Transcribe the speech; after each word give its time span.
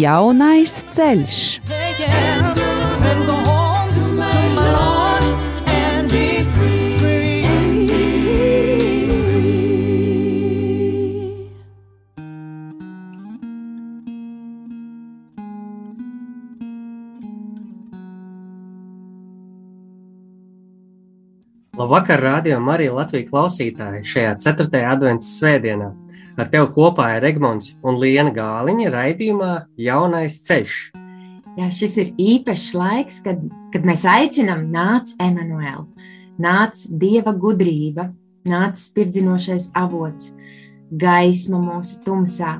Jaunais 0.00 0.78
ceļš. 0.96 1.38
Labvakar, 21.80 22.20
rādījumā 22.24 22.78
arī 22.78 22.88
Latvijas 22.92 23.28
klausītāji 23.28 24.06
šajā 24.08 24.32
4. 24.48 24.80
adventas 24.94 25.36
svētdienā. 25.36 25.90
Ar 26.40 26.48
tevi 26.48 26.70
kopā 26.72 27.10
ir 27.18 27.24
Egmonts 27.28 27.74
un 27.84 27.98
Liena 28.00 28.30
Gāliņa 28.32 28.90
raidījumā 28.94 29.50
Jaunais 29.76 30.38
ceļš. 30.46 30.76
Jā, 31.58 31.66
šis 31.74 31.96
ir 32.00 32.14
īpašs 32.16 32.70
laiks, 32.78 33.18
kad, 33.26 33.42
kad 33.74 33.84
mēs 33.84 34.06
aicinām 34.08 34.62
nāc 34.72 35.12
Emanuēlu, 35.20 35.84
nāc 36.40 36.86
Dieva 36.88 37.34
gudrība, 37.36 38.08
nāc 38.48 38.80
spirdzinošais 38.80 39.68
avots, 39.76 40.30
gaisma 40.88 41.60
mūsu 41.60 42.00
tumsā, 42.06 42.54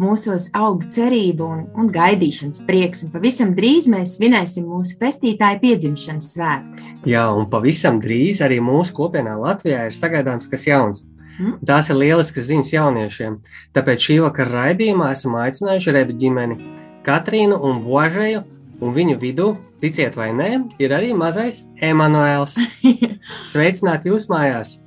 mūsos 0.00 0.48
aug 0.56 0.88
cerība 0.88 1.44
un, 1.44 1.62
un 1.76 1.92
gaidīšanas 1.92 2.64
prieks. 2.64 3.04
Un 3.04 3.12
pavisam 3.12 3.52
drīz 3.58 3.90
mēs 3.92 4.16
svinēsim 4.16 4.64
mūsu 4.64 4.96
pestītāju 5.02 5.60
piedzimšanas 5.66 6.32
svētkus. 6.38 6.90
Jā, 7.04 7.28
un 7.36 7.52
pavisam 7.52 8.00
drīz 8.00 8.40
arī 8.48 8.62
mūsu 8.64 8.96
kopienā 8.96 9.36
Latvijā 9.44 9.90
ir 9.90 10.00
sagaidāms 10.00 10.48
kas 10.48 10.70
jauns. 10.72 11.04
Mm. 11.40 11.56
Tās 11.64 11.88
ir 11.88 11.96
lieliskas 11.96 12.50
ziņas 12.50 12.70
jauniešiem. 12.74 13.38
Tāpēc 13.76 14.06
šī 14.06 14.18
vakara 14.26 14.66
raidījumā 14.66 15.08
esam 15.14 15.38
aicinājuši 15.40 15.94
Redu 15.96 16.16
ģimeni, 16.20 16.58
Katrīnu 17.06 17.56
un 17.64 17.80
Božēju, 17.86 18.42
un 18.84 18.92
viņu 18.92 19.16
vidū, 19.22 19.46
ticiet 19.80 20.18
vai 20.20 20.30
nē, 20.36 20.50
ir 20.82 20.92
arī 20.92 21.14
mazais 21.16 21.62
Emanuēls. 21.80 22.58
Sveicināti 23.52 24.12
jūs 24.12 24.28
mājās! 24.32 24.78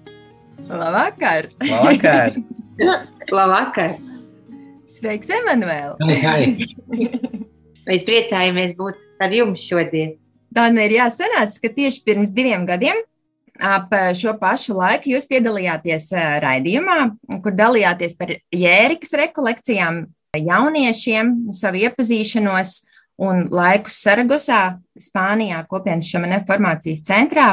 Labvakar! 0.70 1.50
Labvakar! 1.66 2.38
Labvakar! 3.38 3.98
Sveiks, 4.94 5.34
Emanuēl! 5.34 5.98
Mēs 7.90 8.06
priecājamies 8.06 8.78
būt 8.78 9.02
ar 9.24 9.34
jums 9.34 9.66
šodien. 9.66 10.20
Tā 10.54 10.68
nu 10.70 10.86
ir 10.86 11.00
jāsanāca, 11.00 11.58
ka 11.64 11.74
tieši 11.74 12.06
pirms 12.06 12.36
diviem 12.36 12.68
gadiem 12.70 13.02
ap 13.64 13.94
šo 14.20 14.36
pašu 14.42 14.76
laiku 14.78 15.14
jūs 15.14 15.28
piedalījāties 15.30 16.10
raidījumā, 16.44 16.98
kur 17.44 17.56
dalījāties 17.56 18.18
par 18.20 18.36
jērikas 18.52 19.16
rekolekcijām 19.24 20.04
jauniešiem, 20.38 21.54
savu 21.54 21.84
iepazīšanos 21.86 22.82
un 23.22 23.46
laikus 23.54 24.00
Saragosā, 24.02 24.62
Spānijā, 25.00 25.62
kopienas 25.70 26.10
šamane 26.10 26.42
formācijas 26.48 27.04
centrā. 27.06 27.48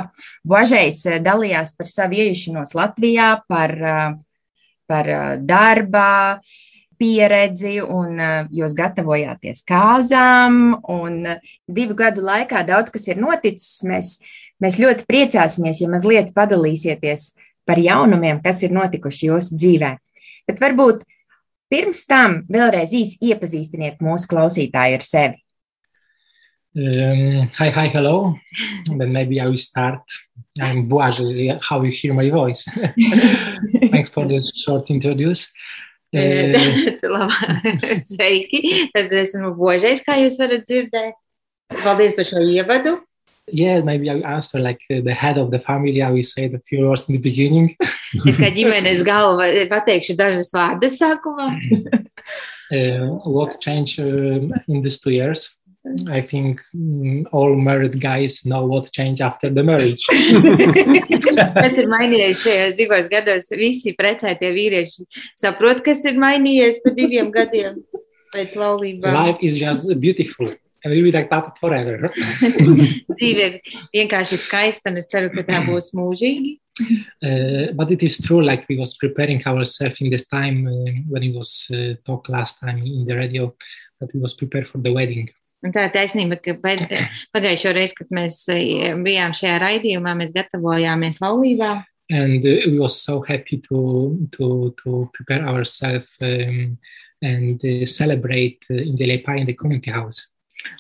Božais 0.47 1.03
dalījās 1.23 1.75
par 1.77 1.91
savu 1.91 2.21
iejušanos 2.21 2.75
Latvijā, 2.79 3.31
par, 3.51 3.77
par 4.89 5.13
darbā, 5.45 6.41
pieredzi, 7.01 7.79
un 7.81 8.21
jūs 8.53 8.75
gatavojāties 8.77 9.65
kāzām. 9.69 10.81
Un 10.93 11.23
divu 11.69 11.97
gadu 11.97 12.25
laikā 12.27 12.65
daudz 12.69 12.93
kas 12.93 13.09
ir 13.09 13.21
noticis. 13.21 13.81
Mēs, 13.89 14.19
mēs 14.63 14.79
ļoti 14.81 15.07
priecāsimies, 15.09 15.83
ja 15.83 15.91
mazliet 15.93 16.33
padalīsieties 16.37 17.33
par 17.69 17.81
jaunumiem, 17.81 18.41
kas 18.45 18.63
ir 18.67 18.75
notikuši 18.75 19.31
jūsu 19.31 19.59
dzīvē. 19.61 19.93
Bet 20.49 20.63
varbūt 20.63 21.05
pirms 21.71 22.03
tam 22.11 22.43
vēlreiz 22.51 22.95
īsi 22.97 23.31
iepazīstiniet 23.31 24.03
mūsu 24.03 24.31
klausītāju 24.31 24.99
ar 24.99 25.07
sevi. 25.07 25.39
Um, 26.71 27.51
hi, 27.59 27.69
hi, 27.75 27.89
hello. 27.89 28.37
then 28.87 29.13
maybe 29.13 29.41
I 29.41 29.47
will 29.47 29.57
start. 29.57 30.03
I'm 30.61 30.89
Boazel, 30.89 31.61
how 31.61 31.83
you 31.83 31.91
hear 31.91 32.15
my 32.15 32.31
voice. 32.31 32.65
Thanks 33.91 34.11
for 34.11 34.25
the 34.25 34.41
short 34.55 34.89
introduce. 34.91 35.53
Sveiki! 38.11 38.91
Tad 38.91 39.13
esmu 39.15 39.55
božais, 39.55 40.03
kā 40.03 40.17
jūs 40.19 40.39
varat 40.43 40.67
dzirdēt. 40.67 41.15
Paldies 41.85 42.17
par 42.17 42.27
šo 42.27 42.43
ievadu. 42.43 42.97
Yeah, 43.53 43.81
maybe 43.83 44.11
I 44.11 44.17
answer 44.17 44.59
like 44.59 44.81
the 44.89 45.15
head 45.15 45.39
of 45.39 45.51
the 45.51 45.59
family. 45.59 46.03
I 46.03 46.11
will 46.11 46.23
say 46.23 46.49
the 46.49 46.61
few 46.69 46.89
words 46.89 47.09
in 47.09 47.15
the 47.15 47.21
beginning. 47.21 47.77
es 48.29 48.39
kā 48.41 48.51
ģimenes 48.55 49.05
galva 49.07 49.49
pateikšu 49.71 50.17
dažus 50.19 50.53
vārdus 50.55 50.99
sākumā. 51.01 51.49
uh, 52.73 53.07
what 53.37 53.61
changed 53.61 54.01
uh, 54.01 54.59
in 54.69 54.83
these 54.83 55.01
two 55.01 55.11
years? 55.11 55.61
I 56.11 56.21
think 56.21 56.61
mm, 56.77 57.25
all 57.33 57.55
married 57.57 58.01
guys 58.01 58.45
know 58.45 58.67
what 58.67 58.93
changed 58.93 59.23
after 59.23 59.49
the 59.49 59.63
marriage. 59.63 60.05
kas 61.57 61.79
ir 61.81 61.89
mainījies 61.89 62.43
šajos 62.45 62.77
divos 62.77 63.09
gados? 63.09 63.49
Visi 63.57 63.95
precētie 63.97 64.53
vīrieši 64.53 65.07
saprot, 65.41 65.81
kas 65.87 66.05
ir 66.05 66.21
mainījies 66.21 66.83
pa 66.85 66.93
diviem 66.93 67.33
gadiem 67.33 67.81
pēc 68.35 68.59
laulībām. 68.61 69.17
Life 69.17 69.41
is 69.41 69.57
just 69.57 69.89
beautiful. 70.01 70.53
And 70.83 70.95
we'll 70.95 71.05
be 71.05 71.13
like 71.13 71.29
that 71.31 71.59
forever. 71.61 72.09
Dzīve 73.21 73.47
ir 73.47 73.57
vienkārši 73.93 74.39
skaista, 74.41 74.89
un 74.89 75.01
es 75.01 75.11
ceru, 75.13 75.29
ka 75.35 75.45
tā 75.45 75.61
būs 75.67 75.93
mūžīgi. 75.97 76.57
Uh, 77.23 77.73
but 77.75 77.91
it 77.91 78.03
is 78.03 78.17
true, 78.19 78.41
like 78.41 78.65
we 78.69 78.79
was 78.79 78.97
preparing 78.97 79.45
ourselves 79.47 80.01
in 80.01 80.09
this 80.09 80.27
time 80.27 80.67
uh, 80.67 80.93
when 81.09 81.23
it 81.23 81.37
was 81.37 81.69
uh, 81.75 81.95
talked 82.07 82.31
last 82.31 82.61
time 82.61 82.79
in 82.79 83.05
the 83.05 83.15
radio, 83.15 83.55
that 84.01 84.09
we 84.15 84.21
was 84.21 84.33
prepared 84.33 84.67
for 84.67 84.79
the 84.79 84.93
wedding. 84.93 85.29
Un 85.61 85.75
tā 85.75 85.85
ir 85.91 85.93
taisnība, 85.93 86.39
ka 86.41 86.57
pagājušo 86.65 87.75
reizi, 87.77 87.99
kad 87.99 88.13
mēs 88.17 88.47
bijām 88.49 89.35
šajā 89.37 89.59
raidījumā, 89.61 90.15
mēs 90.17 90.33
gatavojāmies 90.33 91.21
laulībā. 91.21 91.75
And 92.11 92.45
uh, 92.45 92.65
we 92.67 92.79
was 92.79 93.01
so 93.03 93.21
happy 93.21 93.59
to, 93.69 94.29
to, 94.33 94.75
to 94.83 95.11
prepare 95.13 95.47
ourselves 95.47 96.09
um, 96.23 96.79
and 97.23 97.65
uh, 97.65 97.87
celebrate 97.87 98.65
in 98.71 98.97
the 98.97 99.07
Lepai 99.07 99.41
in 99.41 99.47
the 99.47 99.53
community 99.53 99.91
house. 99.91 100.29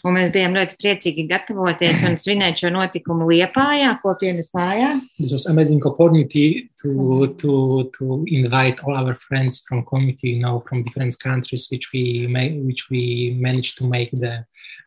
Un 0.05 0.17
mēs 0.17 0.31
bijām 0.35 0.57
ļoti 0.57 0.79
priecīgi 0.81 1.27
gatavoties 1.31 2.05
un 2.09 2.19
svinēt 2.21 2.61
šo 2.63 2.73
notikumu 2.75 3.29
Liepājā, 3.31 3.95
kopienas 4.03 4.53
mājā. 4.57 4.95
This 5.19 5.33
was 5.33 5.47
amazing 5.51 5.85
opportunity 5.85 6.71
to, 6.83 7.35
to, 7.41 7.55
to 7.99 8.23
invite 8.27 8.81
all 8.85 8.97
our 8.97 9.15
friends 9.15 9.63
from 9.67 9.85
community, 9.85 10.37
you 10.37 10.41
know, 10.41 10.63
from 10.69 10.85
different 10.85 11.19
countries, 11.21 11.69
which 11.71 11.91
we 11.93 12.27
made, 12.29 12.63
which 12.65 12.89
we 12.91 13.37
managed 13.39 13.79
to 13.79 13.89
make 13.89 14.11
the 14.13 14.45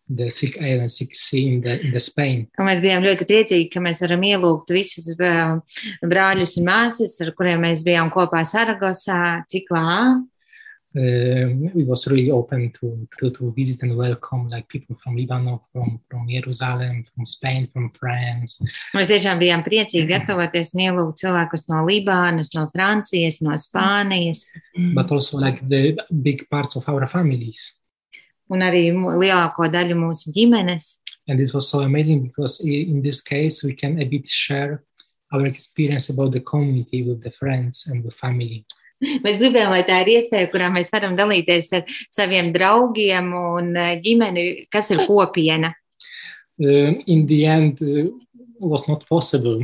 the 0.09 0.29
Sikh 0.29 0.57
Island, 0.61 0.91
Sikh 0.91 1.15
Sea 1.15 1.47
in 1.47 1.61
the, 1.61 1.79
in 1.79 1.91
the 1.91 1.99
Spain. 1.99 2.47
Un 2.59 2.67
mēs 2.67 2.81
bijām 2.83 3.05
ļoti 3.05 3.27
priecīgi, 3.29 3.69
ka 3.71 3.81
mēs 3.83 4.01
varam 4.03 4.23
ielūgt 4.27 4.73
visus 4.75 5.13
brāļus 5.15 6.57
un 6.59 6.67
māsas, 6.67 7.15
ar 7.23 7.31
kuriem 7.37 7.63
mēs 7.63 7.85
bijām 7.87 8.11
kopā 8.13 8.43
Saragosā, 8.47 9.45
Ciklā. 9.49 10.19
We 10.95 11.83
was 11.87 12.07
really 12.07 12.29
open 12.29 12.71
to, 12.79 13.07
to, 13.17 13.31
to 13.31 13.51
visit 13.53 13.81
and 13.81 13.97
welcome 13.97 14.47
like 14.49 14.67
people 14.67 14.95
from 15.03 15.15
Lebanon, 15.17 15.59
from, 15.71 15.99
from 16.09 16.27
Jerusalem, 16.29 17.03
from 17.15 17.25
Spain, 17.25 17.67
from 17.73 17.89
France. 17.97 18.59
Mēs 18.93 19.09
tiešām 19.09 19.41
bijām 19.41 19.63
priecīgi 19.65 20.05
gatavoties 20.11 20.75
un 20.75 20.83
ielūgt 20.85 21.23
cilvēkus 21.23 21.65
no 21.71 21.81
Libānas, 21.87 22.53
no 22.53 22.67
Francijas, 22.75 23.41
no 23.41 23.57
Spānijas. 23.57 24.45
But 24.93 25.11
also 25.11 25.39
like 25.39 25.67
the 25.67 25.97
big 26.21 26.45
parts 26.49 26.75
of 26.75 26.87
our 26.89 27.07
families. 27.07 27.73
Un 28.53 28.61
arī 28.61 28.91
lielāko 28.93 29.71
daļu 29.73 29.97
mūsu 29.97 30.29
ģimenes. 30.35 30.99
And 31.27 31.39
this 31.39 31.55
was 31.55 31.67
so 31.69 31.79
amazing 31.79 32.21
because 32.21 32.59
in 32.61 33.01
this 33.01 33.21
case 33.21 33.63
we 33.63 33.73
can 33.73 33.99
a 33.99 34.05
bit 34.05 34.27
share 34.27 34.83
our 35.31 35.47
experience 35.47 36.09
about 36.09 36.33
the 36.33 36.41
community 36.41 37.01
with 37.01 37.23
the 37.23 37.31
friends 37.31 37.87
and 37.87 38.03
the 38.03 38.11
family. 38.11 38.65
Mēs 39.23 39.39
gribējām, 39.41 39.71
lai 39.73 39.83
tā 39.87 40.01
ir 40.03 40.13
iespēja, 40.17 40.49
kurā 40.53 40.69
mēs 40.73 40.91
varam 40.93 41.15
dalīties 41.19 41.71
ar 41.79 41.95
saviem 42.13 42.51
draugiem 42.55 43.31
un 43.37 43.73
ģimeni, 44.03 44.67
kas 44.73 44.91
ir 44.95 45.03
kopiena. 45.07 45.73
Uh, 46.61 46.93
in 47.09 47.25
the 47.25 47.45
end, 47.49 47.81
uh, 47.81 48.11
was 48.59 48.87
not 48.87 49.07
possible 49.07 49.59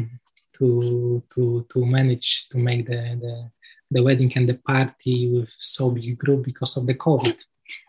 to, 0.57 1.23
to, 1.33 1.65
to 1.69 1.85
manage 1.85 2.47
to 2.49 2.57
make 2.57 2.85
the, 2.85 3.17
the, 3.21 3.51
the 3.91 4.03
wedding 4.03 4.31
and 4.35 4.47
the 4.49 4.55
party 4.55 5.29
with 5.29 5.49
so 5.57 5.91
big 5.91 6.17
group 6.17 6.43
because 6.43 6.77
of 6.77 6.85
the 6.87 6.95
COVID. 6.95 7.37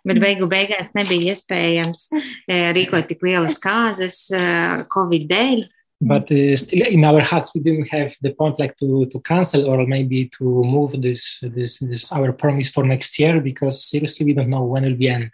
Bet 0.05 0.19
beigu 0.21 0.45
beigās 0.45 0.91
nebija 0.93 1.33
iespējams 1.33 2.11
eh, 2.13 2.69
rīkot 2.77 3.07
tik 3.09 3.23
lielas 3.25 3.57
kāzas 3.63 4.27
eh, 4.29 4.83
Covid 4.93 5.25
dēļ. 5.31 5.63
But 6.01 6.33
uh, 6.33 6.57
still, 6.57 6.87
in 6.87 7.05
our 7.05 7.21
hearts, 7.21 7.55
we 7.55 7.61
didn't 7.61 7.89
have 7.89 8.15
the 8.23 8.31
point 8.31 8.59
like 8.59 8.75
to, 8.79 9.05
to 9.07 9.21
cancel 9.21 9.67
or 9.69 9.87
maybe 9.87 10.31
to 10.39 10.45
move 10.45 11.01
this 11.03 11.41
this 11.41 11.81
this 11.81 12.11
our 12.11 12.33
promise 12.33 12.71
for 12.71 12.85
next 12.85 13.19
year 13.19 13.39
because 13.41 13.85
seriously, 13.85 14.25
we 14.25 14.33
don't 14.33 14.49
know 14.49 14.65
when 14.65 14.85
it 14.85 14.91
will 14.91 14.97
be 14.97 15.11
end. 15.11 15.31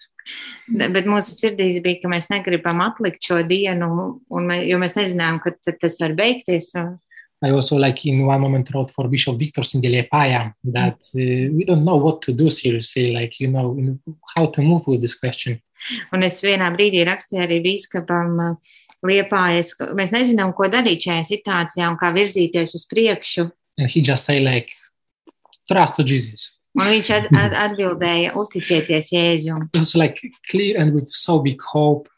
Bet 0.67 1.07
mūsu 1.07 1.37
sirdīs 1.39 1.79
bija, 1.85 2.01
ka 2.03 2.11
mēs 2.11 2.27
negribam 2.33 2.83
atlikt 2.83 3.23
šo 3.23 3.45
dienu, 3.47 3.91
un 4.27 4.49
mē, 4.51 4.65
jo 4.67 4.81
mēs 4.83 4.97
nezinām, 4.99 5.39
kad 5.45 5.61
tas 5.63 6.01
var 6.03 6.17
beigties. 6.19 6.73
Un, 6.75 6.97
I 7.45 7.51
also 7.51 7.77
like 7.77 8.05
in 8.07 8.27
one 8.27 8.41
moment 8.41 8.73
wrote 8.75 8.91
for 8.91 9.07
Bishop 9.09 9.39
Victor 9.39 9.61
Sindeliepaya 9.61 10.55
that 10.65 10.99
uh, 11.15 11.53
we 11.55 11.65
don't 11.65 11.85
know 11.85 11.97
what 11.97 12.23
to 12.23 12.33
do 12.33 12.51
seriously, 12.51 13.13
like 13.13 13.39
you 13.39 13.49
know 13.49 13.77
you 13.77 13.83
know, 13.83 14.17
how 14.35 14.47
to 14.47 14.63
move 14.63 14.87
with 14.89 15.01
this 15.01 15.15
question. 15.15 15.61
un 16.13 16.25
es 16.25 16.41
vienā 16.43 16.71
brīdī 16.75 17.03
rakstīju 17.05 17.43
arī 17.45 17.61
bīskapam 17.63 18.39
uh, 18.41 18.77
Liepājas, 19.07 19.73
mēs 19.97 20.13
nezinām, 20.15 20.53
ko 20.57 20.69
darīt 20.73 21.07
šajā 21.07 21.23
situācijā 21.31 21.89
un 21.91 21.97
kā 22.01 22.13
virzīties 22.17 22.75
uz 22.79 22.85
priekšu. 22.91 23.49
And 23.79 23.91
he 23.91 24.01
just 24.01 24.25
say 24.25 24.41
like, 24.41 24.71
trust 25.69 25.97
to 25.97 26.05
Jesus. 26.05 26.53
Un 26.77 26.91
viņš 26.91 27.11
at, 27.15 27.31
at, 27.33 27.55
atbildēja, 27.71 28.35
uzticieties 28.37 29.09
Jēzum. 29.15 29.69
It 29.73 29.79
was 29.81 29.95
like 29.97 30.21
clear 30.51 30.81
and 30.81 30.95
with 30.95 31.09
so 31.09 31.39
big 31.41 31.63
hope, 31.73 32.09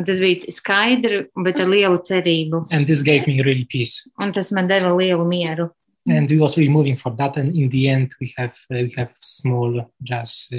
Un 0.00 0.06
tas 0.08 0.20
bija 0.24 0.48
skaidri, 0.48 1.26
bet 1.44 1.58
ar 1.60 1.66
lielu 1.68 1.98
cerību. 2.00 2.62
and 2.70 2.86
this 2.86 3.02
gave 3.02 3.26
me 3.26 3.42
really 3.42 3.66
peace. 3.68 4.08
Un 4.18 4.32
tas 4.32 4.50
man 4.52 4.66
deva 4.68 4.88
lielu 4.96 5.26
mieru. 5.28 5.68
And 6.08 6.30
we 6.30 6.38
was 6.38 6.56
really 6.56 6.72
moving 6.72 6.96
for 6.96 7.12
that. 7.16 7.36
And 7.36 7.54
in 7.54 7.68
the 7.68 7.88
end, 7.88 8.14
we 8.18 8.32
have 8.38 8.56
uh, 8.70 8.82
we 8.88 8.94
have 8.96 9.12
small 9.20 9.84
just 10.02 10.52
uh, 10.54 10.56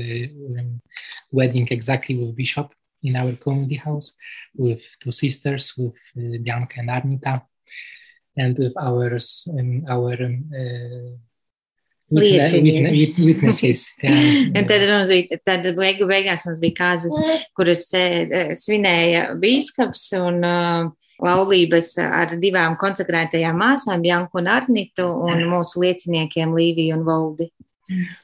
um, 0.59 0.79
wedding 1.31 1.67
exactly 1.71 2.15
with 2.15 2.35
Bishop 2.35 2.71
in 3.03 3.15
our 3.15 3.33
community 3.35 3.75
house 3.75 4.13
with 4.55 4.83
two 5.01 5.11
sisters, 5.11 5.73
with 5.77 5.93
uh, 6.17 6.37
Bianca 6.41 6.79
and 6.79 6.89
Arnita, 6.89 7.41
and 8.37 8.57
with 8.57 8.73
our 8.77 9.19
um, 9.59 9.85
our 9.89 10.13
um, 10.23 10.49
uh, 10.53 11.17
Liecinieki. 12.11 13.15
witne- 13.15 13.25
witnesses. 13.25 13.93
yeah. 14.03 14.59
Un 14.59 14.67
tad, 14.67 14.83
mums 14.89 15.09
bija, 15.09 15.39
tad 15.45 15.65
beigu 15.77 16.07
beigās 16.09 16.45
mums 16.45 16.59
bija 16.61 16.77
kāzas, 16.77 17.15
kuras 17.57 17.87
eh, 17.97 18.53
svinēja 18.59 19.31
bīskaps 19.41 20.11
un 20.19 20.43
uh, 20.45 20.91
laulības 21.23 21.95
ar 22.03 22.35
divām 22.41 22.77
konsekrētajām 22.81 23.57
māsām, 23.57 24.05
Janku 24.05 24.41
un 24.41 24.51
Arnitu, 24.51 25.07
un 25.07 25.45
mūsu 25.49 25.83
lieciniekiem 25.85 26.53
Līviju 26.53 26.99
un 26.99 27.05
Voldi. 27.07 27.49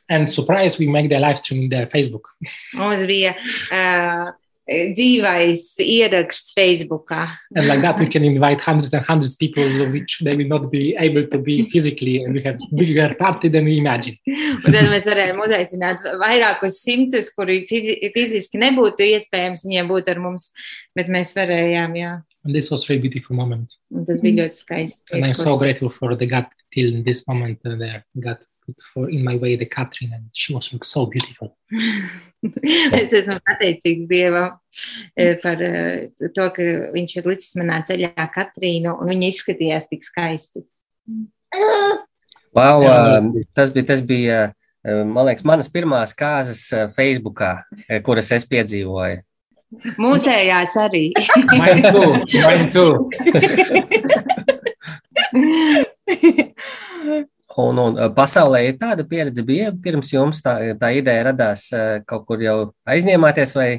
And 0.09 0.29
surprise, 0.29 0.79
we 0.79 0.87
make 0.87 1.09
the 1.09 1.19
live 1.19 1.37
stream 1.37 1.63
in 1.63 1.69
their 1.69 1.87
Facebook. 1.87 2.29
Mums 2.73 3.03
bija 3.09 3.33
uh, 3.71 4.31
dzīvais 4.69 5.63
ieraksts 5.81 6.53
Facebookā. 6.57 7.25
And 7.55 7.67
like 7.67 7.81
that, 7.81 7.99
we 7.99 8.07
can 8.07 8.23
invite 8.23 8.61
hundreds 8.61 8.93
and 8.93 9.05
hundreds 9.05 9.33
of 9.33 9.39
people, 9.39 9.63
which 9.91 10.19
they 10.23 10.35
will 10.35 10.47
not 10.47 10.69
be 10.71 10.95
able 10.99 11.25
to 11.25 11.37
be 11.37 11.63
physically, 11.69 12.23
and 12.23 12.33
we 12.33 12.43
have 12.43 12.59
bigger 12.75 13.15
party 13.15 13.49
than 13.49 13.65
we 13.65 13.77
imagine. 13.77 14.17
Un 14.65 14.75
tad 14.75 14.89
mēs 14.91 15.07
varējām 15.09 15.41
uzaicināt 15.45 16.03
vairākus 16.21 16.81
simtus, 16.85 17.31
kuri 17.33 17.63
fizi 17.69 17.97
fiziski 18.15 18.61
nebūtu 18.61 19.07
iespējams, 19.15 19.65
viņiem 19.67 19.89
būt 19.89 20.11
ar 20.13 20.21
mums, 20.23 20.51
bet 20.97 21.09
mēs 21.11 21.33
varējām, 21.37 21.97
jā. 21.99 22.17
And 22.45 22.55
this 22.55 22.71
was 22.71 22.85
a 22.85 22.87
very 22.87 22.99
beautiful 22.99 23.35
moment. 23.35 23.75
Un 23.91 24.05
tas 24.07 24.21
bija 24.23 24.45
ļoti 24.45 24.61
skaists. 24.61 25.11
And 25.11 25.25
I'm 25.25 25.33
so 25.33 25.51
mirklis. 25.51 25.59
grateful 25.59 25.89
for 25.89 26.15
the 26.15 26.25
God 26.25 26.47
till 26.71 27.03
this 27.03 27.27
moment 27.27 27.59
uh, 27.65 27.75
that 27.81 28.05
God 28.15 28.45
put 28.73 28.81
for 28.93 29.09
in 29.09 29.23
my 29.23 29.35
way 29.35 29.55
the 29.55 29.65
Catherine, 29.65 30.13
and 30.13 30.29
she 30.33 30.53
was 30.53 30.71
look 30.73 30.83
so 30.83 31.05
beautiful. 31.05 31.55
es 32.99 33.13
esmu 33.13 33.39
pateicīgs 33.45 34.07
Dievam 34.09 34.57
eh, 35.15 35.35
par 35.41 35.61
eh, 35.61 36.09
to, 36.35 36.49
ka 36.55 36.67
viņš 36.93 37.15
ir 37.19 37.29
licis 37.29 37.57
manā 37.59 37.81
ceļā 37.87 38.27
Katrīnu, 38.35 38.95
un 38.95 39.11
viņa 39.11 39.31
izskatījās 39.33 39.89
tik 39.91 40.05
skaisti. 40.07 40.63
Wow, 42.55 42.85
um, 42.85 43.33
tas 43.53 43.73
bija, 43.73 43.85
tas 43.91 44.01
bija, 44.05 44.37
um, 44.85 45.11
man 45.15 45.29
liekas, 45.29 45.45
manas 45.45 45.69
pirmās 45.71 46.15
kāzas 46.17 46.63
Facebookā, 46.97 47.59
kuras 48.05 48.31
es 48.35 48.47
piedzīvoju. 48.49 49.23
Mūsējās 50.01 50.73
arī. 50.81 51.11
Mine 51.53 51.91
too. 51.93 52.25
Mine 52.33 52.71
too. 52.73 53.09
Un, 57.57 57.79
un 57.81 57.95
pasaulē 58.13 58.61
ir 58.67 58.75
tāda 58.77 59.05
pieredze, 59.09 59.41
bija. 59.45 59.71
Pirms 59.73 60.11
jums 60.13 60.43
tā, 60.45 60.53
tā 60.77 60.91
ideja 60.93 61.31
radās 61.31 61.69
kaut 62.09 62.27
kur 62.29 62.43
jau 62.43 62.57
aizņēmāties, 62.85 63.55
vai 63.57 63.69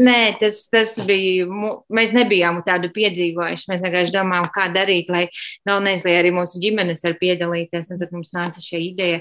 Nē, 0.00 0.36
tas, 0.40 0.62
tas 0.72 0.94
bija. 1.04 1.44
Mēs 1.92 2.14
nebijām 2.16 2.62
tādu 2.64 2.88
piedzīvojuši. 2.94 3.66
Mēs 3.68 3.82
vienkārši 3.84 4.14
domājām, 4.14 4.46
kā 4.54 4.68
darīt, 4.72 5.10
lai 5.12 5.26
galvenais, 5.68 6.06
lai 6.06 6.14
arī 6.16 6.30
mūsu 6.32 6.60
ģimenes 6.62 7.04
var 7.04 7.18
piedalīties. 7.20 7.90
Un 7.92 8.00
tad 8.00 8.14
mums 8.14 8.32
nāca 8.32 8.62
šī 8.64 8.80
ideja, 8.86 9.18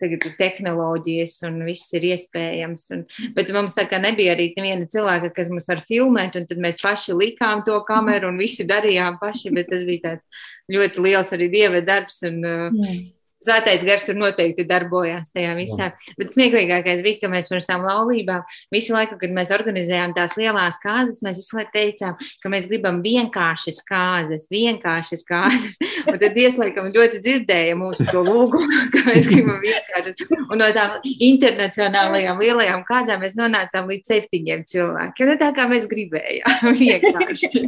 tagad 0.00 0.24
ir 0.24 0.36
tehnoloģijas 0.38 1.36
un 1.50 1.58
viss 1.68 1.92
ir 1.98 2.06
iespējams. 2.14 2.86
Un, 2.96 3.04
bet 3.36 3.52
mums 3.56 3.76
tā 3.76 3.84
kā 3.90 4.00
nebija 4.00 4.32
arī 4.36 4.48
neviena 4.56 4.88
cilvēka, 4.92 5.34
kas 5.36 5.52
mums 5.52 5.68
var 5.68 5.84
filmēt, 5.90 6.40
un 6.40 6.48
tad 6.48 6.64
mēs 6.64 6.80
paši 6.84 7.16
likām 7.18 7.66
to 7.68 7.76
kameru 7.88 8.32
un 8.32 8.40
visi 8.40 8.64
darījām 8.68 9.20
paši. 9.20 9.52
Bet 9.56 9.68
tas 9.74 9.84
bija 9.84 10.14
tāds 10.14 10.32
ļoti 10.72 11.04
liels 11.04 11.36
arī 11.36 11.50
dieva 11.52 11.84
darbs. 11.84 12.22
Un, 12.24 12.40
uh, 12.40 12.96
Svētais 13.36 13.82
gars 13.84 14.06
tur 14.08 14.16
noteikti 14.16 14.64
darbojās 14.64 15.28
tajā 15.34 15.50
visā. 15.58 15.90
Bet 16.16 16.32
smieklīgākais 16.32 17.02
bija, 17.04 17.18
ka 17.20 17.28
mēs 17.28 17.50
pirms 17.50 17.68
tam 17.68 17.82
laulībām 17.84 18.46
visu 18.72 18.94
laiku, 18.96 19.18
kad 19.20 19.34
mēs 19.36 19.52
organizējām 19.52 20.14
tās 20.16 20.38
lielās 20.40 20.78
kārtas, 20.80 21.20
mēs 21.24 21.42
visu 21.42 21.58
laiku 21.58 21.74
teicām, 21.74 22.16
ka 22.40 22.52
mēs 22.52 22.68
gribam 22.70 23.02
vienkāršas 23.04 23.82
kārtas, 23.84 24.48
vienkāršas 24.52 25.26
kārtas. 25.28 25.76
Un 26.08 26.16
tad 26.22 26.40
ieslēgam 26.40 26.88
ļoti 26.96 27.20
dzirdēja 27.26 27.76
mūsu 27.76 28.08
to 28.08 28.24
lūgumu, 28.24 28.80
ka 28.94 29.04
mēs 29.10 29.28
gribam 29.28 29.60
vienkāršas. 29.60 30.32
Un 30.46 30.62
no 30.62 30.70
tām 30.72 30.96
internacionālajām 31.04 32.40
lielajām 32.40 32.88
kārtām 32.88 33.20
mēs 33.20 33.36
nonācām 33.36 33.92
līdz 33.92 34.14
septiņiem 34.14 34.64
cilvēkiem. 34.72 35.28
Nu, 35.28 35.36
tā 35.44 35.52
kā 35.52 35.68
mēs 35.68 35.84
gribējām, 35.92 36.72
vienkārši. 36.80 37.66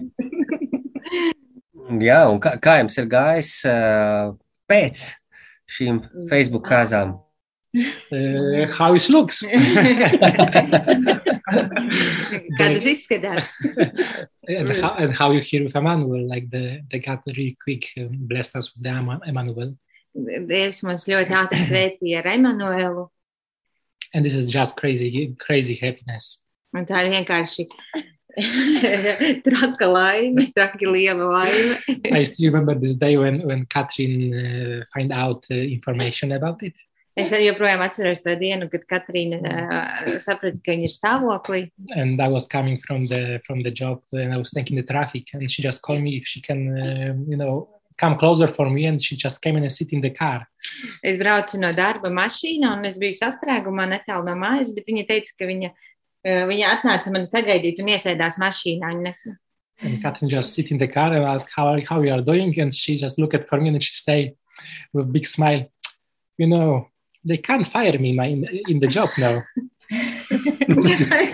jā, 2.09 2.21
un 2.25 2.41
kā, 2.41 2.57
kā 2.57 2.81
jums 2.81 3.01
ir 3.03 3.13
gājis 3.13 3.57
uh, 3.69 4.37
pēc 4.71 5.11
šīm 5.69 6.03
Facebook 6.31 6.67
kāzām? 6.69 7.19
Uh, 7.77 8.67
how 8.73 8.95
it 8.95 9.09
looks. 9.11 9.43
Kā 12.59 12.69
tas 12.73 12.87
izskatās? 12.89 13.51
and, 14.49 14.73
how, 14.81 14.95
and 14.97 15.13
how 15.15 15.31
you 15.33 15.41
hear 15.41 15.65
with 15.65 15.77
Emmanuel, 15.77 16.27
like 16.27 16.49
the, 16.51 16.81
the 16.91 16.99
God 16.99 17.21
really 17.27 17.57
quick 17.63 17.85
um, 17.99 18.09
blessed 18.13 18.57
us 18.57 18.75
with 18.75 18.83
the 18.83 18.91
Emma- 18.91 19.21
Emmanuel. 19.27 19.77
Dievs 20.17 20.83
mums 20.83 21.05
ļoti 21.07 21.37
ātri 21.37 21.61
svētīja 21.63 22.25
ar 22.25 22.33
Emanuelu. 22.33 23.09
And 24.15 24.25
this 24.25 24.35
is 24.35 24.51
just 24.51 24.77
crazy, 24.77 25.37
crazy 25.39 25.75
happiness. 25.77 26.41
Un 26.77 26.87
tā 26.89 27.05
ir 27.05 27.13
vienkārši 27.13 27.69
traka 29.47 29.87
laime, 29.87 30.53
traki 30.57 30.87
liela 30.87 31.29
laime. 31.33 31.79
I 32.13 32.25
still 32.25 32.53
remember 32.53 32.75
this 32.75 32.97
day 32.97 33.17
when, 33.17 33.47
when 33.47 33.67
Catherine 33.67 34.35
uh, 34.35 34.85
find 34.95 35.13
out 35.13 35.47
uh, 35.51 35.55
information 35.55 36.33
about 36.33 36.63
it. 36.63 36.75
Es 37.19 37.33
joprojām 37.35 37.81
atceros 37.83 38.21
to 38.23 38.37
dienu, 38.39 38.69
kad 38.71 38.85
Katrīna 38.87 39.39
uh, 39.43 40.19
saprata, 40.23 40.61
ka 40.63 40.71
viņa 40.71 40.87
ir 40.87 40.93
stāvoklī. 40.95 41.63
and 41.97 42.21
I 42.23 42.29
was 42.29 42.47
coming 42.47 42.79
from 42.87 43.09
the 43.09 43.41
from 43.45 43.63
the 43.63 43.73
job 43.73 44.03
and 44.13 44.33
I 44.33 44.37
was 44.39 44.53
taking 44.53 44.77
the 44.77 44.85
traffic 44.85 45.25
and 45.33 45.51
she 45.51 45.63
just 45.63 45.83
called 45.83 46.03
me 46.03 46.17
if 46.17 46.27
she 46.27 46.41
can 46.41 46.79
uh, 46.79 47.15
you 47.27 47.37
know 47.37 47.69
come 47.97 48.17
closer 48.17 48.47
for 48.47 48.71
me 48.71 48.87
and 48.87 49.03
she 49.03 49.17
just 49.17 49.43
came 49.43 49.57
in 49.57 49.65
and 49.65 49.73
sit 49.73 49.93
in 49.93 50.01
the 50.01 50.11
car 50.11 50.47
Es 51.03 51.19
braucu 51.19 51.59
no 51.59 51.73
darba 51.73 52.09
mašīnā, 52.09 52.77
un 52.79 52.87
es 52.87 52.99
biju 52.99 53.19
sastrēgumā 53.19 53.89
netālu 53.91 54.27
no 54.27 54.35
mājas, 54.39 54.71
bet 54.75 54.87
viņa 54.87 55.07
teica, 55.09 55.35
ka 55.39 55.51
viņa, 55.51 55.73
viņa 56.27 56.73
atnāca 56.77 57.13
mani 57.15 57.29
sagaidīt 57.31 57.83
un 57.83 57.93
iesēdās 57.95 58.41
mašīnā. 58.43 58.95
Un 58.97 59.07
es, 59.07 59.23
and 59.81 60.03
Catherine 60.03 60.31
just 60.31 60.55
sit 60.55 60.71
in 60.71 60.79
the 60.79 60.89
car 60.89 61.13
and 61.13 61.25
ask 61.25 61.49
how 61.55 61.69
are, 61.69 61.81
how 61.81 62.03
you 62.03 62.13
are 62.13 62.23
doing 62.23 62.59
and 62.59 62.75
she 62.75 62.99
just 62.99 63.19
look 63.19 63.35
at 63.35 63.49
for 63.49 63.61
me 63.61 63.69
and 63.69 63.83
she 63.83 63.95
say 63.95 64.35
with 64.93 65.13
big 65.13 65.27
smile 65.27 65.71
you 66.37 66.47
know 66.47 66.89
they 67.25 67.37
can't 67.37 67.67
fire 67.67 67.97
me 67.99 68.11
in, 68.11 68.17
my, 68.17 68.27
in, 68.27 68.45
in 68.69 68.81
the 68.81 68.89
job 68.89 69.09
now 69.19 69.43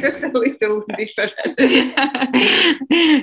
Tas 0.01 0.23
ir 0.23 0.33
little 0.33 0.85
different. 0.97 1.35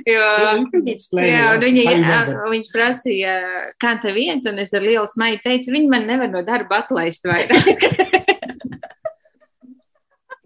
jo, 0.05 0.23
You 0.59 0.67
can 0.71 0.87
explain 0.87 1.29
jā, 1.31 1.45
un 1.55 1.63
it, 1.63 1.69
viņa, 1.69 1.83
I 1.87 1.93
remember. 1.95 2.49
viņš 2.51 2.67
prasīja, 2.73 3.35
kā 3.79 3.93
tev 4.03 4.19
iet, 4.19 4.43
un 4.51 4.59
es 4.59 4.73
ar 4.75 4.83
lielu 4.83 5.07
smaidu 5.07 5.39
teicu, 5.45 5.71
viņi 5.71 5.87
man 5.93 6.03
nevar 6.09 6.27
no 6.33 6.43
darba 6.43 6.81
atlaist 6.83 7.23
vairāk. 7.23 7.87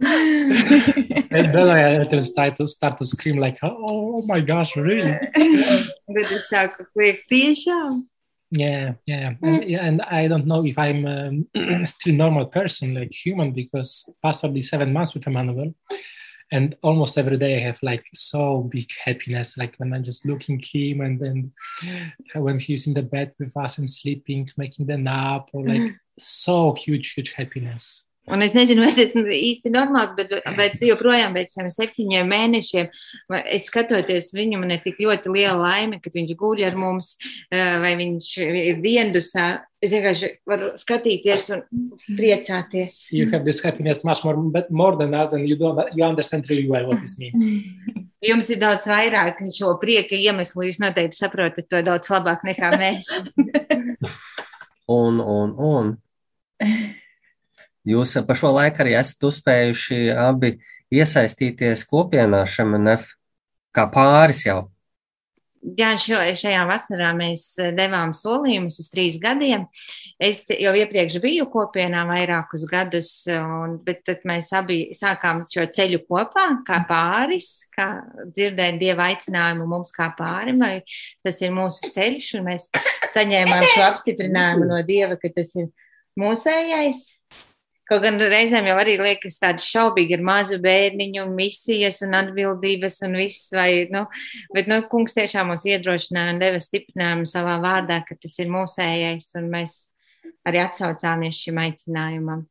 and 1.31 1.53
then 1.53 1.69
I 1.69 1.77
had 1.77 2.09
to 2.09 2.23
start 2.23 2.57
to 2.57 2.67
start 2.67 2.97
to 2.97 3.05
scream 3.05 3.37
like 3.37 3.59
oh, 3.63 4.23
my 4.27 4.39
gosh 4.39 4.75
really? 4.75 5.17
Es 6.15 6.49
sāku 6.49 6.85
kliegt 6.93 7.29
tiešām. 7.31 8.05
yeah 8.51 8.93
yeah. 9.05 9.33
And, 9.41 9.63
yeah, 9.63 9.85
and 9.85 10.01
i 10.03 10.27
don't 10.27 10.45
know 10.45 10.65
if 10.65 10.77
i'm 10.77 11.05
um, 11.05 11.85
still 11.85 12.13
normal 12.13 12.45
person 12.45 12.93
like 12.93 13.11
human 13.11 13.51
because 13.51 14.09
possibly 14.21 14.61
seven 14.61 14.93
months 14.93 15.13
with 15.13 15.27
emmanuel 15.27 15.73
and 16.51 16.75
almost 16.83 17.17
every 17.17 17.37
day 17.37 17.57
i 17.57 17.59
have 17.59 17.79
like 17.81 18.05
so 18.13 18.61
big 18.71 18.89
happiness 19.03 19.57
like 19.57 19.75
when 19.77 19.93
i'm 19.93 20.03
just 20.03 20.25
looking 20.25 20.61
him 20.63 21.01
and 21.01 21.19
then 21.19 21.51
when 22.35 22.59
he's 22.59 22.87
in 22.87 22.93
the 22.93 23.01
bed 23.01 23.33
with 23.39 23.55
us 23.57 23.77
and 23.79 23.89
sleeping 23.89 24.47
making 24.57 24.85
the 24.85 24.97
nap 24.97 25.49
or 25.53 25.65
like 25.65 25.91
so 26.19 26.73
huge 26.73 27.13
huge 27.13 27.31
happiness 27.31 28.05
Un 28.31 28.41
es 28.41 28.55
nezinu, 28.57 28.81
vai 28.81 28.89
es 28.93 28.97
esmu 29.03 29.25
īsti 29.29 29.71
normāls, 29.73 30.15
bet, 30.17 30.33
bet 30.57 30.79
joprojām 30.81 31.35
pēc 31.37 31.53
šiem 31.57 31.69
septiņiem 31.73 32.31
mēnešiem, 32.31 32.89
es 33.53 33.67
skatoties 33.69 34.31
viņu, 34.35 34.61
man 34.61 34.73
ir 34.73 34.81
tik 34.85 34.97
ļoti 35.03 35.33
liela 35.33 35.59
laime, 35.61 35.99
kad 36.01 36.17
viņš 36.17 36.33
guļ 36.39 36.63
ar 36.65 36.79
mums, 36.79 37.15
vai 37.51 37.93
viņš 37.99 38.31
ir 38.45 38.81
diendusā. 38.83 39.49
Es 39.83 39.91
vienkārši 39.93 40.31
varu 40.49 40.71
skatīties 40.79 41.51
un 41.53 41.61
priecāties. 42.17 43.03
You 43.13 43.29
have 43.29 43.45
this 43.45 43.61
happiness 43.61 44.01
much 44.07 44.23
more, 44.25 44.39
but 44.49 44.71
more 44.71 44.97
than 44.97 45.13
us, 45.13 45.33
and 45.33 45.45
you 45.47 45.59
don't, 45.59 45.77
you 45.93 46.03
understand 46.03 46.49
really 46.49 46.67
well 46.67 46.87
what 46.89 47.03
this 47.03 47.19
means. 47.19 47.37
Jums 48.25 48.49
ir 48.49 48.57
daudz 48.57 48.87
vairāk 48.89 49.43
šo 49.53 49.75
prieka 49.77 50.17
iemeslu, 50.17 50.65
jūs 50.65 50.79
noteikti 50.81 51.19
saprotat 51.19 51.67
to 51.69 51.83
daudz 51.85 52.09
labāk 52.09 52.41
nekā 52.47 52.71
mēs. 52.81 53.11
un, 54.97 55.21
un, 55.21 55.53
un. 55.53 55.91
Jūs 57.85 58.15
pa 58.25 58.37
šo 58.37 58.53
laiku 58.55 58.81
arī 58.81 58.95
esat 58.97 59.27
uzspējuši 59.29 59.99
abi 60.17 60.55
iesaistīties 60.93 61.85
kopienā 61.89 62.45
šemenef 62.49 63.11
kā 63.75 63.85
pāris 63.91 64.45
jau. 64.47 64.63
Jā, 65.65 65.95
šo, 65.97 66.19
šajā 66.37 66.61
vasarā 66.69 67.07
mēs 67.17 67.55
devām 67.73 68.11
solījumus 68.13 68.77
uz 68.83 68.89
trīs 68.91 69.15
gadiem. 69.21 69.63
Es 70.21 70.43
jau 70.53 70.75
iepriekš 70.77 71.17
biju 71.23 71.47
kopienā 71.49 72.03
vairākus 72.05 72.67
gadus, 72.69 73.09
un, 73.33 73.79
bet 73.85 74.03
tad 74.05 74.21
mēs 74.29 74.51
abi 74.53 74.77
sākām 74.93 75.41
šo 75.49 75.65
ceļu 75.73 76.03
kopā, 76.05 76.45
kā 76.67 76.83
pāris, 76.89 77.65
kā 77.73 77.87
dzirdēt 78.29 78.77
dieva 78.81 79.09
aicinājumu 79.09 79.65
mums 79.71 79.95
kā 79.95 80.11
pārim, 80.19 80.61
vai 80.61 80.83
tas 81.25 81.41
ir 81.41 81.55
mūsu 81.55 81.89
ceļš, 81.95 82.29
un 82.37 82.45
mēs 82.51 82.69
saņēmām 83.15 83.65
šo 83.73 83.87
apstiprinājumu 83.89 84.69
no 84.69 84.83
dieva, 84.85 85.17
ka 85.17 85.33
tas 85.33 85.55
ir 85.57 85.71
mūsējais. 86.21 87.07
Kaut 87.85 88.01
gan 88.01 88.15
reizēm 88.17 88.65
jau 88.65 88.75
arī 88.81 88.95
liekas 88.97 89.35
tādi 89.37 89.61
šaubīgi 89.61 90.15
ar 90.17 90.23
mazu 90.25 90.57
bērniņu, 90.61 91.27
misijas 91.37 91.99
un 92.01 92.15
atbildības 92.17 92.97
un 93.05 93.13
viss, 93.19 93.51
vai, 93.53 93.85
nu, 93.93 94.07
bet, 94.55 94.65
nu, 94.71 94.79
kungs 94.89 95.13
tiešām 95.13 95.51
mums 95.51 95.67
iedrošināja 95.69 96.33
un 96.33 96.41
deva 96.41 96.61
stiprinājumu 96.63 97.29
savā 97.29 97.59
vārdā, 97.61 97.99
ka 98.07 98.17
tas 98.17 98.39
ir 98.41 98.49
mūsējais, 98.49 99.29
un 99.37 99.51
mēs 99.53 99.77
arī 100.49 100.63
atsaucāmies 100.63 101.43
šim 101.45 101.61
aicinājumam. 101.61 102.43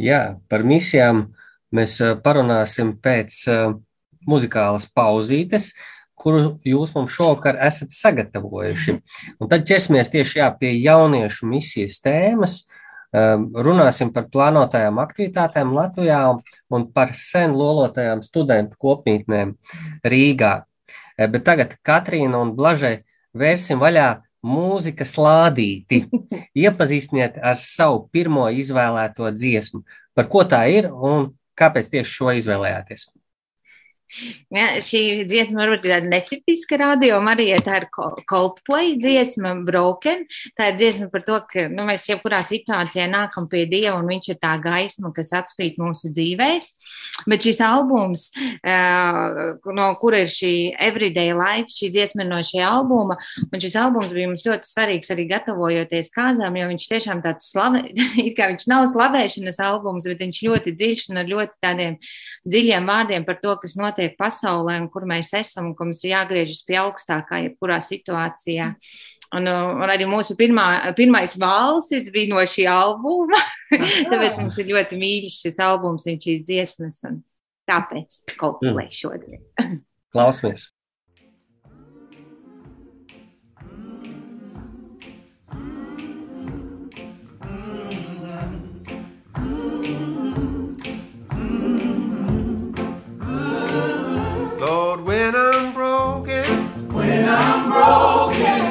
Jā, 0.00 0.22
par 0.48 0.64
misijām 0.64 1.26
mēs 1.76 2.00
eh, 2.00 2.16
parunāsim 2.24 2.96
pēc 3.04 3.44
uh, 3.52 3.76
muzikālas 4.24 4.88
pauzītes, 4.96 5.74
kuru 6.20 6.54
jūs 6.64 6.96
mums 6.96 7.12
šovakar 7.12 7.60
esat 7.68 7.92
sagatavojuši. 7.96 8.96
Un 9.36 9.52
tad 9.52 9.68
ķersimies 9.68 10.08
tieši 10.12 10.40
jā, 10.40 10.48
pie 10.56 10.72
jauniešu 10.78 11.52
misijas 11.52 12.00
tēmas. 12.00 12.62
Uh, 12.64 12.79
runāsim 13.12 14.12
par 14.14 14.28
plānotajām 14.30 14.98
aktivitātēm 15.02 15.72
Latvijā 15.74 16.20
un 16.70 16.86
par 16.94 17.14
sen 17.18 17.52
lolotajām 17.58 18.22
studentu 18.22 18.76
kopmītnēm 18.78 19.56
Rīgā. 20.06 20.52
Ehm, 21.18 21.30
bet 21.32 21.44
tagad 21.44 21.76
Katrīna 21.82 22.40
un 22.40 22.54
Blažai 22.56 23.02
vērsim 23.34 23.80
vaļā 23.82 24.22
mūzikas 24.46 25.16
lādīti. 25.18 26.04
Iepazīstiniet 26.64 27.40
ar 27.42 27.58
savu 27.60 28.08
pirmo 28.12 28.48
izvēlēto 28.48 29.30
dziesmu. 29.34 29.82
Par 30.14 30.30
ko 30.30 30.44
tā 30.44 30.64
ir 30.70 30.90
un 30.90 31.32
kāpēc 31.58 31.90
tieši 31.90 32.10
šo 32.10 32.36
izvēlējāties? 32.40 33.10
Ja, 34.50 34.80
šī 34.82 35.24
dziesma 35.30 35.62
varbūt 35.62 35.84
ir 35.86 35.92
tāda 35.94 36.08
netipiska 36.10 36.78
radio, 36.80 37.20
arī 37.30 37.46
tā 37.62 37.80
ir 37.80 37.86
Coldplay 38.28 38.96
dziesma, 38.98 39.52
Broken. 39.66 40.24
Tā 40.58 40.72
ir 40.72 40.78
dziesma 40.80 41.06
par 41.12 41.22
to, 41.26 41.38
ka 41.50 41.66
nu, 41.70 41.84
mēs 41.88 42.08
jebkurā 42.10 42.40
situācijā 42.46 43.06
nākam 43.10 43.46
pie 43.50 43.62
Dieva 43.70 43.96
un 44.00 44.08
viņš 44.10 44.32
ir 44.32 44.40
tā 44.42 44.56
gaisma, 44.62 45.12
kas 45.14 45.30
atspīd 45.38 45.78
mūsu 45.80 46.10
dzīvēs. 46.10 46.66
Bet 47.30 47.46
šis 47.46 47.60
albums, 47.62 48.26
no 48.64 49.86
kura 50.02 50.24
ir 50.24 50.32
šī 50.34 50.52
Everyday 50.82 51.34
Life, 51.36 51.70
šī 51.76 51.92
dziesma 51.94 52.26
no 52.26 52.40
šī 52.46 52.64
albuma, 52.66 53.20
un 53.46 53.62
šis 53.62 53.78
albums 53.78 54.14
bija 54.16 54.32
mums 54.32 54.44
ļoti 54.46 54.66
svarīgs 54.66 55.14
arī 55.14 55.28
gatavojoties 55.30 56.10
kāzām, 56.16 56.58
jo 56.58 56.68
viņš 56.72 56.88
tiešām 56.90 57.22
tāds 57.24 57.52
slavē, 57.52 57.84
it 58.26 58.34
kā 58.38 58.50
viņš 58.50 58.66
nav 58.72 58.88
slavēšanas 58.90 59.62
albums, 59.70 60.10
bet 60.10 60.26
viņš 60.26 60.42
ļoti 60.48 60.74
dziļš 60.74 61.08
un 61.12 61.22
ar 61.22 61.30
ļoti 61.30 61.62
tādiem 61.62 61.98
dziļiem 62.50 62.88
vārdiem 62.90 63.26
par 63.28 63.38
to, 63.42 63.54
kas 63.62 63.78
notiek 63.78 63.99
notiek 64.00 64.16
pasaulē 64.16 64.80
un 64.80 64.88
kur 64.88 65.04
mēs 65.04 65.32
esam 65.36 65.70
un 65.70 65.74
ka 65.76 65.84
mums 65.84 66.02
ir 66.04 66.14
jāgriežas 66.14 66.64
pie 66.64 66.78
augstākā 66.80 67.44
jebkurā 67.44 67.80
situācijā. 67.80 68.74
Un, 69.36 69.46
un 69.46 69.86
arī 69.86 70.08
mūsu 70.10 70.34
pirmā, 70.34 70.92
pirmais 70.96 71.36
valsis 71.38 72.10
bija 72.10 72.32
no 72.32 72.40
šī 72.42 72.66
albuma. 72.66 73.38
tāpēc 74.10 74.40
mums 74.40 74.58
ir 74.58 74.72
ļoti 74.72 74.98
mīļš 74.98 75.38
šis 75.44 75.60
albums 75.62 76.08
un 76.10 76.18
šīs 76.18 76.42
dziesmas. 76.48 77.02
Un 77.06 77.22
tāpēc 77.68 78.22
ko 78.40 78.56
lai 78.72 78.88
šodien. 78.90 79.44
Klausamies! 80.10 80.70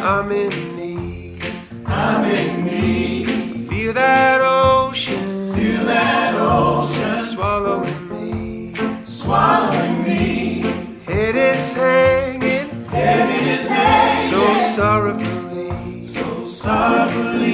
I'm 0.09 0.31
in 0.31 0.75
need. 0.75 1.39
I'm 1.85 2.25
in 2.25 2.65
need. 2.65 3.69
Feel 3.69 3.93
that 3.93 4.41
ocean. 4.41 5.53
Feel 5.53 5.85
that 5.85 6.33
ocean. 6.33 7.25
Swallowing 7.25 8.09
me. 8.09 8.73
Swallowing 9.03 10.03
me. 10.03 10.61
Head 11.05 11.35
is 11.35 11.73
hanging. 11.75 12.85
Head 12.85 13.29
is 13.53 13.67
hanging. 13.67 14.31
So 14.31 14.75
sorrowfully. 14.75 16.03
So 16.05 16.47
sorrowfully. 16.47 17.48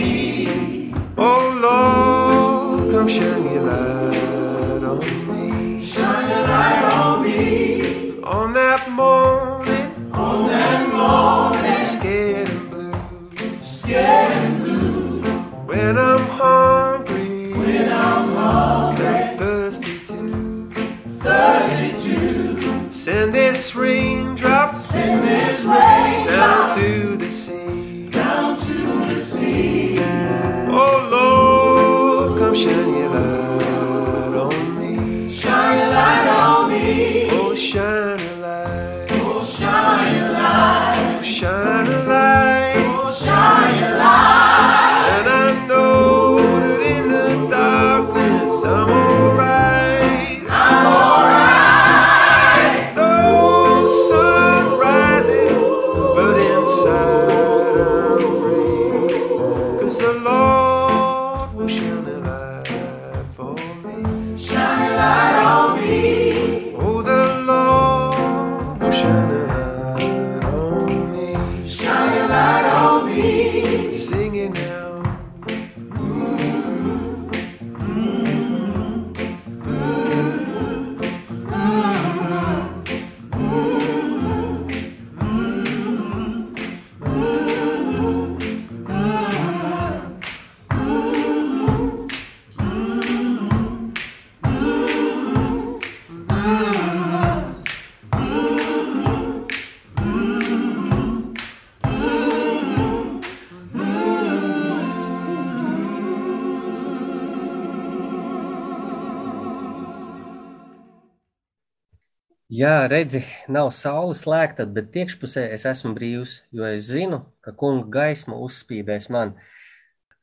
Redzi, 112.92 113.22
nav 113.51 113.72
saules 113.75 114.24
slēgta, 114.24 114.65
bet 114.70 114.96
iekšpusē 114.96 115.46
es 115.56 115.65
esmu 115.70 115.94
brīvs, 115.96 116.39
jo 116.56 116.65
es 116.68 116.89
zinu, 116.89 117.22
ka 117.46 117.54
kunga 117.58 117.88
gaisma 117.94 118.38
uzspīdēs 118.46 119.10
man. 119.13 119.34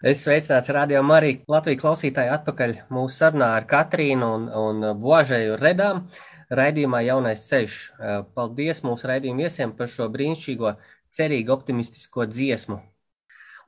Es 0.02 0.24
sveicināts 0.24 0.70
Radio 0.74 1.02
Mariju 1.06 1.44
Latviju 1.50 1.78
klausītāju 1.78 2.32
atpakaļ 2.34 2.74
mūsu 2.90 3.20
sarunā 3.20 3.52
ar 3.58 3.66
Katrīnu 3.70 4.30
un, 4.36 4.46
un 4.50 4.88
Božēju 4.98 5.58
Redām 5.60 6.06
raidījumā 6.50 7.04
Jaunais 7.06 7.44
ceļš. 7.48 7.76
Paldies 8.34 8.82
mūsu 8.86 9.10
raidījumu 9.10 9.46
viesiem 9.46 9.74
par 9.78 9.90
šo 9.92 10.08
brīnišķīgo, 10.12 10.74
cerīgi 11.14 11.54
optimistisko 11.54 12.26
dziesmu. 12.30 12.80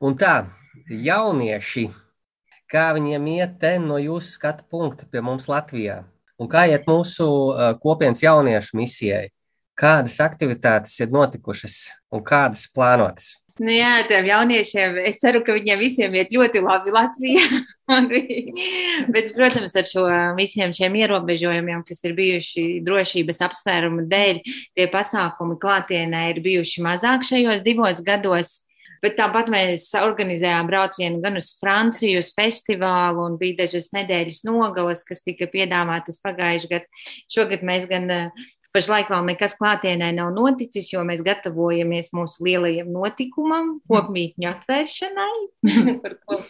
Un 0.04 0.18
tā, 0.18 0.34
jaunieši, 0.90 1.86
kā 2.70 2.88
viņiem 2.96 3.30
iet 3.36 3.70
no 3.84 4.00
jūsu 4.02 4.34
skatu 4.34 4.66
punkta 4.70 5.06
pie 5.10 5.22
mums 5.22 5.46
Latvijā? 5.48 6.02
Un 6.42 6.50
kā 6.50 6.64
iet 6.70 6.88
mūsu 6.90 7.26
kopienas 7.82 8.24
jauniešu 8.24 8.78
misijai? 8.80 9.28
Kādas 9.78 10.20
aktivitātes 10.22 10.94
ir 11.02 11.10
notikušas 11.14 11.78
un 12.14 12.22
kādas 12.26 12.68
plānotas? 12.70 13.34
Nu 13.62 13.70
jā, 13.70 14.00
tiem 14.10 14.26
jauniešiem 14.26 14.96
es 15.06 15.20
ceru, 15.22 15.38
ka 15.46 15.54
viņiem 15.54 15.78
visiem 15.78 16.14
iet 16.18 16.32
ļoti 16.34 16.58
labi 16.58 16.90
Latvijā. 16.94 17.44
Bet, 19.14 19.28
protams, 19.36 19.76
ar 19.78 19.86
šo 19.86 20.02
visiem 20.34 20.72
šiem 20.74 20.96
ierobežojumiem, 20.98 21.84
kas 21.86 22.02
ir 22.02 22.16
bijuši 22.18 22.64
drošības 22.82 23.38
apsvērumu 23.46 24.08
dēļ, 24.10 24.40
tie 24.74 24.88
pasākumi 24.90 25.54
klātienē 25.62 26.24
ir 26.32 26.42
bijuši 26.42 26.82
mazāk 26.82 27.22
šajos 27.30 27.62
divos 27.62 28.02
gados. 28.02 28.63
Bet 29.04 29.18
tāpat 29.18 29.50
mēs 29.52 29.90
organizējām 30.00 30.68
braucienu 30.70 31.20
gan 31.20 31.36
uz 31.36 31.50
Franciju, 31.60 32.22
uz 32.24 32.30
festivālu, 32.36 33.26
un 33.28 33.38
bija 33.40 33.64
dažas 33.64 33.90
nedēļas 33.92 34.44
nogales, 34.48 35.04
kas 35.04 35.20
tika 35.26 35.50
piedāvātas 35.52 36.22
pagājušajā 36.24 36.70
gadā. 36.70 37.02
Šogad 37.34 37.66
mēs 37.68 37.84
gan 37.90 38.08
pašlaik 38.74 39.10
vēl 39.12 39.26
nekas 39.28 39.58
klātienē 39.58 40.08
nav 40.16 40.32
noticis, 40.34 40.88
jo 40.94 41.04
mēs 41.06 41.20
gatavojamies 41.26 42.14
mūsu 42.16 42.46
lielajam 42.46 42.88
notikumam, 42.94 43.76
kopmītņu 43.90 44.50
atvēršanai, 44.50 45.36
par 46.06 46.16
ko 46.24 46.40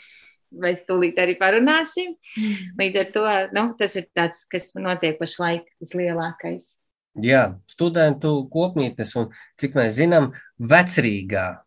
mēs 0.62 0.86
tūlīt 0.88 1.18
arī 1.20 1.34
parunāsim. 1.40 2.14
Līdz 2.78 3.02
ar 3.02 3.12
to 3.18 3.26
nu, 3.56 3.66
tas 3.80 3.98
ir 3.98 4.08
tāds, 4.16 4.46
kas 4.46 4.72
notiek 4.78 5.18
pašlaik 5.18 5.66
vislielākais. 5.82 6.76
Jā, 7.22 7.44
studentu 7.70 8.40
kopmītnes, 8.50 9.12
un 9.20 9.28
cik 9.60 9.76
mēs 9.78 9.98
zinām, 10.00 10.32
vecrīgā 10.58 11.63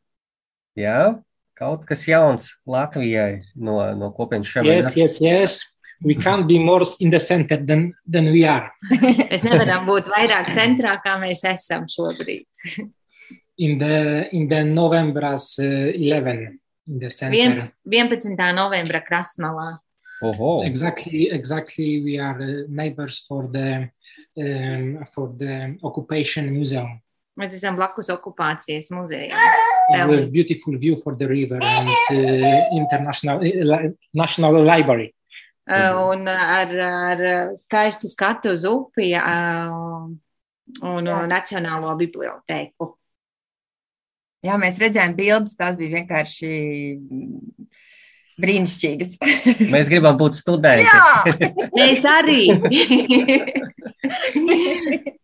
Jā, 0.78 1.18
kaut 1.58 1.88
kas 1.90 2.06
jauns 2.06 2.52
Latvijai 2.70 3.42
no, 3.56 3.80
no 3.98 4.12
kopienas 4.14 4.52
šiem. 4.52 4.70
Yes, 4.70 4.94
yes, 4.98 5.18
yes. 5.22 5.58
We 6.06 6.14
can't 6.14 6.46
be 6.46 6.60
more 6.60 6.86
in 7.00 7.10
the 7.10 7.20
center 7.20 7.58
than, 7.58 7.94
than 8.06 8.30
we 8.30 8.46
are. 8.46 8.70
Mēs 9.32 9.42
nevaram 9.42 9.88
būt 9.90 10.12
vairāk 10.14 10.52
centrā, 10.54 11.00
kā 11.02 11.16
mēs 11.18 11.42
esam 11.50 11.88
šobrīd. 11.90 12.46
in 13.66 13.80
the, 13.80 14.30
in 14.32 14.48
the 14.48 14.64
November's 14.64 15.58
uh, 15.58 15.66
11, 15.66 16.60
in 16.88 17.00
the 17.00 17.10
center. 17.10 17.72
11. 17.86 18.38
novembra 18.54 19.02
krasmalā. 19.02 19.80
Oho. 20.22 20.64
Exactly, 20.64 21.30
exactly. 21.32 22.02
We 22.04 22.20
are 22.20 22.42
uh, 22.42 22.64
neighbors 22.70 23.26
for 23.28 23.48
the 23.48 23.90
um, 24.38 25.06
for 25.14 25.34
the 25.38 25.78
occupation 25.84 26.52
museum. 26.54 27.02
Mēs 27.38 27.54
esam 27.54 27.78
blakus 27.78 28.10
okupācijas 28.10 28.90
muzejam. 28.90 29.38
With 29.90 30.32
beautiful 30.32 30.78
view 30.78 30.98
for 30.98 31.16
the 31.16 31.28
river 31.28 31.60
and 31.62 31.90
uh, 31.90 32.76
international 32.76 33.40
uh, 33.40 33.90
national 34.14 34.62
library. 34.62 35.14
Uh, 35.68 36.12
un 36.12 36.28
ar, 36.28 36.72
ar 36.80 37.22
skaistu 37.56 38.08
skatu 38.08 38.52
uz 38.56 38.64
upi 38.68 39.14
uh, 39.16 40.08
un 40.84 41.08
Jā. 41.08 41.28
Nacionālo 41.28 41.96
bibliotēku. 42.00 42.90
Jā, 44.48 44.56
mēs 44.62 44.80
redzējām 44.80 45.16
bildes, 45.18 45.56
tās 45.60 45.76
bija 45.80 45.98
vienkārši 45.98 46.52
brīnišķīgas. 48.38 49.18
mēs 49.74 49.92
gribam 49.92 50.18
būt 50.20 50.40
studenti. 50.40 50.88
Jā, 50.88 51.24
mēs 51.76 52.06
arī. 52.08 52.42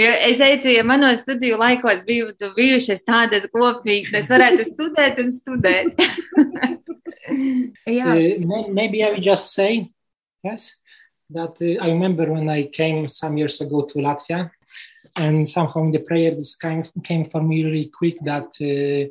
Jo 0.00 0.10
es 0.26 0.38
teicu, 0.40 0.70
ja 0.72 0.84
manos 0.86 1.22
studiju 1.24 1.58
laikos 1.60 2.02
būtu 2.06 2.52
bijušas 2.56 3.04
tādas 3.06 3.46
kopīgas, 3.52 4.30
varētu 4.32 4.66
studēt 4.66 5.20
un 5.22 5.30
studēt. 5.34 6.00
uh, 7.30 8.68
maybe 8.68 9.04
I 9.04 9.10
would 9.10 9.22
just 9.22 9.52
say, 9.54 9.90
yes, 10.42 10.76
that 11.30 11.60
uh, 11.60 11.84
I 11.84 11.90
remember 11.90 12.32
when 12.32 12.48
I 12.48 12.64
came 12.64 13.08
some 13.08 13.36
years 13.36 13.60
ago 13.60 13.82
to 13.82 13.98
Latvia, 13.98 14.50
and 15.16 15.48
somehow 15.48 15.84
in 15.84 15.92
the 15.92 16.00
prayer 16.00 16.34
this 16.34 16.56
came, 16.56 16.82
came 17.04 17.24
for 17.24 17.42
me 17.42 17.64
really 17.64 17.90
quick 17.92 18.16
that 18.24 18.50
uh, 18.60 19.10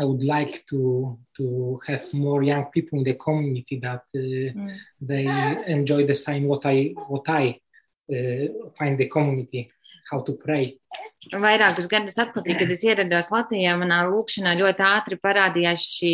I 0.00 0.04
would 0.04 0.24
like 0.24 0.66
to 0.70 1.18
to 1.36 1.80
have 1.86 2.12
more 2.12 2.42
young 2.42 2.64
people 2.66 2.98
in 2.98 3.04
the 3.04 3.14
community 3.14 3.78
that 3.80 4.02
uh, 4.14 4.18
mm. 4.18 4.76
they 5.00 5.26
enjoy 5.66 6.06
the 6.06 6.14
same 6.14 6.44
what 6.44 6.66
I 6.66 6.94
what 7.08 7.28
I 7.28 7.60
find 8.78 8.98
the 8.98 9.08
community 9.08 9.70
how 10.10 10.20
to 10.22 10.36
pray. 10.36 10.76
Vairākus 11.32 11.88
gadus 11.88 12.18
atpakaļ, 12.20 12.56
kad 12.60 12.72
es 12.74 12.82
ierados 12.84 13.30
Latvijā, 13.32 13.74
manā 13.80 14.02
lūkšanā 14.10 14.52
ļoti 14.58 14.84
ātri 14.84 15.16
parādījās 15.22 15.86
šī 15.96 16.12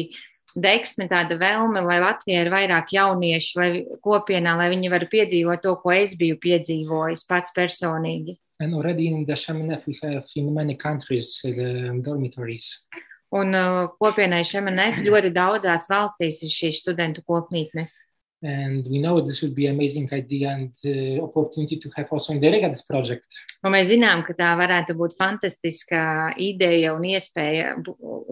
deksme, 0.59 1.09
tāda 1.11 1.39
vēlme, 1.39 1.83
lai 1.87 1.99
Latvijā 2.03 2.45
ir 2.45 2.51
vairāk 2.53 2.95
jauniešu, 2.95 3.59
lai 3.59 3.71
kopienā, 4.05 4.57
lai 4.59 4.71
viņi 4.73 4.91
var 4.93 5.07
piedzīvot 5.11 5.63
to, 5.67 5.75
ko 5.83 5.95
es 5.95 6.15
biju 6.19 6.39
piedzīvojis 6.43 7.27
pats 7.31 7.55
personīgi. 7.57 8.39
And 8.61 8.75
already 8.75 9.09
in 9.09 9.25
the 9.25 9.33
Shemenef 9.33 9.87
we 9.87 9.99
have 10.03 10.27
in 10.37 10.53
many 10.53 10.77
countries 10.77 11.41
uh, 11.47 11.97
dormitories. 12.03 12.85
Un 13.33 13.55
uh, 13.55 13.89
kopienai 13.99 14.43
Shemenef 14.45 15.01
ļoti 15.07 15.31
daudzās 15.33 15.89
valstīs 15.91 16.43
ir 16.45 16.53
šīs 16.53 16.83
studentu 16.85 17.25
kopmītnes. 17.27 17.97
And 18.43 18.87
we 18.89 18.99
know 18.99 19.21
this 19.21 19.43
will 19.43 19.53
be 19.53 19.67
amazing 19.67 20.09
idea 20.13 20.49
and 20.49 20.73
uh, 20.87 21.23
opportunity 21.23 21.77
to 21.77 21.91
have 21.97 22.09
also 22.11 22.33
in 22.33 22.41
the 22.41 22.49
Riga 22.49 22.71
this 22.71 22.87
project. 22.89 23.27
Un 23.61 23.75
mēs 23.75 23.91
zinām, 23.93 24.25
ka 24.25 24.33
tā 24.33 24.55
varētu 24.57 24.97
būt 24.97 25.19
fantastiska 25.19 26.33
ideja 26.41 26.95
un 26.97 27.05
iespēja, 27.05 27.75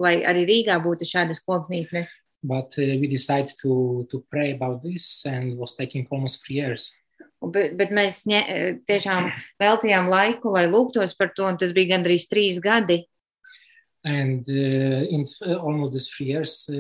lai 0.01 0.15
arī 0.25 0.47
Rīgā 0.49 0.79
būtu 0.81 1.05
šādas 1.05 1.43
kopmītnes. 1.45 2.09
But 2.43 2.73
uh, 2.79 2.97
we 2.97 3.07
decided 3.07 3.53
to, 3.61 4.07
to 4.11 4.25
pray 4.31 4.53
about 4.53 4.83
this 4.83 5.27
and 5.27 5.59
was 5.59 5.77
taking 5.77 6.07
almost 6.11 6.41
three 6.47 6.57
years. 6.57 6.95
Bet, 7.39 7.77
bet 7.79 7.93
mēs 7.95 8.25
ņē, 8.27 8.41
tiešām 8.89 9.29
veltījām 9.61 10.09
laiku, 10.11 10.51
lai 10.57 10.65
lūgtos 10.73 11.13
par 11.19 11.31
to, 11.37 11.45
un 11.47 11.59
tas 11.61 11.75
bija 11.77 11.97
gandrīz 11.97 12.27
trīs 12.33 12.59
gadi. 12.65 13.05
And 14.05 14.49
uh, 14.49 14.53
in 14.53 15.25
uh, 15.47 15.55
almost 15.57 15.93
these 15.93 16.09
three 16.09 16.27
years 16.27 16.69
uh, 16.71 16.75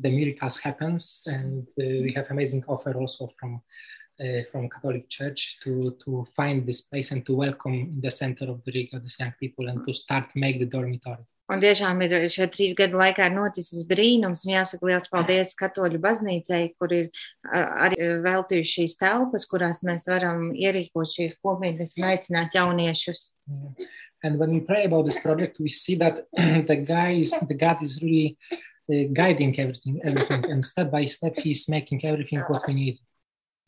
the 0.00 0.10
miracles 0.10 0.58
happens 0.58 1.24
and 1.26 1.66
we 1.76 2.12
have 2.14 2.30
amazing 2.30 2.64
offer 2.68 2.94
also 2.94 3.28
from 3.38 3.60
from 4.52 4.68
Catholic 4.68 5.08
Church 5.08 5.58
to 5.62 5.96
to 6.04 6.26
find 6.36 6.66
this 6.66 6.82
place 6.82 7.10
and 7.10 7.24
to 7.24 7.34
welcome 7.34 7.72
in 7.72 8.00
the 8.02 8.10
center 8.10 8.44
of 8.50 8.62
the 8.64 8.72
Riga 8.72 9.00
these 9.00 9.16
young 9.18 9.32
people 9.40 9.68
and 9.68 9.82
to 9.86 9.94
start 9.94 10.26
make 10.34 10.58
the 10.58 10.66
dormitory. 10.66 11.24
Un 11.50 11.58
tiešām 11.58 11.98
ir 12.04 12.12
šo 12.30 12.46
trīs 12.52 12.76
gadu 12.78 13.00
laikā 13.00 13.30
noticis 13.32 13.86
brīnums, 13.88 14.44
un 14.46 14.52
jāsaka 14.52 14.86
liels 14.86 15.08
paldies 15.10 15.56
Katoļu 15.58 15.98
baznīcai, 16.04 16.60
kur 16.78 16.92
ir 16.94 17.08
arī 17.50 17.96
veltījuši 18.22 18.74
šīs 18.76 18.94
telpas, 19.00 19.48
kurās 19.50 19.80
mēs 19.82 20.06
varam 20.06 20.52
ierīkot 20.52 21.10
šīs 21.16 21.40
kopības 21.42 21.96
un 21.98 22.06
aicināt 22.12 22.54
jauniešus. 22.54 23.24
Yeah. 23.48 23.88
And 24.22 24.38
when 24.38 24.52
we 24.52 24.60
pray 24.60 24.84
about 24.84 25.04
this 25.04 25.18
project, 25.18 25.56
we 25.60 25.68
see 25.68 25.94
that 25.96 26.26
the 26.32 26.76
guy 26.76 27.12
is, 27.12 27.30
the 27.30 27.54
God 27.54 27.82
is 27.82 28.02
really 28.02 28.36
uh, 28.92 29.08
guiding 29.12 29.58
everything, 29.58 30.00
everything, 30.04 30.50
and 30.50 30.64
step 30.64 30.90
by 30.90 31.06
step, 31.06 31.38
He's 31.38 31.68
making 31.68 32.04
everything 32.04 32.40
what 32.48 32.66
we 32.66 32.74
need. 32.74 32.98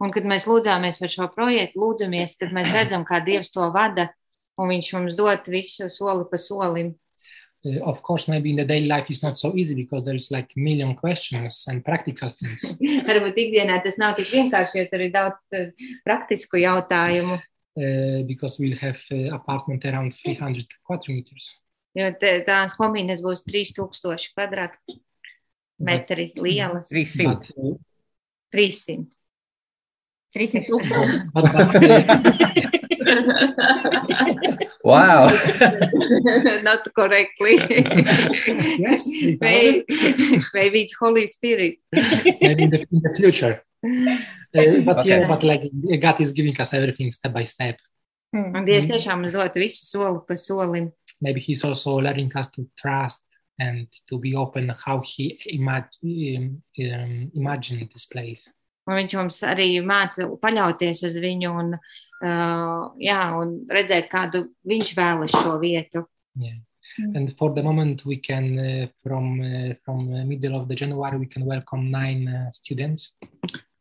Un, 0.03 0.11
kad 0.11 0.27
mēs 0.27 0.49
lūdzāmies 0.51 0.99
par 0.99 1.13
šo 1.13 1.29
projektu, 1.31 1.79
lūdzamies, 1.79 2.35
tad 2.41 2.51
mēs 2.57 2.73
redzam, 2.75 3.05
kā 3.07 3.21
Dievs 3.23 3.53
to 3.55 3.69
vada, 3.75 4.09
un 4.59 4.73
Viņš 4.73 4.91
mums 4.97 5.15
dod 5.17 5.47
visu 5.49 5.87
soli 5.95 6.27
pa 6.29 6.41
solim. 6.43 6.91
Uh, 7.65 7.79
of 7.87 8.03
course, 8.03 8.27
maybe 8.27 8.51
in 8.51 8.57
the 8.57 8.65
daily 8.65 8.89
life 8.89 9.07
it's 9.09 9.23
not 9.23 9.39
so 9.39 9.55
easy 9.55 9.77
because 9.77 10.05
there's 10.05 10.33
like 10.33 10.51
a 10.57 10.59
million 10.59 10.97
questions 10.97 11.65
and 11.69 11.85
practical 11.85 12.35
things. 12.35 12.75
Varbūt 13.09 13.39
ikdienā 13.39 13.79
tas 13.85 14.01
nav 14.03 14.19
tik 14.19 14.33
vienkārši, 14.35 14.81
jo 14.81 14.89
tur 14.91 15.07
ir 15.07 15.15
daudz 15.15 15.39
uh, 15.55 15.71
praktisku 16.03 16.59
jautājumu. 16.59 17.39
Uh, 17.77 18.23
because 18.27 18.59
we'll 18.59 18.79
have 18.79 19.01
uh, 19.11 19.35
apartment 19.35 19.85
around 19.85 20.15
300 20.15 20.67
quadratmeters. 20.89 21.59
Jo 21.97 22.13
tās 22.47 22.75
kombīnes 22.79 23.21
būs 23.25 23.43
3000 23.45 24.33
kvadrātmetri 24.33 26.33
lielas. 26.41 26.89
300. 26.89 27.29
But, 27.29 27.51
uh, 27.57 27.77
300. 28.53 29.07
300 30.33 30.67
tūkstoši. 30.71 31.19
but, 31.35 31.53
but, 31.53 32.73
Wow! 34.85 35.31
Not 36.63 36.89
correctly. 36.95 37.57
yes, 38.79 39.07
maybe, 39.41 39.85
maybe 40.53 40.83
it's 40.83 40.95
Holy 40.95 41.27
Spirit. 41.29 41.79
maybe 41.93 42.65
in 42.65 42.71
the, 42.71 42.85
in 42.91 43.01
the 43.01 43.15
future. 43.15 43.63
Uh, 44.55 44.81
but 44.85 44.99
Okay. 44.99 45.09
yeah, 45.09 45.27
but 45.29 45.43
like 45.43 45.63
God 46.01 46.21
is 46.21 46.33
giving 46.33 46.59
us 46.61 46.73
everything 46.75 47.11
step 47.13 47.33
by 47.33 47.45
step. 47.45 47.79
Mm. 48.35 48.57
Un 48.57 48.65
Dievs 48.67 48.87
tiešām 48.89 49.21
mums 49.23 49.33
dod 49.33 49.55
visu 49.55 49.85
soli 49.87 50.21
pa 50.29 50.35
solim. 50.37 50.93
maybe 51.21 51.39
he's 51.41 51.65
also 51.65 52.01
learning 52.01 52.33
us 52.35 52.49
to 52.51 52.67
trust 52.77 53.23
and 53.61 53.87
to 54.09 54.19
be 54.19 54.35
open 54.35 54.69
how 54.85 55.01
he 55.05 55.39
imag- 55.55 55.95
um, 56.03 56.63
um, 56.83 57.31
imagined 57.35 57.89
this 57.93 58.07
place. 58.07 58.51
Un 58.89 58.97
viņš 58.99 59.15
mums 59.17 59.39
arī 59.47 59.69
māca 59.87 60.27
paļauties 60.43 61.03
uz 61.07 61.17
viņu 61.23 61.53
un, 61.61 61.73
uh, 62.25 62.91
jā, 62.99 63.21
un 63.39 63.53
redzēt, 63.71 64.09
kādu 64.11 64.49
viņš 64.67 64.95
vēlas 64.99 65.31
šo 65.31 65.61
vietu. 65.63 66.03
Yeah. 66.35 66.59
Mm. 66.99 67.17
And 67.17 67.37
for 67.39 67.55
the 67.55 67.63
moment, 67.63 68.05
we 68.05 68.17
can 68.17 68.59
uh, 68.59 68.87
from 69.03 69.41
uh, 69.41 69.75
from 69.85 70.13
uh, 70.13 70.25
middle 70.25 70.57
of 70.61 70.67
the 70.69 70.75
January 70.75 71.17
we 71.19 71.27
can 71.27 71.47
welcome 71.47 71.91
nine 71.91 72.27
uh, 72.29 72.51
students, 72.51 73.15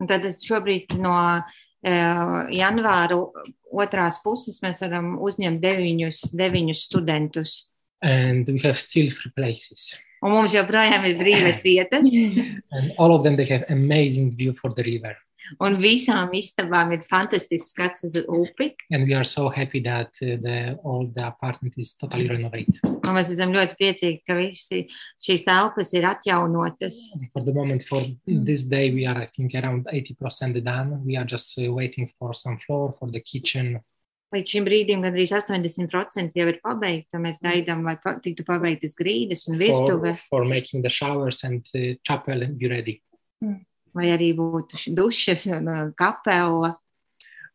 Un 0.01 0.09
tad 0.09 0.25
šobrīd 0.41 0.97
no 0.97 1.13
uh, 1.13 2.37
janvāra 2.49 3.19
otrās 3.71 4.17
puses 4.23 4.57
mēs 4.65 4.81
varam 4.81 5.13
uzņemt 5.21 5.61
deviņus, 5.61 6.31
deviņus 6.33 6.87
studentus. 6.89 7.59
and 8.01 8.47
we 8.47 8.59
have 8.59 8.79
still 8.79 9.09
three 9.11 9.31
places. 9.35 9.99
Un 10.21 10.33
mums 10.35 10.53
joprojām 10.53 11.05
ir 11.05 11.17
brīvas 11.17 11.63
vietas, 11.65 12.09
And 12.75 12.93
all 12.97 13.15
of 13.15 13.23
them 13.23 13.35
they 13.35 13.45
have 13.45 13.65
amazing 13.69 14.35
view 14.35 14.53
for 14.53 14.73
the 14.73 14.83
river. 14.83 15.15
Un 15.59 15.77
visām 15.81 16.31
istabām 16.37 16.93
ir 16.95 17.03
fantastisks 17.09 17.73
skats 17.75 18.05
uz 18.07 18.15
upi. 18.21 18.71
And 18.91 19.07
we 19.07 19.15
are 19.17 19.27
so 19.27 19.49
happy 19.49 19.81
that 19.81 20.15
uh, 20.21 20.37
the 20.41 20.77
all 20.83 21.07
the 21.07 21.27
apartment 21.27 21.75
is 21.77 21.95
totally 21.95 22.29
renovated. 22.29 22.79
Un 22.83 23.15
mēs 23.17 23.31
esam 23.33 23.53
ļoti 23.55 23.77
priecīgi, 23.79 24.23
ka 24.27 24.37
visi 24.39 24.85
šīs 25.21 25.45
telpas 25.47 25.93
ir 25.97 26.07
atjaunotas. 26.09 26.99
For 27.33 27.43
the 27.43 27.53
moment, 27.53 27.83
for 27.83 28.03
this 28.25 28.63
day, 28.63 28.91
we 28.91 29.05
are 29.05 29.17
I 29.21 29.27
think 29.35 29.55
around 29.55 29.87
eighty 29.91 30.13
percent 30.13 30.57
done. 30.63 31.01
We 31.05 31.17
are 31.17 31.25
just 31.25 31.57
uh, 31.59 31.71
waiting 31.71 32.11
for 32.19 32.33
some 32.33 32.57
floor 32.57 32.93
for 32.97 33.09
the 33.11 33.19
kitchen 33.19 33.79
Līdz 34.31 34.47
šim 34.53 34.63
brīdim 34.63 35.01
gandrīz 35.03 35.33
80% 35.35 36.37
jau 36.39 36.45
ir 36.47 36.59
pabeigta. 36.63 37.19
Mēs 37.19 37.41
gaidām, 37.43 37.81
lai 37.83 37.97
pa, 37.99 38.13
tiktu 38.23 38.45
pabeigtas 38.47 38.95
grīdas 38.95 39.43
un 39.51 39.59
virtuve, 39.59 40.13
for, 40.21 40.45
for 40.45 40.47
making 40.47 40.85
the 40.85 40.91
showers 40.91 41.43
and 41.43 41.67
uh, 41.75 41.91
chapel 42.07 42.47
be 42.55 42.71
ready. 42.71 43.01
Vai 43.95 44.11
arī 44.15 44.31
būtu 44.37 44.77
ši- 44.77 44.93
dušas 44.97 45.47
un 45.57 45.67
uh, 45.67 45.89
kapela. 45.97 46.75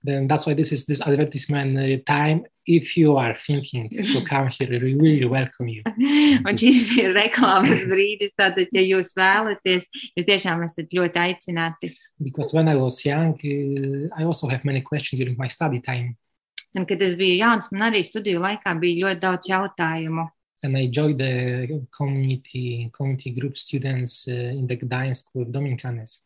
Then 0.05 0.29
that's 0.29 0.47
why 0.47 0.55
this 0.55 0.71
is 0.71 0.85
this 0.87 1.01
advertisement 1.01 1.79
uh, 1.79 1.97
time. 2.07 2.45
If 2.67 2.97
you 2.97 3.17
are 3.17 3.35
thinking 3.35 3.89
to 3.91 4.25
come 4.25 4.49
here, 4.49 4.69
we 4.71 4.95
really 4.95 5.25
welcome 5.27 5.69
you. 5.69 5.83
Un 6.47 6.55
šis 6.59 6.93
ir 6.99 7.15
reklāmas 7.15 7.83
brīdis. 7.87 8.35
Tātad, 8.39 8.71
ja 8.75 8.83
jūs 8.83 9.15
vēlaties, 9.19 9.87
jūs 10.19 10.27
tiešām 10.27 10.63
esat 10.67 10.91
ļoti 10.95 11.23
aicināti. 11.23 11.93
Because 12.19 12.53
when 12.55 12.69
I 12.69 12.77
was 12.77 13.05
young, 13.05 13.35
uh, 13.35 14.09
I 14.19 14.25
also 14.25 14.49
have 14.49 14.65
many 14.65 14.81
questions 14.81 15.19
during 15.21 15.37
my 15.39 15.49
study 15.49 15.81
time, 15.81 16.17
Un, 16.77 16.85
kad 16.85 17.01
es 17.01 17.15
biju 17.17 17.39
jauns, 17.41 17.71
man 17.73 17.87
arī 17.89 18.03
studiju 18.05 18.37
laikā 18.43 18.75
bija 18.79 19.07
ļoti 19.07 19.21
daudz 19.23 19.49
jautājumu. 19.49 20.27
And 20.63 20.77
I 20.77 20.87
joined 20.87 21.21
the 21.21 21.87
community 21.97 22.91
community 22.93 23.31
group 23.31 23.57
students 23.57 24.27
uh, 24.29 24.33
in 24.33 24.67
the 24.67 24.77
Gdańsk 24.77 25.25
with 25.35 25.53
Dominicanes. 25.53 26.21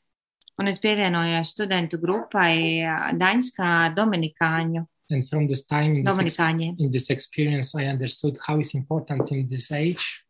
Un 0.58 0.68
es 0.68 0.78
pievienojos 0.78 1.54
studentu 1.54 1.98
grupai 1.98 2.84
ā, 2.84 3.12
Daņskā 3.16 3.68
ar 3.86 3.94
Dominikāņu, 3.96 4.86
And 5.10 5.28
from 5.28 5.48
this 5.48 5.64
time, 5.66 5.96
in 5.96 6.04
this, 6.04 6.38
in 6.38 6.92
this 6.92 7.10
experience, 7.10 7.74
I 7.74 7.86
understood 7.86 8.38
how 8.46 8.60
it's 8.60 8.74
important 8.74 9.28
in 9.32 9.48
this 9.48 9.72
age 9.72 10.24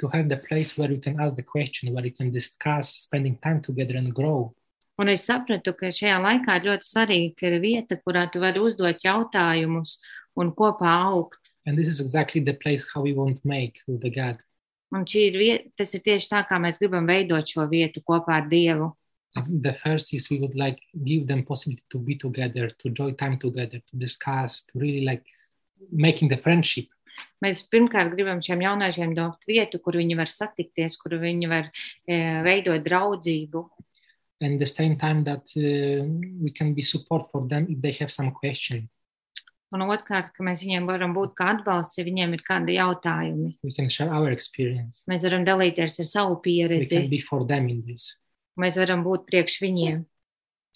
to 0.00 0.08
have 0.08 0.28
the 0.28 0.36
place 0.36 0.78
where 0.78 0.90
you 0.90 1.00
can 1.00 1.20
ask 1.20 1.34
the 1.34 1.42
question, 1.42 1.92
where 1.92 2.04
you 2.04 2.12
can 2.12 2.30
discuss, 2.30 2.94
spending 2.94 3.36
time 3.38 3.60
together 3.60 3.96
and 3.96 4.14
grow. 4.14 4.54
Un 5.00 5.08
es 5.08 5.24
sapratu, 5.26 5.72
ka 5.74 5.88
šajā 5.96 6.18
laikā 6.20 6.58
ļoti 6.62 6.86
svarīgi, 6.86 7.28
ka 7.36 7.48
ir 7.48 7.58
vieta, 7.62 7.96
kurā 8.04 8.26
tu 8.30 8.42
vari 8.42 8.60
uzdot 8.60 9.00
jautājumus 9.02 9.96
un 10.36 10.52
kopā 10.54 10.92
augt. 11.08 11.49
And 11.66 11.78
this 11.78 11.88
is 11.88 12.00
exactly 12.00 12.40
the 12.40 12.54
place 12.54 12.86
how 12.92 13.02
we 13.02 13.12
want 13.12 13.42
to 13.42 13.48
make 13.48 13.80
the 13.86 14.10
God. 14.10 14.40
Un 14.90 15.04
šī 15.06 15.26
ir 15.28 15.36
vieta, 15.38 15.68
tas 15.78 15.92
ir 15.94 16.02
tieši 16.02 16.30
tā, 16.32 16.40
kā 16.48 16.58
mēs 16.58 16.80
gribam 16.82 17.06
veidot 17.06 17.46
šo 17.46 17.66
vietu 17.70 18.02
kopā 18.02 18.40
ar 18.40 18.48
Dievu. 18.50 18.90
The 19.36 19.72
first 19.72 20.12
is 20.12 20.26
we 20.30 20.40
would 20.40 20.56
like 20.56 20.80
give 21.04 21.28
them 21.28 21.44
possibility 21.44 21.84
to 21.90 21.98
be 21.98 22.16
together, 22.16 22.68
to 22.68 22.88
enjoy 22.88 23.12
time 23.12 23.38
together, 23.38 23.78
to 23.78 23.96
discuss, 23.96 24.64
to 24.72 24.78
really 24.80 25.04
like 25.06 25.22
making 25.92 26.28
the 26.28 26.36
friendship. 26.36 26.88
Mēs 27.44 27.62
pirmkārt 27.70 28.16
gribam 28.16 28.40
šiem 28.42 28.64
jauniešiem 28.64 29.14
dot 29.14 29.46
vietu, 29.48 29.78
kur 29.84 29.98
viņi 30.00 30.16
var 30.18 30.32
satikties, 30.32 30.96
kur 30.98 31.14
viņi 31.20 31.50
var 31.50 31.68
e, 31.70 32.18
veidot 32.46 32.82
draudzību. 32.82 33.64
And 34.40 34.58
the 34.58 34.66
same 34.66 34.96
time 34.96 35.22
that 35.24 35.52
uh, 35.56 36.06
we 36.40 36.50
can 36.50 36.72
be 36.74 36.82
support 36.82 37.30
for 37.30 37.46
them 37.46 37.66
if 37.68 37.80
they 37.80 37.92
have 38.00 38.10
some 38.10 38.32
question. 38.32 38.88
Un 39.70 39.84
otrkārt, 39.86 40.32
ka 40.34 40.42
mēs 40.42 40.64
viņiem 40.64 40.88
varam 40.88 41.12
būt 41.14 41.36
kā 41.38 41.52
atbalsts, 41.54 41.98
ja 42.00 42.04
viņiem 42.06 42.32
ir 42.34 42.40
kādi 42.42 42.74
jautājumi. 42.74 43.52
We 43.62 43.70
can 43.76 43.86
share 43.88 44.10
our 44.10 44.32
experience. 44.34 45.04
Mēs 45.10 45.22
varam 45.28 45.44
dalīties 45.46 46.00
ar 46.02 46.08
savu 46.10 46.40
pieredzi, 46.42 46.96
can 46.96 47.10
be 47.12 47.20
for 47.22 47.46
them 47.46 47.68
in 47.70 47.84
this. 47.86 48.16
mēs 48.60 48.78
varam 48.80 49.04
būt 49.06 49.28
priekš 49.28 49.60
viņiem. 49.62 50.02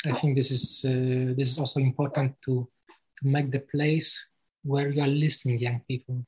I 0.04 0.12
think 0.20 0.36
this 0.36 0.50
is 0.52 0.84
uh, 0.84 1.32
this 1.36 1.50
is 1.50 1.58
also 1.58 1.80
important 1.80 2.36
to 2.44 2.68
to 3.20 3.26
make 3.26 3.50
the 3.50 3.60
place 3.72 4.28
where 4.62 4.90
you 4.90 5.02
are 5.02 5.10
listening, 5.10 5.58
young 5.58 5.80
people. 5.88 6.22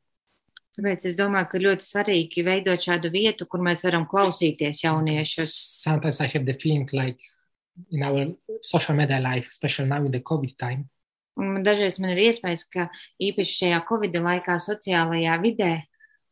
Tāpēc 0.77 1.07
es 1.09 1.15
domāju, 1.17 1.49
ka 1.51 1.59
ļoti 1.63 1.87
svarīgi 1.87 2.45
veidot 2.45 2.83
šādu 2.83 3.09
vietu, 3.13 3.47
kur 3.49 3.63
mēs 3.65 3.81
varam 3.85 4.05
klausīties 4.11 4.83
jauniešus. 4.85 5.55
Sometimes 5.87 6.21
I 6.21 6.29
have 6.35 6.45
the 6.45 6.53
feeling 6.53 6.89
like 6.93 7.19
in 7.91 8.03
our 8.03 8.27
social 8.61 8.95
media 8.97 9.19
life, 9.21 9.49
especially 9.49 9.89
now 9.89 10.05
in 10.05 10.11
the 10.13 10.21
COVID 10.21 10.57
time, 10.59 10.89
dažreiz 11.37 11.99
man 12.01 12.11
ir 12.17 12.25
iespējas, 12.31 12.65
ka 12.73 12.89
īpaši 13.21 13.59
šajā 13.61 13.83
Covid 13.89 14.17
laikā 14.25 14.57
sociālajā 14.63 15.37
vidē 15.43 15.75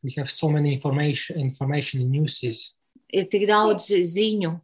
we 0.05 0.11
have 0.19 0.31
so 0.31 0.49
many 0.51 0.75
information 0.75 1.38
information 1.40 2.01
in 2.03 2.11
newses. 2.12 2.75
ir 3.12 3.25
tik 3.31 3.47
daudz 3.49 3.88
ziņu. 3.90 4.61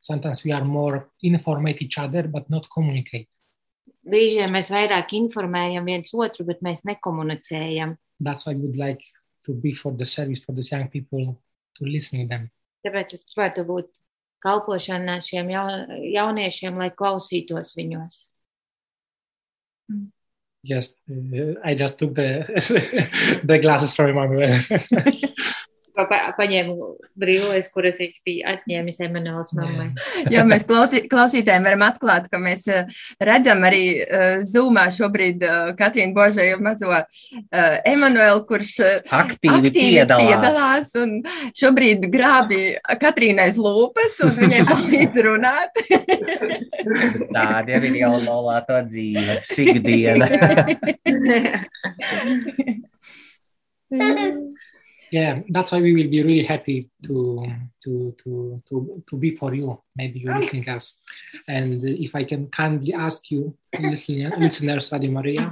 Sometimes 0.00 0.44
we 0.44 0.52
are 0.52 0.64
more 0.64 1.06
informate 1.22 1.80
each 1.82 1.96
other 1.98 2.28
but 2.28 2.50
not 2.50 2.68
communicate. 2.68 3.28
Brīžiem 4.04 4.50
mēs 4.52 4.68
vairāk 4.68 5.14
informējam 5.16 5.86
viens 5.88 6.12
otru, 6.12 6.44
bet 6.44 6.60
mēs 6.60 6.82
nekomunicējam. 6.84 7.96
That's 8.20 8.44
why 8.46 8.52
I 8.52 8.56
would 8.56 8.76
like 8.76 9.00
to 9.46 9.54
be 9.54 9.72
for 9.72 9.92
the 9.92 10.04
service 10.04 10.40
for 10.44 10.52
these 10.52 10.70
young 10.72 10.88
people 10.88 11.40
to 11.78 11.84
listen 11.86 12.20
to 12.20 12.26
them. 12.28 12.50
Tāpēc 12.84 13.14
es 13.14 13.24
gribētu 13.24 13.64
būt 13.64 13.88
kalpošanā 14.44 15.16
šiem 15.24 15.48
jau- 15.48 15.88
jauniešiem, 16.12 16.76
lai 16.76 16.90
klausītos 16.90 17.72
viņos. 17.78 18.26
Yes, 20.62 20.96
uh, 21.10 21.60
I 21.62 21.74
just 21.74 21.98
took 21.98 22.14
the 22.14 22.46
the 23.44 23.58
glasses 23.58 23.94
from 23.94 24.10
Emmanuel. 24.10 24.58
Pa, 25.94 26.04
pa, 26.10 26.16
paņēmu 26.34 26.74
brīvais, 27.22 27.68
kuras 27.70 27.94
viņš 28.00 28.14
bija 28.26 28.54
atņēmis 28.56 28.96
Emanuēlas 29.06 29.52
mammai. 29.54 29.84
Jā, 30.32 30.42
mēs 30.42 30.64
klausī- 30.66 31.04
klausītājiem 31.10 31.62
varam 31.68 31.84
atklāt, 31.86 32.24
ka 32.32 32.40
mēs 32.42 32.64
eh, 32.66 32.88
redzam 33.22 33.62
arī 33.68 33.82
uh, 34.02 34.42
Zoomā 34.42 34.88
šobrīd 34.90 35.44
uh, 35.46 35.70
Katrīnu 35.78 36.10
Božēju 36.16 36.58
mazo 36.66 36.90
uh, 36.90 37.04
Emanuelu, 37.86 38.42
kurš 38.48 38.72
uh, 38.82 38.96
Aktīvi, 39.20 39.70
piedalās. 39.76 40.26
piedalās 40.26 40.90
un 40.98 41.14
šobrīd 41.62 42.08
grābi 42.10 42.60
Katrīnais 42.98 43.54
lūpas 43.54 44.18
un 44.26 44.34
viņai 44.40 44.64
palīdz 44.72 45.22
runāt. 45.28 45.78
Tāda 47.30 47.78
ir 47.78 47.86
jau 48.02 48.16
nolāto 48.26 48.82
dzīve, 48.90 49.38
ikdiena. 49.62 50.26
yeah, 55.16 55.32
that's 55.54 55.70
why 55.72 55.80
we 55.86 55.92
will 55.96 56.10
be 56.16 56.20
really 56.28 56.46
happy 56.54 56.78
to 57.06 57.14
to 57.84 57.92
to 58.22 58.30
to 58.68 58.74
to 59.08 59.14
be 59.22 59.30
for 59.40 59.50
you. 59.54 59.68
Maybe 60.00 60.16
you're 60.20 60.36
listening 60.40 60.66
us, 60.76 60.86
and 61.56 61.70
if 62.06 62.12
I 62.20 62.24
can 62.30 62.42
kindly 62.60 62.92
ask 63.06 63.30
you, 63.32 63.42
listening, 63.92 64.30
listeners, 64.44 64.90
Radio 64.92 65.10
Maria, 65.18 65.44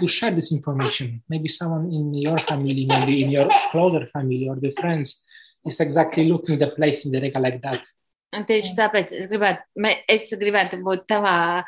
to 0.00 0.06
share 0.16 0.32
this 0.38 0.50
information. 0.58 1.08
Maybe 1.28 1.48
someone 1.48 1.84
in 1.98 2.06
your 2.26 2.38
family, 2.48 2.86
maybe 2.94 3.14
in 3.24 3.30
your 3.36 3.48
closer 3.70 4.06
family 4.14 4.48
or 4.48 4.56
the 4.64 4.72
friends, 4.80 5.08
is 5.68 5.80
exactly 5.80 6.24
looking 6.32 6.56
the 6.58 6.70
place 6.78 7.04
in 7.04 7.12
the 7.12 7.20
Rega 7.20 7.40
like 7.46 7.60
that. 7.66 7.82
Un 8.34 8.42
tieši 8.48 8.72
tāpēc 8.74 9.12
es 9.14 9.28
gribētu, 9.30 9.62
me- 9.84 10.00
es 10.10 10.24
gribētu 10.40 10.80
būt 10.82 11.04
tavā 11.06 11.62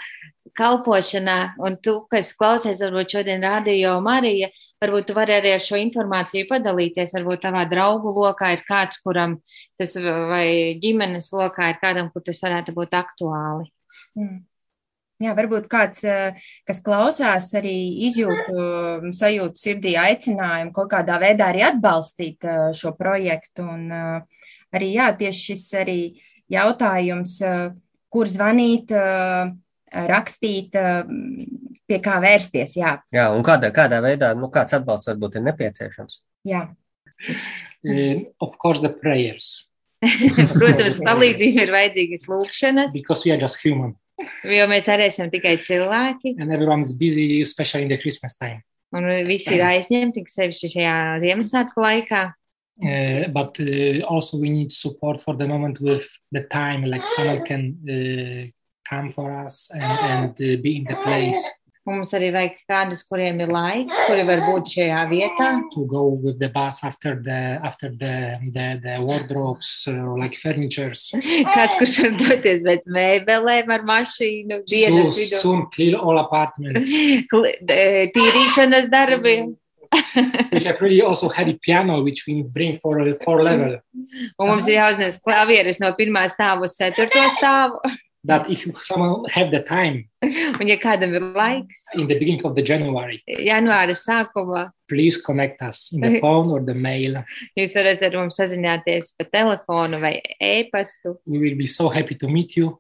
kalpošanā, 0.59 1.37
un 1.63 1.77
tu, 1.83 1.93
kas 2.11 2.33
klausies, 2.35 2.81
varbūt 2.83 3.13
šodien 3.17 3.45
rādījo 3.47 3.93
Marija, 4.03 4.49
varbūt 4.83 5.09
tu 5.09 5.17
vari 5.17 5.37
arī 5.37 5.55
ar 5.57 5.63
šo 5.65 5.79
informāciju 5.81 6.49
padalīties. 6.51 7.15
Varbūt 7.17 7.45
tavā 7.47 7.65
draugu 7.71 8.13
lokā 8.17 8.53
ir 8.57 8.67
kāds, 8.69 9.01
kuram 9.05 9.39
tas 9.81 9.97
vai 10.01 10.77
ģimenes 10.83 11.33
lokā 11.37 11.73
ir 11.73 11.81
kādam, 11.83 12.13
kur 12.13 12.25
tas 12.27 12.43
varētu 12.45 12.77
būt 12.77 12.99
aktuāli. 12.99 13.71
Mm. 14.19 14.45
Jā, 15.17 15.33
varbūt 15.33 15.65
kāds, 15.73 16.03
eh, 16.05 16.37
kas 16.69 16.83
klausās, 16.85 17.47
arī 17.57 17.73
izjūtu 18.05 18.53
um, 18.53 19.13
sajūtu 19.17 19.63
sirdī 19.63 19.95
aicinājumu 19.97 20.75
kaut 20.77 20.91
kādā 20.93 21.17
veidā 21.23 21.47
arī 21.49 21.63
atbalstīt 21.65 22.45
eh, 22.45 22.67
šo 22.77 22.93
projektu. 22.99 23.65
Un 23.65 23.87
eh, 23.97 24.51
arī, 24.77 24.91
jā, 24.99 25.07
tieši 25.17 25.55
šis 25.55 25.65
arī 25.81 26.01
jautājums, 26.53 27.39
kur 28.13 28.29
zvanīt, 28.31 28.93
rakstīt, 30.11 30.77
pie 31.87 31.99
kā 32.05 32.17
vērsties. 32.23 32.77
Jā, 32.81 32.97
jā 33.15 33.29
un 33.35 33.45
kādā, 33.47 33.71
kādā 33.75 34.01
veidā, 34.05 34.33
nu, 34.39 34.51
kāds 34.53 34.77
atbalsts 34.77 35.11
varbūt 35.13 35.39
ir 35.39 35.47
nepieciešams? 35.49 36.21
Jā. 36.49 36.67
Uh, 37.87 38.27
of 38.41 38.59
course, 38.59 38.83
the 38.83 38.91
prayers. 38.91 39.67
Protams, 40.57 41.01
palīdzība 41.05 41.67
ir 41.67 41.73
vajadzīgas 41.75 42.27
lūkšanas. 42.31 42.97
Because 42.97 43.25
we 43.25 43.33
are 43.33 43.41
just 43.41 43.63
human. 43.65 43.95
Jo 44.49 44.65
mēs 44.71 44.89
arī 44.89 45.11
esam 45.11 45.29
tikai 45.33 45.59
cilvēki. 45.65 46.37
And 46.41 46.53
everyone's 46.53 46.95
busy, 46.97 47.41
especially 47.41 47.85
in 47.85 47.93
the 47.93 48.01
Christmas 48.01 48.37
time. 48.37 48.63
Un 48.97 49.09
visi 49.29 49.57
ir 49.57 49.65
aizņemti, 49.67 50.25
sevišķi 50.31 50.73
šajā 50.77 50.97
Ziemassvētku 51.25 51.83
laikā. 51.83 52.23
Uh, 52.77 53.29
but 53.33 53.59
uh, 53.61 54.05
also 54.05 54.37
we 54.37 54.51
need 54.51 54.71
support 54.71 55.21
for 55.21 55.35
the 55.35 55.47
moment 55.49 55.81
with 55.81 56.07
the 56.33 56.43
time, 56.53 56.85
like 56.85 57.07
someone 57.07 57.43
can 57.45 57.77
uh, 57.89 58.45
come 58.89 59.13
for 59.13 59.33
us 59.33 59.71
and, 59.73 59.83
and 59.83 60.31
uh, 60.31 60.63
be 60.63 60.79
in 60.79 60.85
the 60.85 60.97
place. 61.05 61.49
Mums 61.87 62.11
arī 62.19 62.33
vajag 62.35 62.55
kādus, 62.67 63.05
kuriem 63.07 63.39
ir 63.45 63.51
laiks, 63.55 63.99
kuri 64.09 64.25
var 64.27 64.41
būt 64.43 64.73
šajā 64.73 65.03
vietā. 65.07 65.51
To 65.71 65.85
go 65.87 66.09
with 66.09 66.41
the 66.41 66.49
bus 66.51 66.81
after 66.83 67.15
the 67.23 67.61
after 67.63 67.93
the 67.95 68.41
the, 68.57 68.67
the 68.83 68.97
wardrobes 68.99 69.87
or 69.87 70.19
like 70.19 70.35
furnitures. 70.35 71.13
Kāds, 71.55 71.77
kurš 71.79 72.01
var 72.03 72.17
doties 72.19 72.65
pēc 72.67 72.89
mēbelēm 72.91 73.71
ar 73.71 73.87
mašīnu, 73.87 74.65
dienas 74.67 75.13
so, 75.15 75.21
vidū. 75.21 75.43
Soon 75.45 75.63
clear 75.71 76.01
all 76.01 76.19
apartments. 76.19 76.91
Tīrīšanas 78.19 78.91
darbiem. 78.91 79.55
we 80.53 80.61
have 80.65 80.81
really 80.81 81.01
also 81.03 81.29
had 81.29 81.49
a 81.49 81.55
piano 81.55 82.03
which 82.03 82.25
we 82.27 82.35
need 82.35 82.53
bring 82.53 82.81
for 82.83 82.99
four 83.23 83.45
level. 83.45 83.79
Un 84.43 84.51
mums 84.51 84.67
ir 84.67 84.81
jāuznes 84.81 85.21
klavieres 85.23 85.79
no 85.79 85.93
pirmā 85.95 86.27
stāva 86.35 86.67
uz 86.67 86.75
ceturto 86.75 87.23
stāvu. 87.39 87.79
That 88.27 88.49
if 88.51 88.63
someone 88.83 89.25
have 89.31 89.51
the 89.51 89.61
time 89.63 90.05
Un, 90.61 90.67
ja 90.69 90.77
kādam 90.83 91.15
ir 91.15 91.23
laiks, 91.37 91.85
in 91.95 92.07
the 92.09 92.19
beginning 92.19 92.45
of 92.45 92.55
the 92.57 92.63
January, 92.63 93.23
janvāra 93.29 93.95
sākumā, 93.95 94.71
please 94.89 95.21
connect 95.23 95.63
us 95.63 95.91
in 95.93 96.01
the 96.01 96.21
phone 96.21 96.51
or 96.51 96.61
the 96.65 96.75
mail. 96.75 97.23
jūs 97.59 97.77
varat 97.79 98.03
ar 98.03 98.17
mums 98.21 98.39
sazināties 98.41 99.15
pa 99.19 99.25
telefonu 99.33 100.01
vai 100.03 100.17
e-pastu. 100.41 101.17
We 101.27 101.39
will 101.39 101.57
be 101.57 101.67
so 101.67 101.89
happy 101.89 102.15
to 102.17 102.29
meet 102.29 102.57
you, 102.57 102.75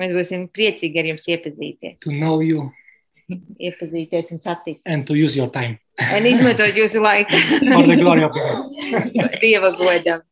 Mēs 0.00 0.12
būsim 0.16 0.46
priecīgi 0.48 0.96
ar 1.02 1.08
jums 1.12 1.26
iepazīties, 1.28 1.98
to 2.04 2.10
know 2.10 2.40
you, 2.40 2.70
iepazīties 3.60 4.32
un 4.32 4.40
satikt. 4.40 4.80
and 4.86 5.06
to 5.06 5.14
use 5.14 5.36
your 5.36 5.48
time 5.50 5.78
Un 6.16 6.24
izmantot 6.24 6.72
jūsu 6.80 7.02
laiku 7.04 7.36
for 7.72 7.86
the 7.86 7.96
glory 7.96 8.22
of 8.24 8.32
God. 8.32 8.70
Dieva 9.42 9.70
godam. 9.76 10.22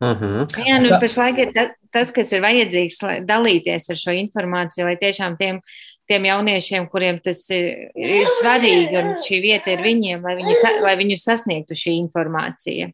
Uh 0.00 0.16
-huh. 0.16 0.46
Jā, 0.64 0.78
nu, 0.80 0.88
pašlaik 1.00 1.38
ir 1.38 1.52
ta, 1.52 1.70
tas, 1.92 2.10
kas 2.10 2.32
ir 2.32 2.40
vajadzīgs, 2.40 3.02
lai 3.02 3.20
dalīties 3.20 3.90
ar 3.90 3.96
šo 3.96 4.12
informāciju, 4.16 4.84
lai 4.84 4.96
tiešām 4.96 5.36
tiem, 5.36 5.60
tiem 6.08 6.24
jauniešiem, 6.24 6.88
kuriem 6.88 7.20
tas 7.22 7.50
ir, 7.50 7.90
ir 7.94 8.24
svarīgi 8.40 8.96
un 8.96 9.12
šī 9.14 9.42
vieta 9.42 9.70
ir 9.70 9.82
viņiem, 9.84 10.22
lai, 10.22 10.36
viņi, 10.36 10.54
sa- 10.62 10.80
lai 10.80 10.96
viņus 10.96 11.24
sasniegtu 11.24 11.74
šī 11.74 11.98
informācija. 12.00 12.90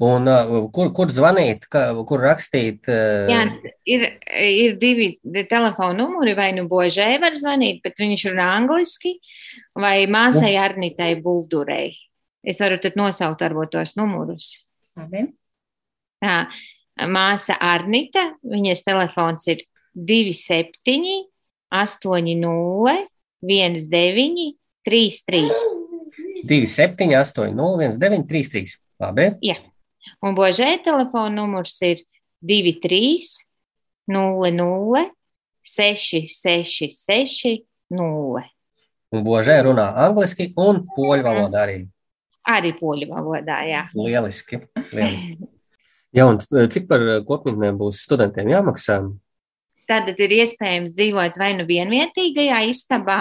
Un 0.00 0.28
uh, 0.28 0.70
kur, 0.72 0.92
kur 0.92 1.06
zvanīt, 1.08 1.64
ka, 1.68 1.94
kur 2.04 2.20
rakstīt? 2.20 2.88
Uh, 2.88 3.28
Jā, 3.28 3.44
ir, 3.86 4.18
ir 4.36 4.76
divi 4.76 5.18
telefona 5.48 5.92
numuri, 5.92 6.34
vai 6.34 6.52
nu 6.52 6.66
Božē 6.68 7.20
var 7.20 7.32
zvanīt, 7.32 7.80
bet 7.84 7.94
viņš 7.98 8.26
runā 8.32 8.48
angliski, 8.58 9.18
vai 9.74 10.06
māsai 10.06 10.56
Arnitai 10.56 11.14
Buldurei. 11.20 11.94
Es 12.44 12.60
varu 12.60 12.78
tad 12.78 12.96
nosaukt 12.96 13.40
varbūt 13.40 13.70
tos 13.70 13.96
numurus. 13.96 14.66
Labi. 14.96 15.28
Māsa 17.10 17.56
Arnita, 17.58 18.28
viņas 18.46 18.84
telefons 18.86 19.48
ir 19.50 19.64
27, 19.94 21.26
80, 21.74 23.08
19, 23.42 24.54
33. 24.84 25.50
27, 26.44 27.14
8, 27.14 27.54
0, 27.54 27.82
1, 27.82 27.98
9, 27.98 28.26
3, 28.28 28.42
3. 28.52 28.76
Labi. 29.02 29.30
Jā. 29.42 29.56
Un 30.22 30.36
Božē 30.36 30.76
telefona 30.84 31.32
numurs 31.34 31.80
ir 31.82 32.04
23, 32.44 33.24
00, 34.06 35.08
666, 35.64 37.64
0. 37.90 38.44
Un 39.14 39.24
Božē 39.24 39.56
runā 39.64 39.88
angliski 40.04 40.50
un 40.60 40.84
poļu 40.94 41.24
valodā 41.24 41.64
arī. 41.64 41.80
Arī 42.44 42.74
poļu 42.76 43.08
valodā, 43.08 43.62
jā. 43.64 43.86
Lieliski. 43.96 44.60
Lieliski. 44.92 45.53
Jā, 46.14 46.28
un 46.30 46.38
cik 46.38 46.84
par 46.86 47.02
kopmītnēm 47.26 47.78
būs 47.80 48.04
studentiem 48.06 48.52
jāmaksā? 48.52 49.00
Tad 49.90 50.06
ir 50.14 50.32
iespējams 50.38 50.94
dzīvot 50.96 51.34
vai 51.40 51.50
nu 51.58 51.66
vienvietīgajā 51.68 52.60
istabā, 52.70 53.18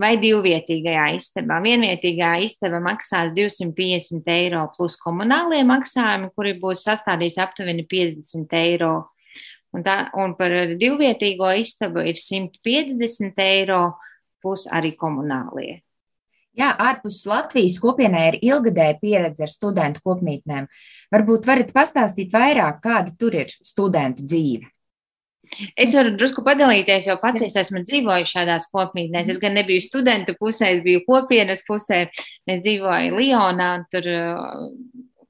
vai 0.00 0.10
divvietīgajā 0.20 1.06
istabā. 1.16 1.60
Vienvietīgā 1.64 2.32
istaba 2.44 2.82
maksās 2.84 3.30
250 3.36 4.28
eiro 4.34 4.66
plus 4.76 4.98
komunālie 5.00 5.62
maksājumi, 5.68 6.32
kuri 6.36 6.56
būs 6.60 6.84
sastādījis 6.88 7.38
aptuveni 7.46 7.86
50 7.88 8.58
eiro. 8.58 8.92
Un, 9.72 9.86
tā, 9.86 9.96
un 10.20 10.34
par 10.36 10.52
divvietīgo 10.76 11.48
istabu 11.62 12.02
ir 12.04 12.18
150 12.20 13.40
eiro 13.46 13.84
plus 14.42 14.66
arī 14.68 14.92
komunālie. 14.98 15.80
Jā, 16.58 16.68
ārpus 16.76 17.22
Latvijas 17.24 17.78
kopienai 17.80 18.26
ir 18.32 18.36
ilgadēja 18.44 18.98
pieredze 19.00 19.46
ar 19.46 19.50
studentu 19.52 20.02
kopmītnēm. 20.04 20.68
Varbūt 21.12 21.48
varat 21.48 21.72
pastāstīt 21.72 22.32
vairāk, 22.32 22.82
kāda 22.84 23.14
tur 23.16 23.36
ir 23.40 23.54
studentu 23.64 24.26
dzīve. 24.28 24.68
Es 25.76 25.94
varu 25.96 26.12
drusku 26.16 26.44
padalīties, 26.44 27.06
jo 27.08 27.16
pati 27.20 27.44
es 27.46 27.56
esmu 27.60 27.82
dzīvojusi 27.84 28.34
šādās 28.36 28.68
kopmītnēs. 28.72 29.30
Es 29.32 29.40
gan 29.40 29.56
nebiju 29.56 29.84
studentu 29.84 30.34
pusē, 30.38 30.70
es 30.76 30.84
biju 30.84 31.02
kopienas 31.08 31.64
pusē. 31.66 32.04
Es 32.48 32.62
dzīvoju 32.64 33.16
Lionā, 33.18 33.72
tur 33.92 34.08
uh, 34.12 34.62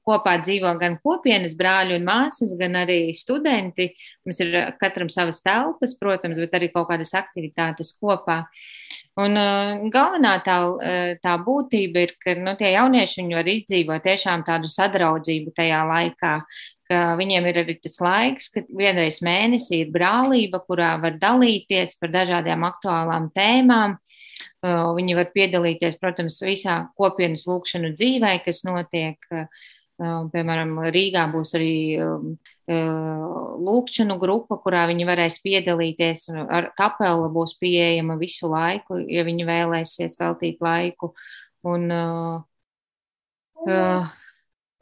kopā 0.07 0.37
dzīvo 0.43 0.75
gan 0.79 0.97
kopienas 1.03 1.57
brāļi 1.59 1.97
un 1.99 2.07
māsas, 2.07 2.55
gan 2.59 2.79
arī 2.83 2.99
studenti. 3.17 3.89
Mums 4.23 4.39
ir 4.43 4.55
uh, 4.59 4.71
katram 4.79 5.11
savas 5.11 5.43
telpas, 5.43 5.97
protams, 5.99 6.39
bet 6.39 6.55
arī 6.59 6.71
kaut 6.71 6.87
kādas 6.91 7.15
aktivitātes 7.19 7.95
kopā. 7.99 8.43
Un 9.21 9.37
uh, 9.37 9.83
galvenā 9.93 10.37
tā, 10.45 10.57
uh, 10.73 11.09
tā 11.21 11.33
būtība 11.45 12.05
ir, 12.07 12.13
ka 12.21 12.33
nu, 12.39 12.55
tie 12.57 12.71
jaunieši 12.73 13.27
var 13.29 13.49
izdzīvot 13.49 14.05
tiešām 14.07 14.45
tādu 14.47 14.71
sadraudzību 14.71 15.53
tajā 15.55 15.83
laikā, 15.89 16.37
viņiem 16.93 17.45
ir 17.49 17.57
arī 17.57 17.73
tas 17.81 17.95
laiks, 18.03 18.51
kad 18.53 18.67
vienreiz 18.69 19.21
mēnesī 19.25 19.79
ir 19.81 19.93
brālība, 19.93 20.59
kurā 20.67 20.91
var 21.01 21.15
dalīties 21.17 21.95
par 21.97 22.11
dažādām 22.13 22.65
aktuālām 22.67 23.31
tēmām. 23.33 23.95
Uh, 23.95 24.13
Viņi 24.63 25.15
var 25.17 25.31
piedalīties, 25.35 25.97
protams, 25.99 26.39
visā 26.45 26.77
kopienas 26.95 27.43
lūkšanu 27.49 27.91
dzīvē, 27.97 28.37
kas 28.45 28.63
notiek. 28.63 29.19
Piemēram, 29.99 30.77
Rīgā 30.91 31.25
būs 31.31 31.53
arī 31.59 31.73
lūkšanu 32.67 34.15
grupa, 34.21 34.57
kurā 34.63 34.85
viņi 34.87 35.07
varēs 35.07 35.41
piedalīties. 35.43 36.29
Ar 36.47 36.71
kapela 36.77 37.27
būs 37.33 37.57
pieejama 37.59 38.15
visu 38.21 38.47
laiku, 38.51 39.01
ja 39.11 39.25
viņi 39.27 39.47
vēlēsies 39.47 40.19
veltīt 40.21 40.63
laiku. 40.63 41.13
Un, 41.63 41.87
uh, 41.91 42.43
uh, 43.67 44.11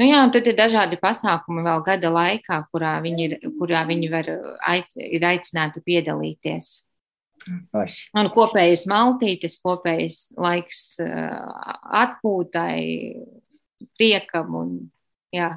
Nu 0.02 0.08
jā, 0.08 0.22
un 0.26 0.32
tad 0.34 0.48
ir 0.50 0.56
dažādi 0.58 0.98
pasākumi 0.98 1.62
vēl 1.62 1.84
gada 1.86 2.10
laikā, 2.10 2.56
kurā 2.74 2.96
viņi 3.04 3.26
ir, 3.28 3.34
kurā 3.60 3.84
viņi 3.86 4.08
var, 4.10 4.30
aic, 4.66 4.96
ir 4.98 5.22
aicināti 5.30 5.84
piedalīties. 5.86 6.70
Forši. 7.70 8.08
Un 8.18 8.32
kopējas 8.34 8.88
maltītes, 8.90 9.60
kopējas 9.62 10.32
laiks 10.42 10.82
uh, 11.06 11.38
atpūtai, 12.02 12.82
priekam 13.98 14.58
un 14.58 14.74
jā, 15.34 15.52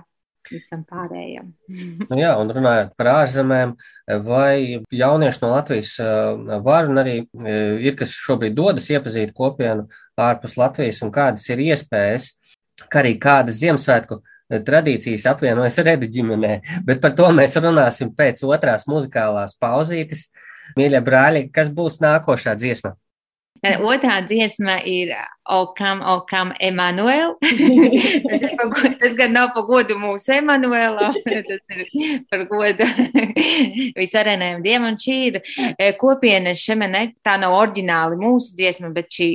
visam 0.52 0.85
pārējam. 0.88 1.52
Nu, 2.11 2.18
jā, 2.18 2.35
un 2.40 2.52
runājot 2.52 2.92
par 2.98 3.11
ārzemēm, 3.14 3.74
vai 4.26 4.85
jaunieši 4.92 5.42
no 5.42 5.50
Latvijas 5.54 5.94
uh, 6.02 6.59
var 6.64 6.90
un 6.90 7.00
arī 7.02 7.16
uh, 7.24 7.80
ir, 7.83 7.96
kas 7.98 8.12
šobrīd 8.14 8.57
dodas 8.57 8.90
iepazīt 8.92 9.35
kopienu 9.37 9.88
ārpus 10.20 10.59
Latvijas 10.61 11.02
un 11.04 11.12
kādas 11.14 11.46
ir 11.50 11.62
iespējas, 11.64 12.35
kā 12.90 13.02
arī 13.02 13.14
kādas 13.22 13.61
Ziemassvētku 13.62 14.20
tradīcijas 14.66 15.26
apvienojas 15.30 15.80
redu 15.87 16.11
ģimenē, 16.11 16.59
bet 16.88 17.00
par 17.04 17.14
to 17.18 17.30
mēs 17.35 17.57
runāsim 17.61 18.12
pēc 18.16 18.44
otrās 18.46 18.88
muzikālās 18.90 19.57
pauzītes. 19.61 20.28
Mīļie 20.78 21.00
brāļi, 21.04 21.48
kas 21.54 21.68
būs 21.70 22.00
nākošā 22.02 22.54
dziesma? 22.59 22.94
Otrā 23.64 24.18
dziesma 24.27 24.77
ir 24.85 25.14
Okam, 25.48 26.03
Okam, 26.05 26.53
Emanuēl. 26.61 27.35
tas, 28.29 28.44
ir 28.44 28.53
par, 28.59 28.72
tas 29.00 29.16
gan 29.16 29.33
nav 29.33 29.55
par 29.57 29.64
godu 29.68 29.96
mūsu 30.00 30.35
Emanuēlam, 30.37 31.16
tas 31.48 31.72
ir 31.72 32.20
par 32.29 32.44
godu 32.50 32.88
visvarenajam 34.00 34.64
dievam. 34.64 34.90
Un 34.92 35.00
šī 35.00 35.18
ir 35.33 35.40
kopiena 36.00 36.53
šemene, 36.59 37.07
tā 37.24 37.38
nav 37.40 37.57
oriģināli 37.57 38.20
mūsu 38.20 38.53
dziesma, 38.59 38.92
bet 38.92 39.09
šī, 39.16 39.31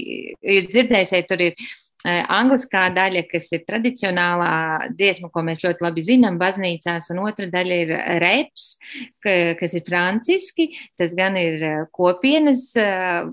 jūs 0.45 0.69
dzirdēsiet, 0.69 1.29
tur 1.29 1.49
ir 1.49 1.69
angliskā 2.05 2.85
daļa, 2.95 3.25
kas 3.27 3.49
ir 3.51 3.65
tradicionālā 3.67 4.89
dziesma, 4.95 5.29
ko 5.33 5.43
mēs 5.43 5.59
ļoti 5.65 5.83
labi 5.83 6.03
zinām 6.05 6.37
baznīcās, 6.39 7.09
un 7.11 7.19
otra 7.25 7.49
daļa 7.51 7.79
ir 7.83 7.93
reps, 8.23 8.69
kas 9.23 9.75
ir 9.75 9.83
franciski. 9.87 10.69
Tas 10.99 11.15
gan 11.17 11.35
ir 11.39 11.65
kopienas 11.91 12.71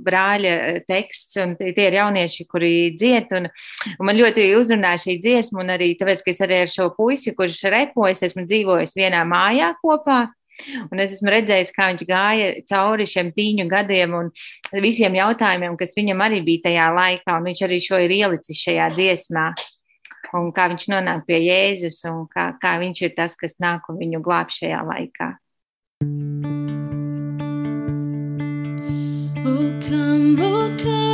brāļa 0.03 0.83
teksts, 0.89 1.39
un 1.43 1.55
tie 1.61 1.75
ir 1.87 1.99
jaunieši, 2.01 2.49
kuri 2.51 2.73
dzied, 2.97 3.31
un, 3.39 3.47
un 3.97 4.09
man 4.09 4.19
ļoti 4.19 4.49
uzrunā 4.59 4.97
šī 4.99 5.21
dziesma, 5.23 5.63
un 5.63 5.75
arī 5.77 5.93
tāpēc, 5.99 6.25
ka 6.25 6.35
es 6.35 6.43
arī 6.43 6.65
ar 6.65 6.73
šo 6.73 6.91
puisi, 6.97 7.37
kurš 7.39 7.69
repojas, 7.71 8.25
esmu 8.27 8.47
dzīvojis 8.49 8.99
vienā 8.99 9.23
mājā 9.29 9.77
kopā. 9.83 10.27
Un 10.91 11.01
es 11.03 11.17
esmu 11.17 11.33
redzējis, 11.33 11.73
kā 11.77 11.91
viņš 11.93 12.05
gāja 12.09 12.51
cauri 12.71 13.07
šiem 13.09 13.33
tīņu 13.37 13.67
gadiem 13.71 14.15
un 14.19 14.31
visiem 14.83 15.17
jautājumiem, 15.19 15.77
kas 15.79 15.97
viņam 15.99 16.23
arī 16.27 16.43
bija 16.47 16.69
tajā 16.69 16.91
laikā. 16.97 17.39
Viņš 17.47 17.65
arī 17.69 17.81
šo 17.85 18.01
ir 18.03 18.15
ielicis 18.17 18.63
šajā 18.65 18.91
dziesmā. 18.97 19.49
Un 20.37 20.51
kā 20.53 20.67
viņš 20.73 20.89
nonāk 20.91 21.25
pie 21.29 21.39
Jēzus 21.45 22.03
un 22.11 22.25
kā, 22.33 22.51
kā 22.63 22.77
viņš 22.83 23.03
ir 23.07 23.15
tas, 23.17 23.37
kas 23.39 23.61
nāk 23.63 23.87
un 23.93 24.01
viņu 24.01 24.23
glāb 24.25 24.51
šajā 24.53 24.83
laikā. 24.89 25.33
Oh, 29.47 29.71
come, 29.81 30.41
oh, 30.43 30.77
come, 30.83 31.06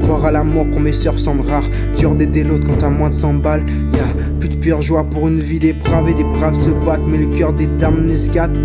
Croire 0.00 0.24
à 0.24 0.30
l'amour 0.30 0.66
pour 0.70 0.80
mes 0.80 0.92
sœurs 0.92 1.18
semble 1.18 1.46
rare. 1.48 1.64
Dur 1.96 2.14
d'aider 2.14 2.42
l'autre 2.42 2.66
quand 2.66 2.82
à 2.82 2.88
moins 2.88 3.08
de 3.08 3.14
100 3.14 3.34
balles. 3.34 3.64
Y'a 3.92 4.38
plus 4.40 4.48
de 4.48 4.56
pure 4.56 4.82
joie 4.82 5.04
pour 5.04 5.28
une 5.28 5.40
vie 5.40 5.58
dépravée. 5.58 6.14
Des 6.14 6.24
braves 6.24 6.54
se 6.54 6.70
battent, 6.70 7.06
mais 7.06 7.18
le 7.18 7.26
cœur 7.26 7.52
des 7.52 7.66
dames 7.66 8.06
n'escatte. 8.06 8.58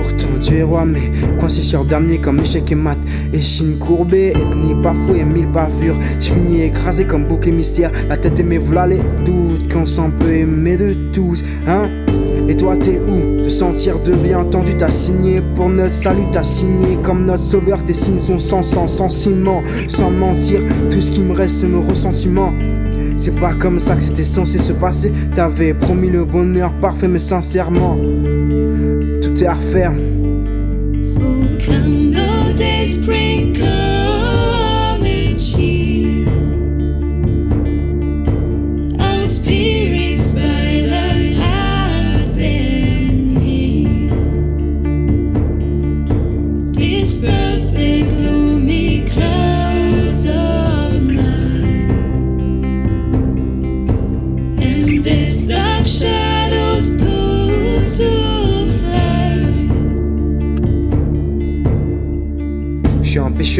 Pourtant 0.00 0.38
Dieu 0.40 0.58
est 0.58 0.62
roi, 0.62 0.84
mais 0.86 1.10
coincé 1.38 1.62
sur 1.62 1.84
damier 1.84 2.18
comme 2.18 2.40
échec 2.40 2.72
et 2.72 2.74
mat. 2.74 2.98
Échine 3.32 3.76
courbée, 3.78 4.28
ethnie 4.28 4.74
bafouée, 4.74 5.24
mille 5.24 5.46
bavures. 5.46 5.98
J'finis 6.18 6.62
écrasé 6.62 7.04
comme 7.04 7.26
bouc 7.26 7.46
émissaire. 7.46 7.90
La 8.08 8.16
tête 8.16 8.40
et 8.40 8.42
mes 8.42 8.58
v'là 8.58 8.86
les 8.86 9.00
doutes 9.26 9.70
qu'on 9.70 9.84
s'en 9.84 10.10
peut 10.10 10.32
aimer 10.32 10.76
de 10.76 10.94
tous, 11.12 11.44
hein? 11.66 11.90
Et 12.48 12.56
toi 12.56 12.76
t'es 12.76 12.98
où? 12.98 13.42
Te 13.42 13.48
sentir 13.48 13.98
de 14.00 14.12
bien 14.12 14.40
entendu 14.40 14.74
t'as 14.74 14.90
signé 14.90 15.40
Pour 15.54 15.68
notre 15.68 15.92
salut 15.92 16.24
t'as 16.32 16.42
signé 16.42 16.98
Comme 17.02 17.24
notre 17.24 17.42
sauveur 17.42 17.84
tes 17.84 17.94
signes 17.94 18.18
sont 18.18 18.38
sans 18.38 18.62
sang, 18.62 18.88
sans 18.88 19.08
ciment 19.08 19.62
Sans 19.86 20.10
mentir, 20.10 20.60
tout 20.90 21.00
ce 21.00 21.12
qui 21.12 21.20
me 21.20 21.32
reste 21.32 21.58
c'est 21.58 21.68
nos 21.68 21.82
ressentiments 21.82 22.52
c'est 23.16 23.38
pas 23.38 23.52
comme 23.52 23.78
ça 23.78 23.96
que 23.96 24.02
c'était 24.02 24.24
censé 24.24 24.58
se 24.58 24.72
passer 24.72 25.12
T'avais 25.34 25.74
promis 25.74 26.08
le 26.08 26.24
bonheur 26.24 26.72
parfait 26.72 27.08
mais 27.08 27.18
sincèrement 27.18 27.98
Tout 29.40 29.44
est 29.44 29.48
à 29.48 29.54
refaire 29.54 29.94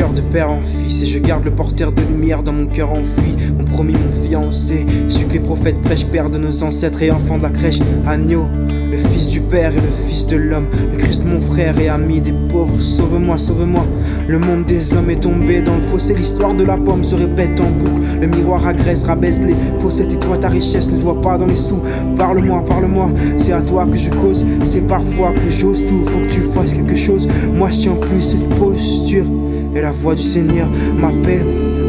De 0.00 0.22
père 0.22 0.50
en 0.50 0.62
fils 0.62 1.02
et 1.02 1.06
je 1.06 1.18
garde 1.18 1.44
le 1.44 1.50
porteur 1.50 1.92
de 1.92 2.00
lumière 2.00 2.42
dans 2.42 2.54
mon 2.54 2.66
cœur 2.66 2.90
enfui. 2.90 3.36
Mon 3.56 3.64
promis, 3.64 3.92
mon 3.92 4.10
fiancé, 4.10 4.86
celui 5.08 5.26
que 5.26 5.32
les 5.34 5.40
prophètes 5.40 5.80
prêchent, 5.82 6.06
père 6.06 6.30
de 6.30 6.38
nos 6.38 6.62
ancêtres 6.64 7.02
et 7.02 7.10
enfant 7.10 7.36
de 7.36 7.42
la 7.42 7.50
crèche. 7.50 7.80
Agneau, 8.06 8.46
le 8.90 8.96
fils 8.96 9.28
du 9.28 9.40
père 9.42 9.72
et 9.72 9.80
le 9.80 10.08
fils 10.08 10.26
de 10.26 10.36
l'homme. 10.36 10.68
Le 10.90 10.96
Christ, 10.96 11.24
mon 11.26 11.38
frère 11.38 11.78
et 11.78 11.88
ami 11.88 12.22
des 12.22 12.32
pauvres. 12.48 12.80
Sauve-moi, 12.80 13.36
sauve-moi. 13.36 13.84
Le 14.26 14.38
monde 14.38 14.64
des 14.64 14.94
hommes 14.94 15.10
est 15.10 15.20
tombé 15.20 15.60
dans 15.60 15.76
le 15.76 15.82
fossé. 15.82 16.14
L'histoire 16.14 16.54
de 16.54 16.64
la 16.64 16.78
pomme 16.78 17.04
se 17.04 17.14
répète 17.14 17.60
en 17.60 17.70
boucle. 17.70 18.00
Le 18.22 18.26
miroir 18.26 18.66
agresse, 18.66 19.04
rabaisse 19.04 19.40
les 19.42 19.54
fossettes 19.78 20.14
et 20.14 20.18
toi 20.18 20.38
ta 20.38 20.48
richesse 20.48 20.90
ne 20.90 20.96
se 20.96 21.02
voit 21.02 21.20
pas 21.20 21.36
dans 21.36 21.46
les 21.46 21.56
sous. 21.56 21.80
Parle-moi, 22.16 22.64
parle-moi. 22.64 23.10
C'est 23.36 23.52
à 23.52 23.60
toi 23.60 23.86
que 23.86 23.98
je 23.98 24.10
cause. 24.10 24.46
C'est 24.64 24.86
parfois 24.88 25.32
que 25.34 25.50
j'ose 25.50 25.84
tout. 25.84 26.04
Faut 26.06 26.20
que 26.20 26.26
tu 26.26 26.40
fasses 26.40 26.72
quelque 26.72 26.96
chose. 26.96 27.28
Moi, 27.54 27.68
je 27.68 27.80
tiens 27.80 27.96
plus 28.00 28.22
cette 28.22 28.48
posture. 28.58 29.26
Et 29.74 29.80
la 29.80 29.92
voix 29.92 30.14
du 30.14 30.22
Seigneur 30.22 30.68
m'appelle, 30.96 31.44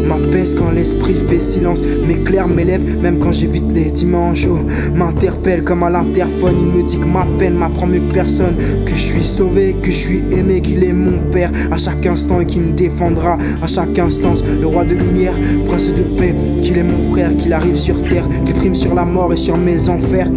m'apaise 0.07 0.55
quand 0.55 0.71
l'esprit 0.71 1.13
fait 1.13 1.39
silence, 1.39 1.81
m'éclaire 2.07 2.47
mes 2.47 2.63
lèvres, 2.63 2.85
même 3.01 3.19
quand 3.19 3.31
j'évite 3.31 3.71
les 3.71 3.91
dimanches. 3.91 4.47
Oh, 4.49 4.59
m'interpelle 4.95 5.63
comme 5.63 5.83
à 5.83 5.89
l'interphone, 5.89 6.55
il 6.59 6.79
me 6.79 6.83
dit 6.83 6.99
que 6.99 7.05
ma 7.05 7.25
peine 7.39 7.55
m'apprend 7.55 7.87
mieux 7.87 7.99
que 7.99 8.13
personne, 8.13 8.55
que 8.85 8.91
je 8.91 9.01
suis 9.01 9.23
sauvé, 9.23 9.75
que 9.81 9.91
je 9.91 9.97
suis 9.97 10.23
aimé, 10.31 10.61
qu'il 10.61 10.83
est 10.83 10.93
mon 10.93 11.19
père 11.31 11.51
à 11.71 11.77
chaque 11.77 12.05
instant 12.05 12.39
et 12.39 12.45
qu'il 12.45 12.61
me 12.61 12.71
défendra 12.73 13.37
à 13.61 13.67
chaque 13.67 13.97
instance. 13.97 14.43
Le 14.43 14.67
roi 14.67 14.85
de 14.85 14.95
lumière, 14.95 15.33
prince 15.65 15.87
de 15.87 16.03
paix, 16.17 16.35
qu'il 16.61 16.77
est 16.77 16.83
mon 16.83 17.11
frère, 17.11 17.35
qu'il 17.35 17.53
arrive 17.53 17.75
sur 17.75 18.03
terre, 18.03 18.27
qu'il 18.45 18.55
prime 18.55 18.75
sur 18.75 18.93
la 18.93 19.05
mort 19.05 19.33
et 19.33 19.37
sur 19.37 19.57
mes 19.57 19.89
enfers. 19.89 20.29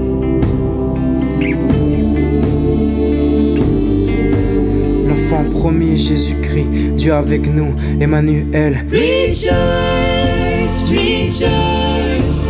L'enfant 5.34 5.50
promis, 5.50 5.98
Jésus-Christ, 5.98 6.68
Dieu 6.94 7.12
avec 7.12 7.52
nous, 7.52 7.74
Emmanuel. 8.00 8.86
Rejoice, 8.92 9.50
rejoice, 10.90 12.44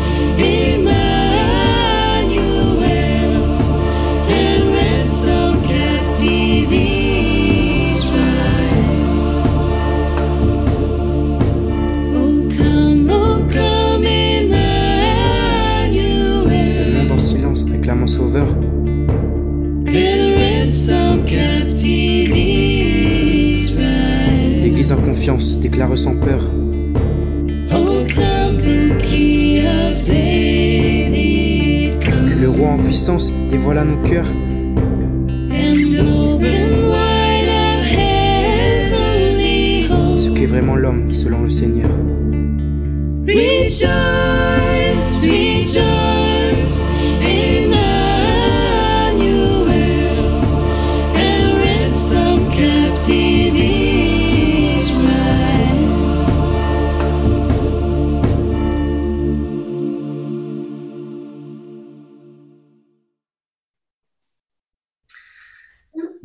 confiance 25.35 25.59
déclare 25.59 25.99
sans 25.99 26.15
peur. 26.17 26.41
Que 32.29 32.41
le 32.41 32.49
roi 32.49 32.69
en 32.71 32.79
puissance 32.79 33.33
dévoile 33.51 33.79
à 33.79 33.85
nos 33.85 33.97
cœurs. 33.99 34.27
Ce 40.19 40.29
qu'est 40.31 40.47
vraiment 40.47 40.77
l'homme 40.77 41.13
selon 41.15 41.43
le 41.43 41.51
Seigneur. 41.51 41.91
Rejoice, 43.27 44.34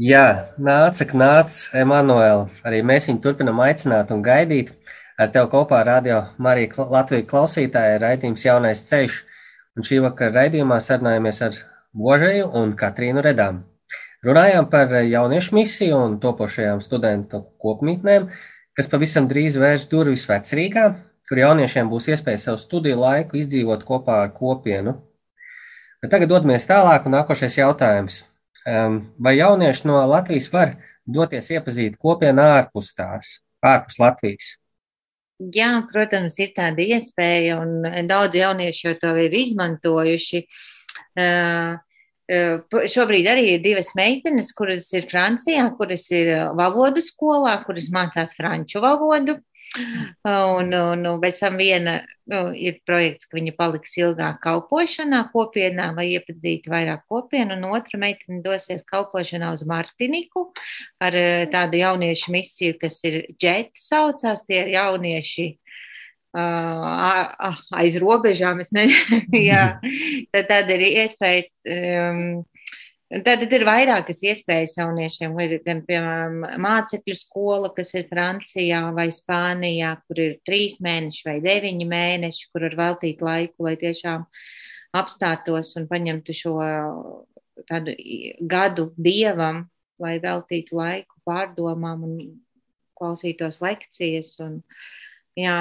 Jā, 0.10 0.56
nāca, 0.58 1.06
nāca 1.14 1.82
Emanuēl. 1.84 2.48
Arī 2.66 2.80
mēs 2.88 3.06
viņu 3.10 3.20
turpinām 3.22 3.60
aicināt 3.62 4.10
un 4.16 4.24
gaidīt. 4.26 4.72
Ar 5.20 5.28
tevi 5.34 5.52
kopā 5.52 5.84
radio 5.86 6.22
Marija 6.42 6.86
Latvija 6.96 7.28
klausītāja 7.30 8.00
raidījums 8.02 8.46
Jaunais 8.48 8.82
ceļš, 8.88 9.18
un 9.78 9.86
šī 9.86 10.00
vakara 10.06 10.32
raidījumā 10.38 10.80
sarunājamies 10.82 11.42
ar 11.46 11.60
Božeju 11.94 12.48
un 12.58 12.74
Katrīnu 12.80 13.22
Redām. 13.26 13.60
Runājām 14.26 14.70
par 14.72 14.96
jauniešu 15.12 15.60
misiju 15.60 16.00
un 16.08 16.18
topošajām 16.24 16.82
studentu 16.82 17.44
kopmītnēm, 17.62 18.32
kas 18.80 18.90
pavisam 18.90 19.30
drīz 19.30 19.60
vērs 19.62 19.86
durvis 19.92 20.26
vecrīgā, 20.32 20.88
kur 21.30 21.44
jauniešiem 21.44 21.92
būs 21.92 22.10
iespēja 22.16 22.48
savu 22.48 22.64
studiju 22.64 23.04
laiku 23.04 23.38
izdzīvot 23.44 23.86
kopā 23.86 24.24
ar 24.24 24.34
kopienu. 24.34 24.96
Bet 26.02 26.16
tagad 26.16 26.34
dodamies 26.34 26.66
tālāk, 26.66 27.06
un 27.06 27.20
nākošais 27.20 27.62
jautājums. 27.62 28.24
Vai 29.18 29.36
jaunieši 29.38 29.88
no 29.90 30.00
Latvijas 30.12 30.50
var 30.54 30.76
doties 31.10 31.50
iepazīt 31.56 31.98
kopienu 32.02 32.44
ārpus 32.44 32.94
tās, 32.98 33.40
ārpus 33.66 34.00
Latvijas? 34.02 34.56
Jā, 35.40 35.72
protams, 35.88 36.36
ir 36.44 36.52
tāda 36.56 36.84
iespēja, 36.84 37.62
un 37.64 37.86
daudz 38.10 38.36
jaunieši 38.36 38.90
jau 38.90 38.96
to 39.00 39.14
ir 39.24 39.36
izmantojuši. 39.40 40.44
Uh, 41.20 41.78
Šobrīd 42.30 43.26
arī 43.26 43.46
ir 43.56 43.62
divas 43.64 43.96
meitenes, 43.98 44.52
kuras 44.54 44.92
ir 44.94 45.08
Francijā, 45.10 45.64
kuras 45.80 46.04
ir 46.14 46.28
uh, 46.36 46.42
valodu 46.60 47.02
skolā, 47.02 47.56
kuras 47.64 47.88
mācās 47.96 48.36
franču 48.38 48.84
valodu. 48.84 49.40
Un, 49.78 50.72
un, 50.74 51.04
un 51.06 51.20
pēc 51.22 51.40
tam 51.44 51.60
viena 51.62 52.00
nu, 52.30 52.40
ir 52.58 52.80
projekts, 52.90 53.28
ka 53.30 53.38
viņa 53.38 53.54
paliks 53.58 53.94
ilgāk 54.00 54.40
kalpošanā 54.42 55.22
kopienā, 55.34 55.92
lai 55.98 56.08
iepazītu 56.16 56.72
vairāk 56.74 57.06
kopienu, 57.10 57.58
un 57.58 57.78
otra 57.78 58.00
meitene 58.02 58.42
dosies 58.46 58.82
kalpošanā 58.90 59.52
uz 59.54 59.66
Martiniku 59.70 60.48
ar 61.06 61.18
eh, 61.18 61.46
tādu 61.54 61.84
jauniešu 61.84 62.34
misiju, 62.34 62.80
kas 62.82 62.98
ir 63.06 63.22
džeti 63.38 63.84
saucās, 63.84 64.46
tie 64.48 64.64
ir 64.64 64.74
jaunieši 64.74 65.48
uh, 66.34 67.50
aiz 67.82 67.98
robežām, 68.02 68.62
es 68.66 68.74
nezinu, 68.74 69.22
jā, 69.52 69.66
tad 70.34 70.50
tāda 70.50 70.80
ir 70.80 70.88
iespēja. 71.04 71.50
Um, 71.70 72.24
Tad 73.10 73.42
ir 73.42 73.64
vairākas 73.66 74.20
iespējas 74.22 74.76
jauniešiem. 74.78 75.34
Ir 75.42 75.56
gan, 75.66 75.80
piemēram, 75.88 76.44
mācekļu 76.62 77.16
skola, 77.18 77.72
kas 77.74 77.96
ir 77.98 78.06
Francijā 78.12 78.84
vai 78.94 79.08
Spānijā, 79.14 79.96
kur 80.06 80.22
ir 80.22 80.36
trīs 80.46 80.78
mēneši 80.86 81.26
vai 81.26 81.40
deviņi 81.42 81.88
mēneši, 81.90 82.50
kur 82.54 82.68
var 82.68 82.78
veltīt 82.78 83.24
laiku, 83.26 83.66
lai 83.66 83.74
tiešām 83.82 84.28
apstātos 85.00 85.74
un 85.82 85.90
paņemtu 85.90 86.38
šo 86.38 86.54
tādu 87.70 87.98
gadu 88.54 88.92
dievam, 89.02 89.66
lai 89.98 90.20
veltītu 90.22 90.78
laiku 90.78 91.18
pārdomām 91.26 92.06
un 92.06 92.16
klausītos 93.00 93.58
lekcijas. 93.66 94.36
Un, 94.46 94.62
jā, 95.34 95.58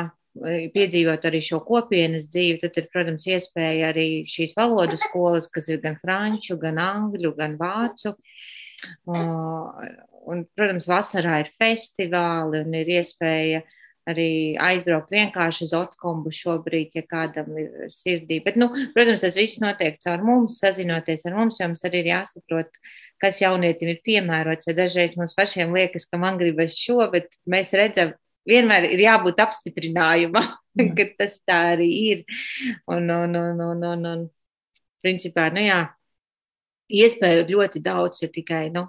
piedzīvot 0.75 1.25
arī 1.29 1.41
šo 1.45 1.61
kopienas 1.67 2.29
dzīvi, 2.33 2.61
tad 2.63 2.77
ir, 2.81 2.89
protams, 2.93 3.27
iespēja 3.31 3.93
arī 3.93 4.09
šīs 4.27 4.55
valodu 4.59 4.99
skolas, 5.01 5.49
kas 5.53 5.71
ir 5.73 5.81
gan 5.85 5.99
franču, 6.03 6.59
gan 6.61 6.81
angļu, 6.83 7.35
gan 7.39 7.57
vācu. 7.61 8.15
Un, 9.09 10.45
protams, 10.59 10.87
vasarā 10.91 11.41
ir 11.43 11.51
festivāli 11.61 12.63
un 12.65 12.79
ir 12.79 12.95
iespēja 12.99 13.65
arī 14.09 14.57
aizbraukt 14.63 15.11
vienkārši 15.13 15.67
uz 15.67 15.75
Otkombu 15.77 16.33
šobrīd, 16.33 16.95
ja 16.97 17.05
kādam 17.09 17.59
ir 17.61 17.91
sirdī. 17.93 18.41
Bet, 18.45 18.57
nu, 18.61 18.71
protams, 18.95 19.25
tas 19.25 19.37
viss 19.37 19.61
notiek 19.61 19.99
caur 20.05 20.25
mums, 20.25 20.61
sazinoties 20.63 21.27
ar 21.29 21.37
mums, 21.37 21.61
jo 21.61 21.69
mums 21.69 21.85
arī 21.85 22.05
ir 22.05 22.13
jāsaprot, 22.15 22.81
kas 23.21 23.43
jaunietim 23.43 23.93
ir 23.93 24.01
piemērots. 24.07 24.71
Jo 24.71 24.77
dažreiz 24.79 25.19
mums 25.19 25.37
pašiem 25.37 25.75
liekas, 25.77 26.09
ka 26.09 26.21
man 26.21 26.41
gribas 26.41 26.79
šo, 26.81 27.03
bet 27.13 27.37
mēs 27.51 27.75
redzam, 27.77 28.15
vienmēr 28.49 28.89
ir 28.93 29.03
jābūt 29.03 29.41
apstiprinājumam, 29.45 30.51
ka 30.99 31.09
tas 31.19 31.39
tā 31.47 31.61
arī 31.75 31.89
ir. 32.13 32.25
Un, 32.87 33.09
un, 33.11 33.37
un, 33.37 33.65
un, 33.71 33.87
un, 33.93 34.07
un 34.13 34.27
principā, 35.03 35.49
nu 35.55 35.65
jā, 35.65 35.83
iespēju 36.89 37.49
ļoti 37.51 37.83
daudz, 37.85 38.23
ja 38.25 38.31
tikai, 38.33 38.69
nu, 38.75 38.87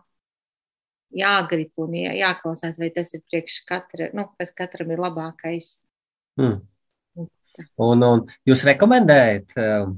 jāgrib 1.16 1.72
un 1.82 1.96
jā, 1.98 2.14
jāklausās, 2.20 2.78
vai 2.80 2.92
tas 2.94 3.14
ir 3.16 3.24
priekš 3.30 3.62
katra, 3.70 4.10
nu, 4.16 4.28
kas 4.40 4.54
katram 4.56 4.92
ir 4.94 5.02
labākais. 5.02 5.78
Hmm. 6.40 6.62
Un, 7.82 8.04
un 8.06 8.22
jūs 8.48 8.64
rekomendējat, 8.68 9.56
um, 9.60 9.98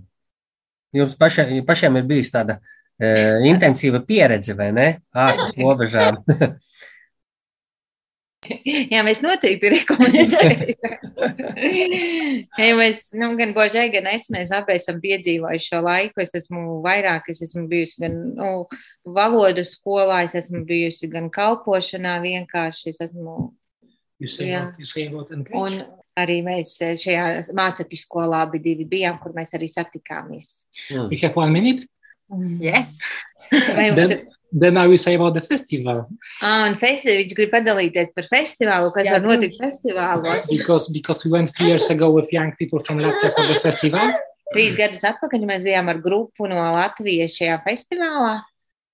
jums 0.96 1.18
pašiem, 1.20 1.60
pašiem 1.68 2.00
ir 2.00 2.08
bijusi 2.10 2.34
tāda 2.34 2.58
uh, 2.58 3.38
intensīva 3.52 4.02
pieredze, 4.08 4.56
vai 4.58 4.72
ne? 4.76 4.90
Ārpus 5.14 5.60
robežām. 5.66 6.24
Jā, 8.94 9.02
mēs 9.06 9.22
noteikti 9.22 9.70
rekomendējam. 9.76 10.64
ja 12.62 12.70
mēs, 12.78 13.04
nu, 13.18 13.32
gan 13.40 13.54
Božai, 13.56 13.88
gan 13.94 14.10
es, 14.12 14.30
mēs 14.34 14.54
abi 14.56 14.76
esam 14.78 15.02
piedzīvojuši 15.04 15.70
šo 15.70 15.82
laiku. 15.86 16.24
Es 16.24 16.34
esmu 16.38 16.80
vairāk, 16.86 17.30
es 17.34 17.44
esmu 17.46 17.68
bijusi 17.72 18.02
gan 18.02 18.18
nu, 18.38 18.52
valodu 19.06 19.66
skolā, 19.68 20.24
es 20.26 20.36
esmu 20.40 20.64
bijusi 20.68 21.10
gan 21.12 21.30
kalpošanā 21.34 22.18
vienkārši. 22.26 22.96
Es 22.96 23.02
esmu, 23.10 23.52
you 24.80 24.86
say 24.86 25.08
about 25.08 25.32
engage? 25.34 25.56
un 25.58 25.82
arī 26.20 26.42
mēs 26.46 26.76
šajā 27.02 27.54
mācekļu 27.58 28.02
skolā 28.02 28.44
abi 28.48 28.62
divi 28.64 28.90
bijām, 28.90 29.22
kur 29.22 29.36
mēs 29.38 29.54
arī 29.58 29.70
satikāmies. 29.72 30.66
Minute. 31.54 31.88
Yes. 32.64 33.00
Vai 33.52 33.88
jums 33.92 34.16
ir? 34.18 34.30
Then, 34.54 34.76
I 34.78 34.86
will 34.88 34.98
say 34.98 35.14
about 35.16 35.34
the 35.34 35.42
festival 35.42 36.02
Ah, 36.42 36.68
un 36.68 36.76
festi 36.76 37.08
viņš 37.16 37.36
grib 37.38 37.52
padalīties 37.54 38.12
par 38.14 38.26
festivālu, 38.28 38.92
kas 38.94 39.08
Jā, 39.08 39.14
var 39.16 39.22
notikt 39.30 39.56
festivālos. 39.62 40.50
because 40.52 40.90
because 40.92 41.24
we 41.24 41.32
went 41.32 41.50
three 41.56 41.68
years 41.68 41.90
ago 41.90 42.10
with 42.12 42.28
young 42.34 42.52
people 42.60 42.80
from 42.84 42.98
Latvia 43.00 43.32
for 43.36 43.48
the 43.48 43.60
festival, 43.60 44.12
Trīs 44.54 44.76
gadus 44.76 45.06
atpakaļ 45.08 45.46
mēs 45.48 45.64
bijām 45.64 45.88
ar 45.88 46.02
grupu 46.04 46.50
no 46.52 46.56
Latvijas 46.76 47.38
šajā 47.40 47.62
festivālā. 47.64 48.42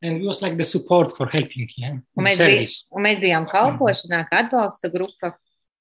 and 0.04 0.22
it 0.22 0.26
was 0.28 0.44
like 0.44 0.56
the 0.58 0.64
support 0.64 1.18
for 1.18 1.26
helping, 1.26 1.68
yeah, 1.76 1.96
Un 2.16 2.24
mēs, 2.24 2.38
bij, 2.38 2.68
un 2.94 3.02
mēs 3.02 3.18
bijām 3.20 3.48
kalpošanā, 3.50 4.28
kā 4.30 4.44
atbalsta 4.46 4.92
grupa. 4.94 5.34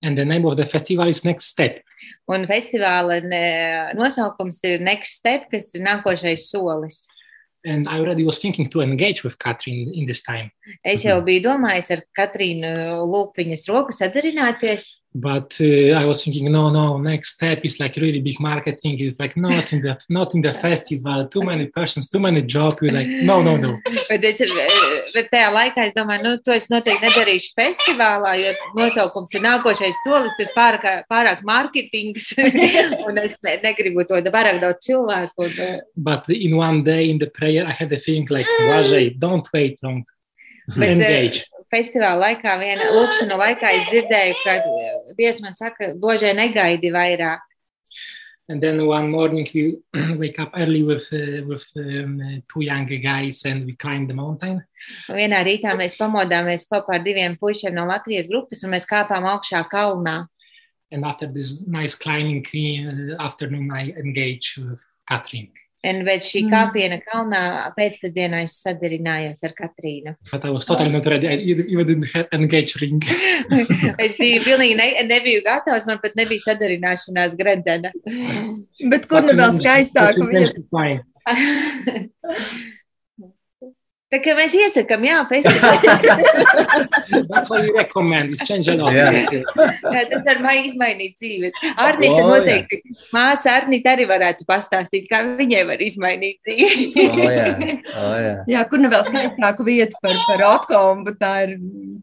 And 0.03 0.16
the 0.16 0.24
name 0.24 0.47
of 0.47 0.57
the 0.57 0.64
festival 0.64 1.07
is 1.09 1.22
Next 1.24 1.49
Step. 1.53 1.83
Un 2.29 2.47
festivāla 2.47 3.20
nosaukums 3.95 4.61
ir 4.64 4.81
Next 4.81 5.18
Step, 5.20 5.51
kas 5.51 5.74
ir 5.74 5.83
nākošais 5.85 6.49
solis. 6.49 7.07
And 7.67 7.89
I 7.89 7.99
already 7.99 8.25
was 8.25 8.39
thinking 8.39 8.69
to 8.71 8.81
engage 8.81 9.25
with 9.25 9.39
Catherine 9.39 9.93
in 9.93 10.07
this 10.07 10.23
time, 10.23 10.53
Es 10.85 11.03
jau 11.03 11.19
biju 11.27 11.43
domājis 11.45 11.91
ar 11.95 12.05
Katrīnu 12.19 12.71
lūgt 13.11 13.41
viņas 13.41 13.67
roku 13.73 13.95
sadarināties, 13.95 14.87
but 15.19 15.57
uh, 15.61 15.97
I 15.97 16.05
was 16.05 16.23
thinking, 16.23 16.53
no, 16.53 16.69
no, 16.69 16.99
Next 16.99 17.35
Step 17.35 17.64
is 17.64 17.81
like 17.81 17.97
really 17.97 18.21
big 18.21 18.39
marketing. 18.39 18.97
It's 19.01 19.19
like 19.19 19.37
not 19.37 19.73
in 19.73 19.81
the 19.81 19.99
not 20.09 20.35
in 20.35 20.43
the 20.43 20.53
festival. 20.53 21.27
Too 21.29 21.43
many 21.43 21.67
persons, 21.67 22.11
too 22.11 22.21
many 22.21 22.43
jobs. 22.43 22.79
We're 22.81 22.93
like, 22.93 23.07
no, 23.07 23.43
no, 23.43 23.57
no. 23.57 23.79
bet, 24.09 24.25
es, 24.25 24.41
bet 25.17 25.31
tajā 25.33 25.49
laikā 25.55 25.87
es 25.89 25.95
domāju, 25.97 26.25
nu, 26.27 26.35
to 26.45 26.55
es 26.55 26.69
noteikti 26.73 27.09
nedarīšu 27.09 27.55
festivālā, 27.59 28.35
jo 28.43 28.53
nosaukums 28.79 29.35
ir 29.37 29.45
nākošais 29.47 30.03
solis, 30.05 30.37
tas 30.39 30.53
pārāk, 30.57 30.87
pārāk 31.11 31.43
mārketings, 31.49 32.31
un 33.09 33.23
es 33.25 33.41
ne, 33.47 33.57
negribu 33.64 34.07
to 34.09 34.21
pārāk 34.31 34.61
daudz 34.62 34.87
cilvēku. 34.87 35.49
Un, 35.49 35.59
uh, 35.64 35.81
But 35.97 36.29
in 36.31 36.57
one 36.57 36.85
day 36.85 37.11
in 37.11 37.19
the 37.19 37.27
prayer, 37.27 37.67
I 37.67 37.73
had 37.73 37.89
the 37.89 37.99
feeling 37.99 38.29
like, 38.31 38.47
Rajay, 38.69 39.19
don't 39.19 39.49
wait 39.53 39.83
long. 39.83 40.05
Bet, 40.77 40.97
engage. 40.97 41.45
festivāla 41.73 42.21
laikā, 42.23 42.55
viena 42.61 42.91
lūkšana 42.95 43.37
laikā 43.41 43.73
es 43.79 43.89
dzirdēju, 43.91 44.39
ka 44.45 44.57
eh, 44.61 45.12
Dievs 45.19 45.43
man 45.45 45.57
saka, 45.59 45.93
Božai 46.01 46.35
negaidi 46.37 46.93
vairāk. 46.95 47.43
And 48.49 48.62
then 48.62 48.86
one 48.86 49.11
morning 49.11 49.49
we 49.53 49.78
wake 50.16 50.38
up 50.38 50.53
early 50.55 50.84
with 50.84 51.09
uh, 51.12 51.42
with 51.47 51.66
um, 51.76 52.20
uh, 52.20 52.40
two 52.53 52.62
young 52.62 52.86
guys 53.03 53.44
and 53.44 53.66
we 53.66 53.74
climb 53.74 54.07
the 54.07 54.14
mountain. 54.14 54.62
Un 55.09 55.18
vienā 55.18 55.42
rītā 55.42 55.74
mēs 55.74 55.99
pamodāmies 55.99 56.68
kopā 56.70 57.01
ar 57.01 57.03
diviem 57.03 57.34
puišiem 57.40 57.74
no 57.74 57.88
Latvijas 57.90 58.30
grupas, 58.30 58.62
un 58.62 58.70
mēs 58.70 58.86
kāpām 58.86 59.26
augšā 59.26 59.66
kalnā. 59.72 60.28
And 60.92 61.05
after 61.05 61.26
this 61.26 61.66
nice 61.66 61.97
climbing 61.97 62.47
uh, 62.47 63.20
afternoon, 63.20 63.72
I 63.72 63.90
engage 63.99 64.57
with 64.59 64.80
Catherine. 65.09 65.51
Un 65.85 66.01
pēc 66.07 66.24
šī 66.27 66.41
Mm. 66.47 66.51
kāpiena 66.51 66.97
kalnā 67.05 67.41
pēcpusdienā 67.77 68.43
es 68.43 68.55
sadarinājos 68.64 69.45
ar 69.45 69.53
Katrīnu. 69.55 70.14
But 70.33 70.45
I 70.45 70.51
was 70.51 70.64
totally 70.64 70.91
not 70.91 71.07
ready. 71.07 71.29
I 71.29 71.35
even 71.45 71.87
didn't 71.87 72.09
have 72.14 72.27
engage 72.33 72.74
ring. 72.81 73.03
es 74.05 74.16
biju 74.18 74.41
pilnīgi 74.43 74.74
ne, 74.81 74.89
nebiju 75.07 75.45
gatavs, 75.47 75.87
man 75.87 75.99
pat 76.03 76.16
nebija 76.16 76.41
sadarināšanās 76.49 77.37
gredzena. 77.39 77.93
Bet 78.91 79.07
kur 79.07 79.22
nu 79.22 79.37
vēl 79.39 79.53
skaistāku 79.61 80.18
But 80.24 80.27
we 80.27 80.33
vietu? 80.33 80.41
managed 80.41 80.57
to 80.57 80.64
climb. 80.72 81.05
Tā 84.07 84.20
kā 84.22 84.36
mēs 84.38 84.52
iesakām, 84.54 85.02
jā, 85.02 85.16
festivālā. 85.26 85.94
That's 87.26 87.50
why 87.50 87.59
we 87.64 87.72
recommend. 87.74 88.30
It's 88.36 88.44
changed 88.46 88.68
a 88.70 88.76
lot. 88.78 88.92
Yeah. 88.94 89.26
Jā, 89.26 90.02
tas 90.12 90.22
var 90.28 90.38
mai- 90.44 90.62
izmainīt 90.68 91.16
dzīvi. 91.18 91.50
Arnita 91.74 92.12
O, 92.14 92.20
jā. 92.20 92.28
noteikti, 92.30 92.78
māsa 93.14 93.57
Arnita 93.59 93.96
arī 93.96 94.07
varētu 94.07 94.46
pastāstīt, 94.46 95.09
kā 95.11 95.24
viņai 95.40 95.64
var 95.72 95.82
izmainīt 95.82 96.38
dzīvi. 96.46 96.86
O, 97.16 97.30
jā, 97.34 97.48
o, 97.96 98.12
jā. 98.22 98.36
Jā, 98.54 98.62
kur 98.70 98.78
nu 98.84 98.92
vēl 98.92 99.02
skaistāku 99.09 99.66
vietu 99.66 99.98
par, 100.02 100.14
par 100.28 100.46
okombu, 100.52 101.16
tā 101.18 101.32
ir 101.48 101.57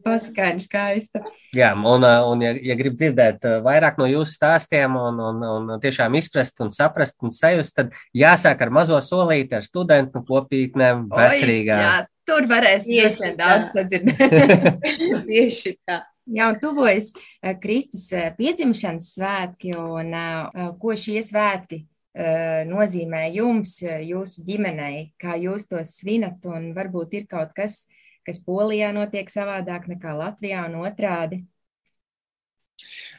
pasakaini 0.04 0.60
skaista. 0.64 1.24
Jā, 1.54 1.70
un, 1.78 2.02
uh, 2.04 2.26
un 2.28 2.40
ja, 2.42 2.50
ja 2.66 2.74
grib 2.76 2.96
dzirdēt 2.98 3.44
uh, 3.46 3.58
vairāk 3.64 3.96
no 4.00 4.08
jūsu 4.10 4.34
stāstiem 4.34 4.96
un, 4.98 5.20
un, 5.22 5.44
un 5.54 5.80
tiešām 5.80 6.16
izprast 6.18 6.58
un 6.64 6.72
saprast 6.74 7.14
un 7.22 7.30
sajust, 7.32 7.76
tad 7.78 7.94
jāsāk 8.16 8.60
ar 8.66 8.72
mazo 8.74 8.98
solīti, 9.00 9.54
ar 9.54 9.62
studentu 9.64 10.24
kopītnēm, 10.26 11.06
Oi, 11.14 11.20
vecrīgā. 11.22 11.78
Jā, 11.78 11.92
tur 12.26 12.48
varēs 12.50 12.88
tā. 12.88 13.32
daudz 13.38 13.76
sadzirdēt. 13.76 14.82
Tieši 15.28 15.78
tā. 15.84 16.02
Jā, 16.24 16.48
un 16.48 16.56
tuvojas 16.56 17.10
eh, 17.42 17.52
Kristus 17.60 18.06
eh, 18.16 18.30
piedzimšanas 18.38 19.10
svētki, 19.18 19.74
un 19.76 20.14
eh, 20.16 20.70
ko 20.80 20.96
šie 20.96 21.20
svētki 21.24 21.84
nozīmē 22.14 23.24
jums, 23.34 23.72
jūsu 23.82 24.44
ģimenei, 24.46 25.16
kā 25.18 25.32
jūs 25.34 25.64
to 25.66 25.80
svinat, 25.82 26.36
un 26.46 26.68
varbūt 26.76 27.16
ir 27.18 27.24
kaut 27.26 27.50
kas, 27.56 27.88
kas 28.22 28.38
Polijā 28.38 28.92
notiek 28.94 29.26
savādāk 29.26 29.88
nekā 29.90 30.12
Latvijā 30.14 30.60
un 30.68 30.76
otrādi. 30.86 31.40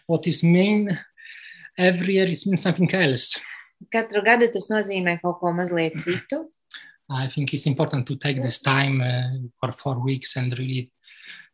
What 0.07 0.23
is 0.31 0.45
mean 0.47 0.95
every 1.77 2.15
year 2.15 2.31
is 2.31 2.45
mean 2.47 2.55
something 2.55 2.87
else. 2.95 3.43
Katru 3.91 4.23
gadu 4.23 4.47
tas 4.53 4.71
nozīmē 4.71 5.19
kaut 5.19 5.41
ko 5.43 5.51
mazliet 5.51 5.99
citu. 5.99 6.45
I 7.09 7.27
think 7.27 7.53
it's 7.53 7.67
important 7.67 8.07
to 8.07 8.15
take 8.15 8.41
this 8.41 8.59
time 8.61 9.01
uh, 9.01 9.47
for 9.59 9.71
four 9.71 9.99
weeks 9.99 10.37
and 10.37 10.57
really 10.57 10.91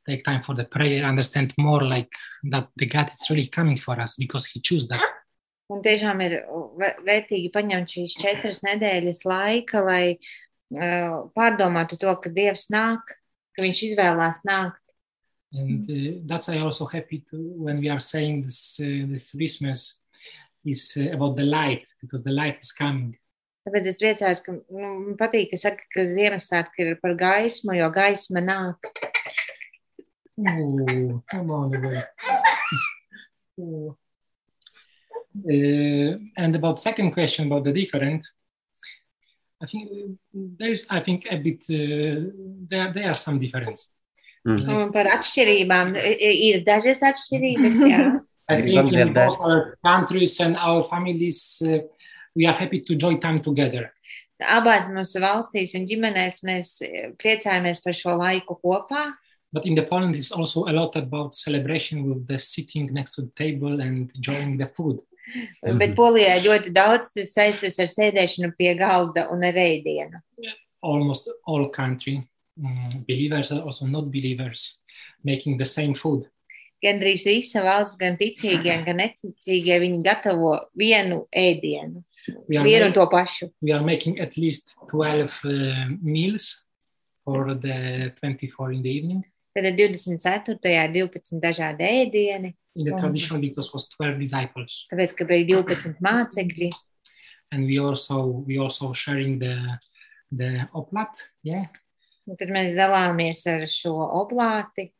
take 0.07 0.23
time 0.23 0.41
for 0.43 0.55
the 0.55 0.65
prayer, 0.65 1.05
understand 1.05 1.53
more 1.57 1.81
like 1.81 2.11
that 2.43 2.69
the 2.75 2.85
God 2.85 3.09
is 3.11 3.29
really 3.29 3.47
coming 3.47 3.77
for 3.77 3.99
us 3.99 4.15
because 4.15 4.45
He 4.45 4.61
chose 4.61 4.87
that. 4.87 5.01
Un 5.71 5.79
tiešām 5.79 6.19
ir 6.25 6.33
vē- 6.79 6.97
vērtīgi 7.07 7.51
paņemt 7.53 7.93
šīs 7.95 8.17
četras 8.19 8.59
nedēļas 8.67 9.21
laika, 9.23 9.79
lai 9.85 10.17
uh, 10.17 11.31
pārdomātu 11.31 11.95
to, 12.01 12.11
ka 12.19 12.31
Dievs 12.33 12.67
nāk, 12.73 13.13
ka 13.55 13.63
Viņš 13.63 13.83
izvēlās 13.91 14.41
nākt. 14.47 14.81
And 15.53 15.83
uh, 15.89 16.19
that's 16.25 16.49
I'm 16.49 16.63
also 16.63 16.85
happy 16.85 17.23
to 17.29 17.37
when 17.55 17.79
we 17.79 17.89
are 17.89 17.99
saying 17.99 18.43
this 18.43 18.79
uh, 18.79 18.83
the 18.83 19.21
Christmas 19.31 19.99
is 20.65 20.93
uh, 20.97 21.11
about 21.11 21.35
the 21.35 21.43
light 21.43 21.87
because 21.99 22.23
the 22.23 22.31
light 22.31 22.59
is 22.61 22.71
coming. 22.71 23.17
Tāpēc 23.61 23.87
es 23.91 23.97
priecājos, 24.01 24.39
ka 24.41 24.55
nu, 24.57 24.61
man 24.73 25.17
patīk, 25.19 25.51
ka 25.51 25.57
saka, 25.61 25.83
ka 25.93 26.01
Ziemassvētki 26.09 26.85
ir 26.87 26.95
par 27.01 27.13
gaismu, 27.19 27.75
jo 27.77 27.89
gaisma 27.93 28.41
nāk. 28.41 28.89
Oh, 30.41 31.21
come 31.29 31.51
on 31.51 31.75
away. 31.75 32.03
Oh. 33.61 33.95
Uh, 35.47 36.17
and 36.37 36.55
about 36.55 36.79
second 36.79 37.11
question 37.11 37.45
about 37.47 37.63
the 37.63 37.71
different, 37.71 38.25
I 39.61 39.67
think 39.67 40.17
there's 40.33 40.87
I 40.89 40.99
think 40.99 41.27
a 41.31 41.37
bit 41.37 41.63
uh, 41.69 42.31
there 42.67 42.91
there 42.91 43.09
are 43.11 43.15
some 43.15 43.37
difference. 43.39 43.87
Mhm. 44.47 44.67
Un 44.73 44.91
par 44.91 45.05
atšķirībām 45.05 45.93
i- 45.95 46.17
i- 46.17 46.39
ir 46.49 46.63
dažas 46.65 47.03
atšķirības, 47.05 47.77
jā. 47.93 48.01
I 48.49 48.61
think 48.61 48.91
in 48.93 49.13
both 49.13 49.39
our 49.39 49.77
countries 49.85 50.39
and 50.41 50.57
our 50.57 50.81
families, 50.89 51.61
uh, 51.61 51.77
we 52.35 52.45
are 52.45 52.53
happy 52.53 52.81
to 52.81 52.95
join 52.95 53.19
time 53.19 53.41
together. 53.41 53.91
Abās 54.41 54.87
mūsu 54.89 55.21
valstīs 55.21 55.75
un 55.77 55.85
ģimenēs 55.85 56.41
mēs 56.47 56.69
eh, 56.85 57.11
priecājamies 57.21 57.81
par 57.83 57.93
šo 57.93 58.15
laiku 58.17 58.57
kopā. 58.63 59.11
But 59.53 59.65
in 59.65 59.75
the 59.75 59.83
Poland, 59.83 60.15
it's 60.15 60.31
also 60.31 60.65
a 60.65 60.73
lot 60.73 60.95
about 60.95 61.35
celebration 61.35 62.07
with 62.07 62.25
the 62.27 62.39
sitting 62.39 62.91
next 62.93 63.15
to 63.15 63.23
the 63.23 63.33
table 63.35 63.81
and 63.81 64.09
enjoying 64.15 64.57
the 64.57 64.67
food. 64.67 65.01
Bet 65.77 65.93
Polijā 65.95 66.39
ļoti 66.43 66.71
daudz 66.75 67.11
tas 67.15 67.35
saistīts 67.35 67.79
ar 67.79 67.89
sēdēšanu 67.91 68.55
pie 68.57 68.73
galda 68.79 69.27
un 69.31 69.43
ar 69.45 69.59
ēdienu. 69.59 70.19
Almost 70.81 71.29
all 71.45 71.69
country 71.69 72.17
um, 72.57 73.03
believers 73.07 73.51
are 73.51 73.61
also 73.61 73.85
not 73.85 74.09
believers 74.11 74.79
making 75.23 75.57
the 75.57 75.65
same 75.65 75.93
food. 75.93 76.25
Gandrīz 76.81 77.27
visa 77.29 77.61
valsts, 77.61 77.99
gan 78.01 78.17
ticīgie, 78.17 78.73
gan 78.87 78.97
neticīgie, 78.97 79.77
viņi 79.83 80.01
gatavo 80.01 80.55
vienu 80.73 81.27
ēdienu, 81.29 82.01
We 82.47 82.57
are, 82.57 82.63
vienu 82.63 82.85
un 82.85 82.93
to 82.93 83.07
pašu. 83.09 83.51
we 83.61 83.71
are 83.73 83.83
making 83.83 84.19
at 84.19 84.37
least 84.37 84.75
12 84.91 85.39
uh, 85.45 85.97
meals 86.01 86.65
for 87.23 87.53
the 87.55 88.11
24 88.19 88.73
in 88.73 88.81
the 88.81 88.89
evening. 88.89 89.23
Tad 89.55 89.65
ir 89.65 89.77
24. 89.77 90.57
12 90.61 91.39
dažādi 91.41 91.83
ēdieni, 91.83 92.53
In 92.75 92.85
the 92.85 92.91
traditional, 92.91 93.41
because 93.41 93.73
was 93.73 93.89
12 93.89 94.17
disciples. 94.19 94.87
tāpēc, 94.91 95.13
ka 95.17 95.25
bija 95.25 95.61
12 95.63 95.97
mācekļi. 95.99 96.69
And 97.51 97.65
we 97.67 97.79
also 97.79 98.43
we 98.47 98.57
also 98.57 98.93
sharing 98.93 99.39
the 99.39 99.79
the 100.31 100.67
oplat. 100.73 101.11
Yeah. 101.43 101.65
Un 102.27 102.37
tad 102.37 102.47
mēs 102.53 102.71
dalāmies 102.77 103.43
ar 103.51 103.65
šo 103.67 103.91
oblāti. 104.21 104.91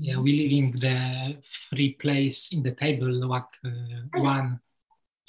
Yeah, 0.00 0.20
we 0.20 0.32
leaving 0.32 0.78
the 0.78 1.36
free 1.42 1.94
place 1.98 2.52
in 2.52 2.62
the 2.62 2.70
table, 2.72 3.10
like 3.26 3.50
uh, 3.64 4.06
one 4.22 4.60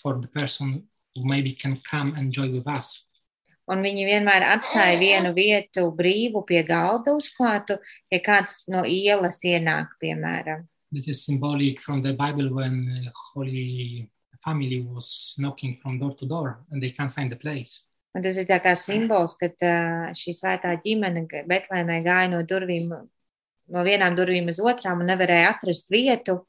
for 0.01 0.19
the 0.21 0.27
person 0.27 0.83
maybe 1.23 1.53
can 1.53 1.81
come 1.89 2.15
enjoy 2.17 2.49
with 2.51 2.67
us. 2.67 3.07
Un 3.67 3.83
viņi 3.83 4.05
vienmēr 4.07 4.45
atstāja 4.47 4.95
vienu 4.99 5.33
vietu 5.35 5.89
brīvu 5.95 6.45
pie 6.47 6.61
galda 6.63 7.11
uzklātu, 7.17 7.75
ja 8.11 8.19
kāds 8.23 8.63
no 8.71 8.85
ielas 8.87 9.41
ienāk, 9.43 9.97
piemēram. 9.99 10.63
This 10.91 11.09
is 11.09 11.25
symbolic 11.25 11.81
from 11.81 12.01
the 12.01 12.13
Bible 12.13 12.47
when 12.53 12.87
uh, 12.87 13.11
Holy 13.33 14.09
Family 14.43 14.79
was 14.79 15.35
knocking 15.37 15.77
from 15.81 15.99
door 15.99 16.15
to 16.15 16.25
door 16.25 16.59
and 16.71 16.81
they 16.81 16.91
can't 16.91 17.13
find 17.13 17.29
the 17.29 17.35
place. 17.35 17.83
Un 18.15 18.23
tas 18.23 18.37
ir 18.39 18.47
tā 18.47 18.61
kā 18.63 18.71
simbols, 18.79 19.35
ka 19.37 19.51
ā, 19.51 19.73
šī 20.15 20.31
svētā 20.33 20.71
ģimene 20.81 21.27
Betlēmē 21.27 21.99
gāja 22.05 22.31
no 22.31 22.39
durvīm, 22.47 22.93
no 23.67 23.83
vienām 23.83 24.15
durvīm 24.15 24.47
uz 24.47 24.61
otrām 24.63 25.03
un 25.03 25.11
nevarēja 25.11 25.51
atrast 25.57 25.91
vietu. 25.91 26.39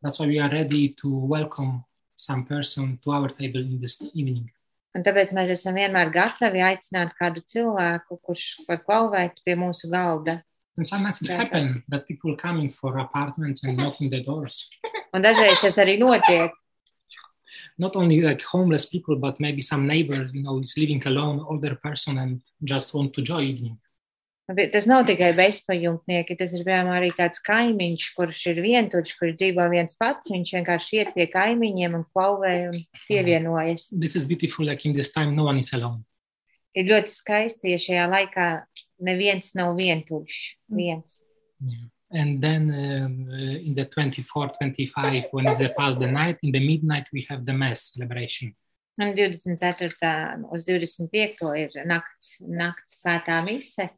That's 0.00 0.18
why 0.18 0.26
we 0.32 0.40
are 0.40 0.50
ready 0.50 0.88
to 1.02 1.12
welcome 1.12 1.84
some 2.24 2.44
person 2.44 2.98
to 3.04 3.10
our 3.12 3.28
table 3.28 3.60
in 3.60 3.80
this 3.80 4.00
evening. 4.14 4.50
Un 4.94 5.02
tāpēc 5.02 5.32
mēs 5.34 5.50
esam 5.50 5.74
vienmēr 5.74 6.12
gatavi 6.14 6.62
aicināt 6.62 7.12
kādu 7.20 7.42
cilvēku, 7.50 8.18
kurš 8.22 8.44
var 8.68 8.78
klauvēt 8.86 9.40
pie 9.44 9.56
mūsu 9.58 9.90
galda. 9.90 10.42
And 10.76 10.86
sometimes 10.86 11.20
it 11.22 11.28
Yeah. 11.28 11.38
happens 11.44 11.82
that 11.88 12.06
people 12.08 12.36
coming 12.36 12.70
for 12.70 12.98
apartments 12.98 13.62
and 13.64 13.76
knocking 13.76 14.10
the 14.10 14.20
doors. 14.22 14.68
Un 15.14 15.22
dažreiz 15.22 15.60
tas 15.60 15.78
arī 15.78 15.98
notiek. 15.98 16.50
Not 17.78 17.96
only 17.96 18.20
like 18.22 18.42
homeless 18.42 18.86
people, 18.86 19.16
but 19.16 19.40
maybe 19.40 19.60
some 19.62 19.86
neighbor, 19.86 20.30
you 20.32 20.42
know, 20.42 20.60
is 20.60 20.76
living 20.78 21.02
alone, 21.06 21.40
older 21.40 21.74
person, 21.74 22.18
and 22.18 22.40
just 22.62 22.94
want 22.94 23.12
to 23.14 23.20
enjoy 23.20 23.42
evening. 23.42 23.78
Bet 24.52 24.74
Tas 24.74 24.84
nav 24.84 25.06
tikai 25.08 25.30
bezpajumtnieki, 25.38 26.34
tas 26.36 26.50
ir 26.52 26.66
piemēram 26.66 26.90
arī 26.92 27.08
tāds 27.16 27.40
kaimiņš, 27.46 28.08
kurš 28.16 28.40
ir 28.50 28.58
vientuļš, 28.60 29.12
kurš 29.16 29.38
dzīvo 29.40 29.64
viens 29.72 29.96
pats. 29.96 30.28
Viņš 30.28 30.52
vienkārši 30.58 30.98
iet 30.98 31.14
pie 31.14 31.30
kaimiņiem 31.32 31.96
un 31.96 32.04
klauvē 32.12 32.52
un 32.68 32.76
pievienojas. 33.06 33.88
This 33.88 34.18
is 34.20 34.28
beautiful. 34.28 34.68
Like 34.68 34.84
in 34.84 34.92
this 34.92 35.14
time, 35.16 35.32
no 35.32 35.48
one 35.48 35.64
is 35.64 35.72
alone. 35.72 36.04
Ir 36.76 36.90
ļoti 36.90 37.14
skaisti, 37.14 37.72
ja 37.72 37.80
šajā 37.80 38.04
laikā 38.10 38.48
neviens 39.06 39.54
nav 39.56 39.78
vientuļš. 39.80 40.42
Viens. 40.76 41.22
Yeah. 41.64 41.88
And 42.14 42.44
then 42.44 42.68
um, 42.70 43.28
uh, 43.32 43.56
in 43.64 43.74
the 43.74 43.86
24, 43.86 44.52
25, 44.60 45.32
when 45.32 45.48
is 45.48 45.58
the 45.58 45.70
past 45.70 45.98
the 45.98 46.06
night, 46.06 46.36
in 46.42 46.52
the 46.52 46.60
midnight, 46.60 47.08
we 47.12 47.26
have 47.30 47.46
the 47.46 47.52
mass 47.52 47.94
celebration. 47.94 48.54
Un 49.00 49.14
24. 49.16 50.44
uz 50.52 50.64
25. 50.68 51.48
ir 51.58 51.72
nakts, 51.88 52.36
nakts 52.46 53.00
svētā 53.00 53.40
mise. 53.42 53.88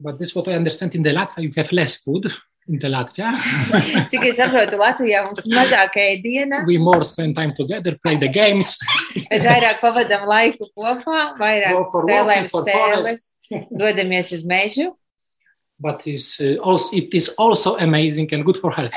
But 0.00 0.18
this 0.18 0.28
is 0.28 0.34
what 0.34 0.46
I 0.48 0.54
understand 0.54 0.94
in 0.94 1.02
the 1.02 1.10
Latvia, 1.10 1.42
you 1.42 1.52
have 1.56 1.72
less 1.72 1.96
food 1.96 2.32
in 2.68 2.78
the 2.78 2.88
Latvia. 2.88 3.32
Cik 4.10 4.26
es 4.28 4.36
saprotu, 4.38 4.78
Latvijā 4.78 5.24
mums 5.24 5.42
ir 5.42 5.56
mazāk 5.56 5.96
ēdiena. 5.98 6.60
we 6.66 6.78
more 6.78 7.02
spend 7.02 7.34
time 7.34 7.52
together, 7.56 7.96
play 8.04 8.16
the 8.16 8.28
games. 8.28 8.78
Mēs 9.32 9.42
vairāk 9.42 9.80
pavadām 9.82 10.28
laiku 10.30 10.68
kopā, 10.70 11.34
vairāk 11.40 11.74
Go 11.74 11.84
for 11.90 12.06
spēlējam 12.06 12.46
walking, 12.46 12.52
for 12.52 12.68
spēles, 12.68 13.26
dodamies 13.82 14.32
uz 14.38 14.46
mežu. 14.46 14.92
But 15.80 16.06
is 16.06 16.38
uh, 16.40 16.58
also 16.62 16.96
it 16.96 17.14
is 17.14 17.34
also 17.38 17.76
amazing 17.78 18.32
and 18.34 18.44
good 18.44 18.58
for 18.58 18.70
health. 18.70 18.94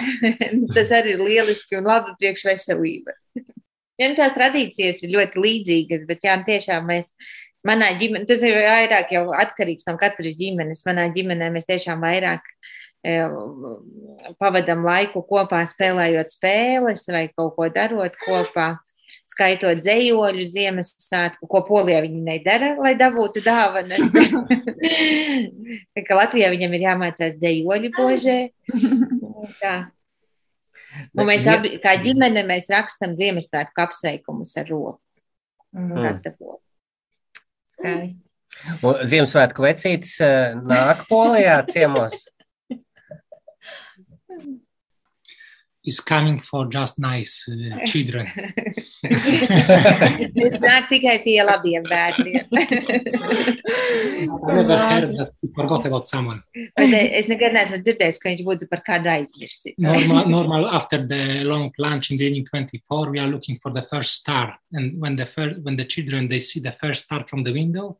Tas 0.75 0.93
arī 0.93 1.15
ir 1.17 1.25
lieliski 1.25 1.77
un 1.81 1.89
labi 1.89 2.13
priekš 2.21 2.45
veselība. 2.49 3.17
Ja 4.01 4.07
nu 4.09 4.17
tās 4.17 4.33
tradīcijas 4.33 5.03
ir 5.05 5.13
ļoti 5.13 5.41
līdzīgas, 5.41 6.05
bet 6.09 6.25
jā, 6.25 6.33
tiešām 6.45 6.87
mēs, 6.89 7.13
manā 7.67 7.91
ģimenē, 7.99 8.27
tas 8.29 8.43
ir 8.45 8.57
vairāk 8.57 9.13
atkarīgs 9.43 9.87
no 9.89 9.97
katras 10.01 10.37
ģimenes. 10.39 10.85
Manā 10.87 11.09
ģimenē 11.15 11.51
mēs 11.53 11.69
tiešām 11.69 12.01
vairāk 12.03 12.45
e, 13.05 13.17
pavadam 14.41 14.85
laiku 14.87 15.23
kopā 15.27 15.63
spēlējot 15.69 16.33
spēles 16.33 17.05
vai 17.13 17.27
kaut 17.35 17.55
ko 17.57 17.69
darot 17.73 18.17
kopā. 18.25 18.73
skaitot 19.27 19.81
dzējoļu 19.83 20.45
Ziemassvētku, 20.47 21.47
ko 21.47 21.61
Polijā 21.67 22.01
viņi 22.03 22.21
nedara, 22.23 22.73
lai 22.79 22.93
dabūtu 22.99 23.43
dāvanas. 23.43 24.13
Kā 26.07 26.17
Latvijā 26.17 26.51
viņam 26.51 26.75
ir 26.75 26.85
jāmācās 26.85 27.35
dzējoļu 27.39 27.91
božē. 27.95 28.37
Tā. 29.59 29.75
Un 31.15 31.27
mēs 31.27 31.47
abi, 31.47 31.77
kā 31.83 31.95
ģimene, 32.03 32.43
mēs 32.47 32.67
rakstam 32.71 33.15
Ziemassvētku 33.15 33.83
apsveikumus 33.83 34.57
ar 34.59 34.67
roku. 34.71 34.99
Mm. 35.71 36.19
Skaisti. 37.75 38.19
Ziemassvētku 39.11 39.63
vecītis 39.63 40.17
eh, 40.25 40.57
nāk 40.59 41.05
Polijā 41.09 41.61
ciemos. 41.71 42.25
Is 45.83 45.99
coming 45.99 46.39
for 46.39 46.67
just 46.67 46.99
nice 46.99 47.49
uh, 47.49 47.85
children. 47.89 48.27
Viņš 50.35 50.59
nāk 50.61 50.91
tikai 50.91 51.23
pie 51.23 51.41
labiem 51.41 51.81
bērniem. 51.89 52.45
I 52.53 54.27
never 54.53 54.77
heard 54.77 55.17
that 55.17 55.33
he 55.41 55.49
forgot 55.55 55.87
about 55.89 56.05
someone. 56.05 56.43
Bet 56.77 56.93
es 56.93 57.25
nekad 57.31 57.57
neesmu 57.57 57.81
dzirdējis, 57.81 58.21
ka 58.21 58.29
viņš 58.29 58.45
būtu 58.45 58.69
par 58.69 58.85
kādu 58.85 59.09
aizmirsis. 59.09 59.73
Normal, 59.81 60.29
normal. 60.29 60.69
After 60.69 61.01
the 61.01 61.41
long 61.49 61.73
lunch 61.81 62.11
in 62.11 62.17
the 62.21 62.29
evening 62.29 62.45
24, 62.45 63.09
we 63.09 63.17
are 63.17 63.27
looking 63.27 63.57
for 63.57 63.73
the 63.73 63.81
first 63.81 64.21
star, 64.21 64.53
and 64.73 65.01
when 65.01 65.15
the 65.15 65.25
first, 65.25 65.65
when 65.65 65.77
the 65.81 65.85
children 65.85 66.29
they 66.29 66.39
see 66.39 66.59
the 66.59 66.77
first 66.77 67.05
star 67.05 67.25
from 67.27 67.43
the 67.43 67.53
window, 67.53 67.97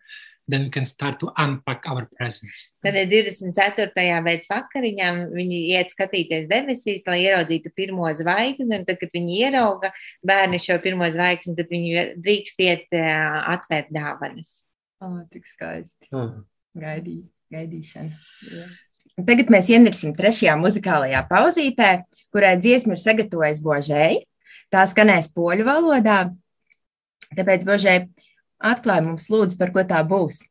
then 0.52 0.64
we 0.64 0.70
can 0.70 0.86
start 0.86 1.20
to 1.20 1.32
unpack 1.38 1.88
our 1.88 2.06
presents. 2.18 2.70
Tad 2.84 2.98
ir 3.00 3.08
24. 3.10 3.94
pēc 3.96 4.48
vakariņā 4.52 5.10
viņi 5.32 5.60
iet 5.72 5.94
skatīties 5.96 6.50
debesīs, 6.52 7.06
lai 7.08 7.22
ieraudzītu 7.24 7.72
pirmo 7.76 8.10
zvaigzni. 8.18 8.70
Un 8.82 8.86
tad, 8.88 9.00
kad 9.02 9.16
viņi 9.16 9.40
ierauga 9.48 9.94
bērni 10.28 10.60
šo 10.62 10.78
pirmo 10.84 11.08
zvaigzni, 11.14 11.56
tad 11.58 11.72
viņi 11.72 12.06
drīkst 12.20 12.64
iet 12.68 12.98
ā, 12.98 13.08
atvērt 13.56 13.94
dāvanas. 13.96 14.62
O, 15.02 15.14
tik 15.32 15.48
skaisti. 15.50 16.12
Mm. 16.12 16.44
Gaidī, 16.82 17.18
gaidīšana. 17.52 18.20
Jā. 18.52 18.68
Tagad 19.28 19.52
mēs 19.54 19.70
ienirsim 19.72 20.14
trešajā 20.18 20.54
muzikālajā 20.60 21.24
pauzītē, 21.30 21.92
kurai 22.34 22.56
dziesma 22.60 22.96
ir 22.96 23.02
sagatavojis 23.04 23.64
Božēji. 23.64 24.22
Tā 24.72 24.86
skanēs 24.88 25.32
poļu 25.36 25.66
valodā. 25.68 26.20
Tāpēc, 27.36 27.64
Božēji, 27.68 28.08
atklāj 28.64 29.04
mums, 29.06 29.30
lūdzu, 29.32 29.58
par 29.60 29.74
ko 29.76 29.84
tā 29.88 30.02
būs. 30.08 30.44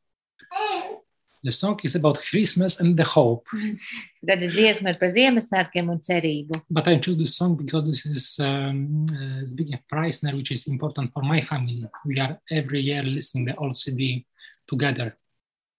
The 1.43 1.53
song 1.53 1.81
is 1.85 1.95
about 1.95 2.21
Christmas 2.21 2.81
and 2.81 2.99
the 2.99 3.05
hope. 3.05 3.47
Tad 4.29 4.43
dziesma 4.45 4.93
ir 4.93 4.99
par 5.01 5.09
Ziemassvētkiem 5.09 5.89
un 5.89 6.03
cerību. 6.05 6.61
But 6.69 6.89
I 6.89 6.99
choose 6.99 7.17
this 7.17 7.35
song 7.37 7.57
because 7.57 7.87
this 7.87 8.05
is 8.05 8.37
um, 8.41 9.07
uh, 9.09 9.41
Zbigniew 9.49 9.81
Preisner, 9.89 10.37
which 10.37 10.53
is 10.53 10.67
important 10.67 11.15
for 11.15 11.23
my 11.23 11.41
family. 11.41 11.87
We 12.05 12.21
are 12.21 12.39
every 12.51 12.83
year 12.83 13.03
listening 13.03 13.47
the 13.47 13.57
old 13.57 13.77
CD 13.77 14.27
together. 14.69 15.17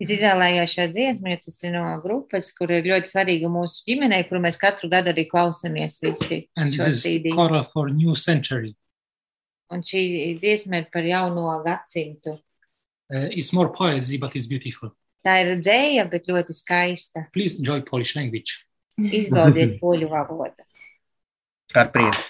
Es 0.02 0.10
izvēlējos 0.10 0.72
šo 0.74 0.88
dziesmu, 0.96 1.30
jo 1.30 1.40
tas 1.44 1.60
ir 1.62 1.76
no 1.76 1.86
grupas, 2.02 2.48
kur 2.58 2.72
ir 2.74 2.88
ļoti 2.90 3.12
svarīga 3.12 3.50
mūsu 3.54 3.84
ģimenei, 3.86 4.24
kuru 4.26 4.42
mēs 4.42 4.58
katru 4.58 4.90
gadu 4.90 5.12
arī 5.14 5.28
klausamies 5.30 6.00
visi. 6.02 6.48
And 6.58 6.74
this 6.74 6.88
is 6.88 7.04
CD. 7.04 7.36
choral 7.38 7.62
for 7.62 7.92
new 7.94 8.16
century. 8.16 8.74
Un 9.72 9.84
šī 9.88 10.02
dziesma 10.42 10.82
ir 10.82 10.90
par 10.92 11.06
jauno 11.08 11.46
gadsimtu. 11.66 12.36
Uh, 13.12 13.28
it's 13.32 13.52
more 13.54 13.72
poesy, 13.72 14.18
but 14.18 14.36
it's 14.36 14.48
beautiful. 14.48 14.92
Tā 15.26 15.38
ir 15.44 15.54
dzēja, 15.62 16.08
bet 16.10 16.28
ļoti 16.32 16.56
skaista. 16.56 17.28
Please 17.36 17.60
enjoy 17.60 17.84
Polish 17.86 18.16
language. 18.18 18.62
Izbaudiet 18.98 19.78
poļu 19.82 20.10
valodu. 20.12 20.66
Ar 21.78 21.92
prieku. 21.94 22.24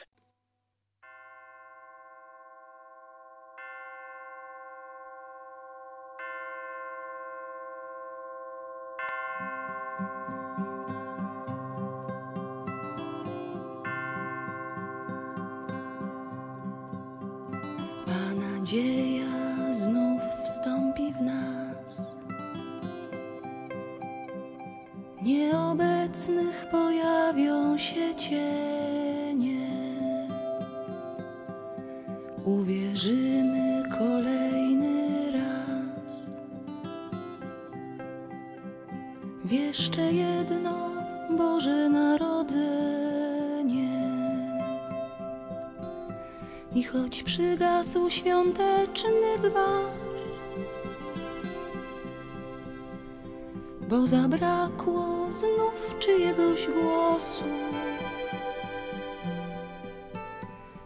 Bo 53.92 54.08
zabrakło 54.08 55.32
znów 55.32 55.96
czyjegoś 56.00 56.68
głosu, 56.68 57.44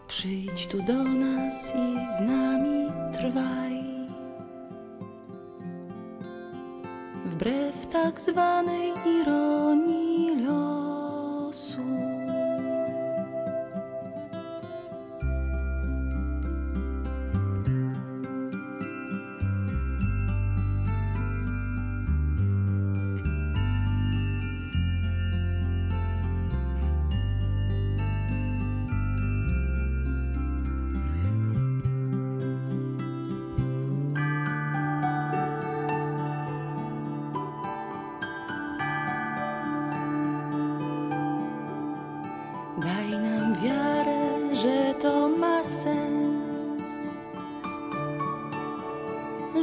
przyjdź 0.08 0.66
tu 0.66 0.82
do 0.82 1.04
nas 1.04 1.74
i 1.74 2.06
z 2.16 2.20
nami 2.20 2.86
trwaj. 3.12 3.84
Wbrew 7.26 7.86
tak 7.86 8.20
zwanej 8.20 8.92
ironii 9.20 9.55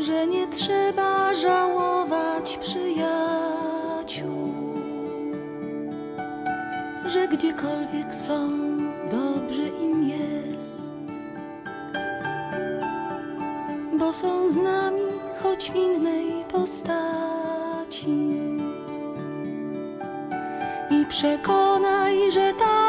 że 0.06 0.28
nie 0.28 0.48
trzeba 0.48 1.34
żałować 1.34 2.58
przyjaciół, 2.58 4.54
że 7.06 7.28
gdziekolwiek 7.28 8.16
są, 8.16 8.50
dobrze 9.12 9.68
im 9.68 10.08
jest, 10.08 10.94
bo 14.00 14.14
są 14.14 14.50
z 14.50 14.56
nami, 14.56 15.02
choć 15.44 15.72
w 15.72 15.76
innej 15.76 16.46
postaci. 16.52 18.18
I 20.92 21.06
przekonaj, 21.06 22.32
że 22.32 22.54
tak 22.60 22.83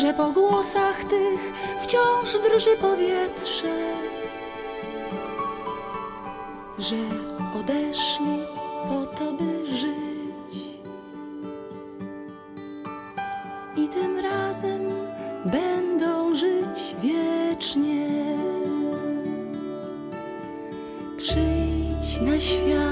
że 0.00 0.14
po 0.14 0.32
głosach 0.32 1.04
tych 1.04 1.52
wciąż 1.80 2.32
drży 2.32 2.76
powietrze, 2.76 3.94
że 6.78 6.96
odeszli 7.60 8.38
po 8.88 9.06
to, 9.06 9.32
by 9.32 9.66
żyć 9.66 10.54
i 13.76 13.88
tym 13.88 14.18
razem 14.18 14.82
będą 15.44 16.34
żyć 16.34 16.96
wiecznie. 17.02 18.08
Przyjdź 21.16 22.20
na 22.20 22.40
świat, 22.40 22.83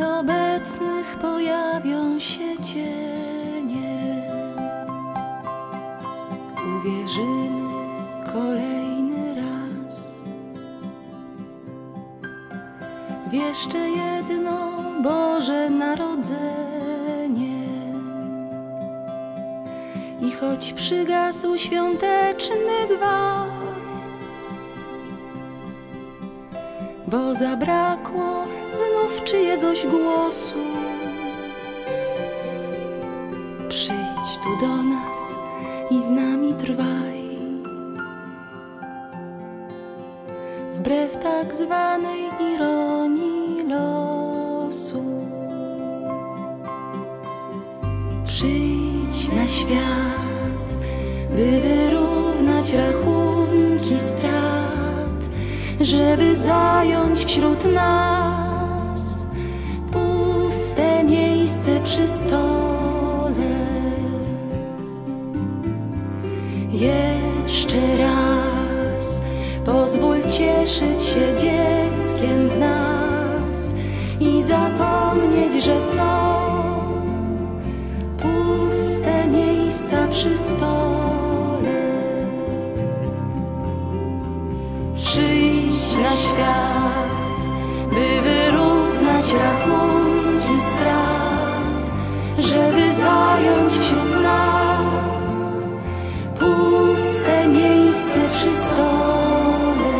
Nieobecnych 0.00 1.16
pojawią 1.16 2.18
się 2.18 2.58
cienie. 2.62 4.22
Uwierzymy 6.76 7.70
kolejny 8.32 9.34
raz 9.34 10.22
w 13.30 13.32
jeszcze 13.32 13.78
jedno 13.78 14.72
Boże 15.02 15.70
Narodzenie. 15.70 16.30
I 20.20 20.30
choć 20.30 20.72
przygasł 20.72 21.56
świąteczny 21.56 22.96
gwar, 22.96 23.48
bo 27.06 27.34
zabrakło 27.34 28.49
czyjegoś 29.24 29.86
głosu. 29.86 30.54
Przyjdź 33.68 34.38
tu 34.42 34.66
do 34.66 34.76
nas 34.76 35.34
i 35.90 36.02
z 36.02 36.10
nami 36.10 36.54
trwaj. 36.54 37.20
Wbrew 40.74 41.18
tak 41.18 41.54
zwanej 41.54 42.30
ironii 42.54 43.64
losu. 43.68 45.04
Przyjdź 48.26 49.32
na 49.32 49.48
świat, 49.48 50.68
by 51.30 51.60
wyrównać 51.60 52.72
rachunki 52.72 54.00
strat, 54.00 55.20
żeby 55.80 56.36
zająć 56.36 57.24
wśród 57.24 57.64
nas 57.64 58.39
miejsce 61.60 61.80
przy 61.84 62.08
stole. 62.08 63.30
Jeszcze 66.70 67.96
raz 67.98 69.22
pozwól 69.66 70.22
cieszyć 70.22 71.02
się 71.02 71.36
dzieckiem 71.38 72.48
w 72.48 72.58
nas 72.58 73.74
i 74.20 74.42
zapomnieć, 74.42 75.64
że 75.64 75.80
są 75.80 76.40
puste 78.18 79.28
miejsca 79.28 80.08
przy 80.08 80.38
stole. 80.38 81.80
Przyjdź 84.94 85.96
na 85.96 86.16
świat, 86.16 87.40
by 87.90 88.22
wyrównać 88.22 89.32
rachunki 89.32 89.99
zająć 93.00 93.72
wśród 93.72 94.22
nas 94.22 95.32
puste 96.38 97.48
miejsce 97.48 98.18
przy 98.34 98.54
stole. 98.54 99.94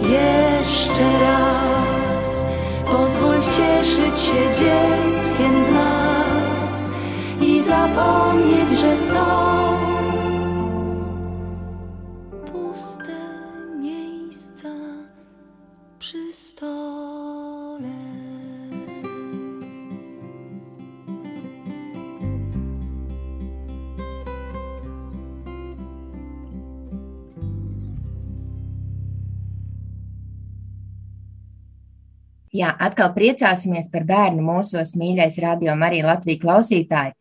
Jeszcze 0.00 1.20
raz 1.20 2.46
pozwól 2.92 3.34
cieszyć 3.40 4.18
się 4.18 4.54
dzieckiem 4.58 5.64
w 5.64 5.72
nas 5.72 6.90
i 7.40 7.62
zapomnieć, 7.62 8.70
że 8.70 8.96
są 8.96 9.73
Jā, 32.54 32.68
atkal 32.78 33.10
priecāsimies 33.16 33.88
par 33.90 34.04
bērnu 34.06 34.44
mūsos, 34.46 34.92
mīļais 34.94 35.40
radio 35.42 35.72
Marija 35.74 36.06
Latvija 36.12 36.38
klausītāji. 36.44 37.16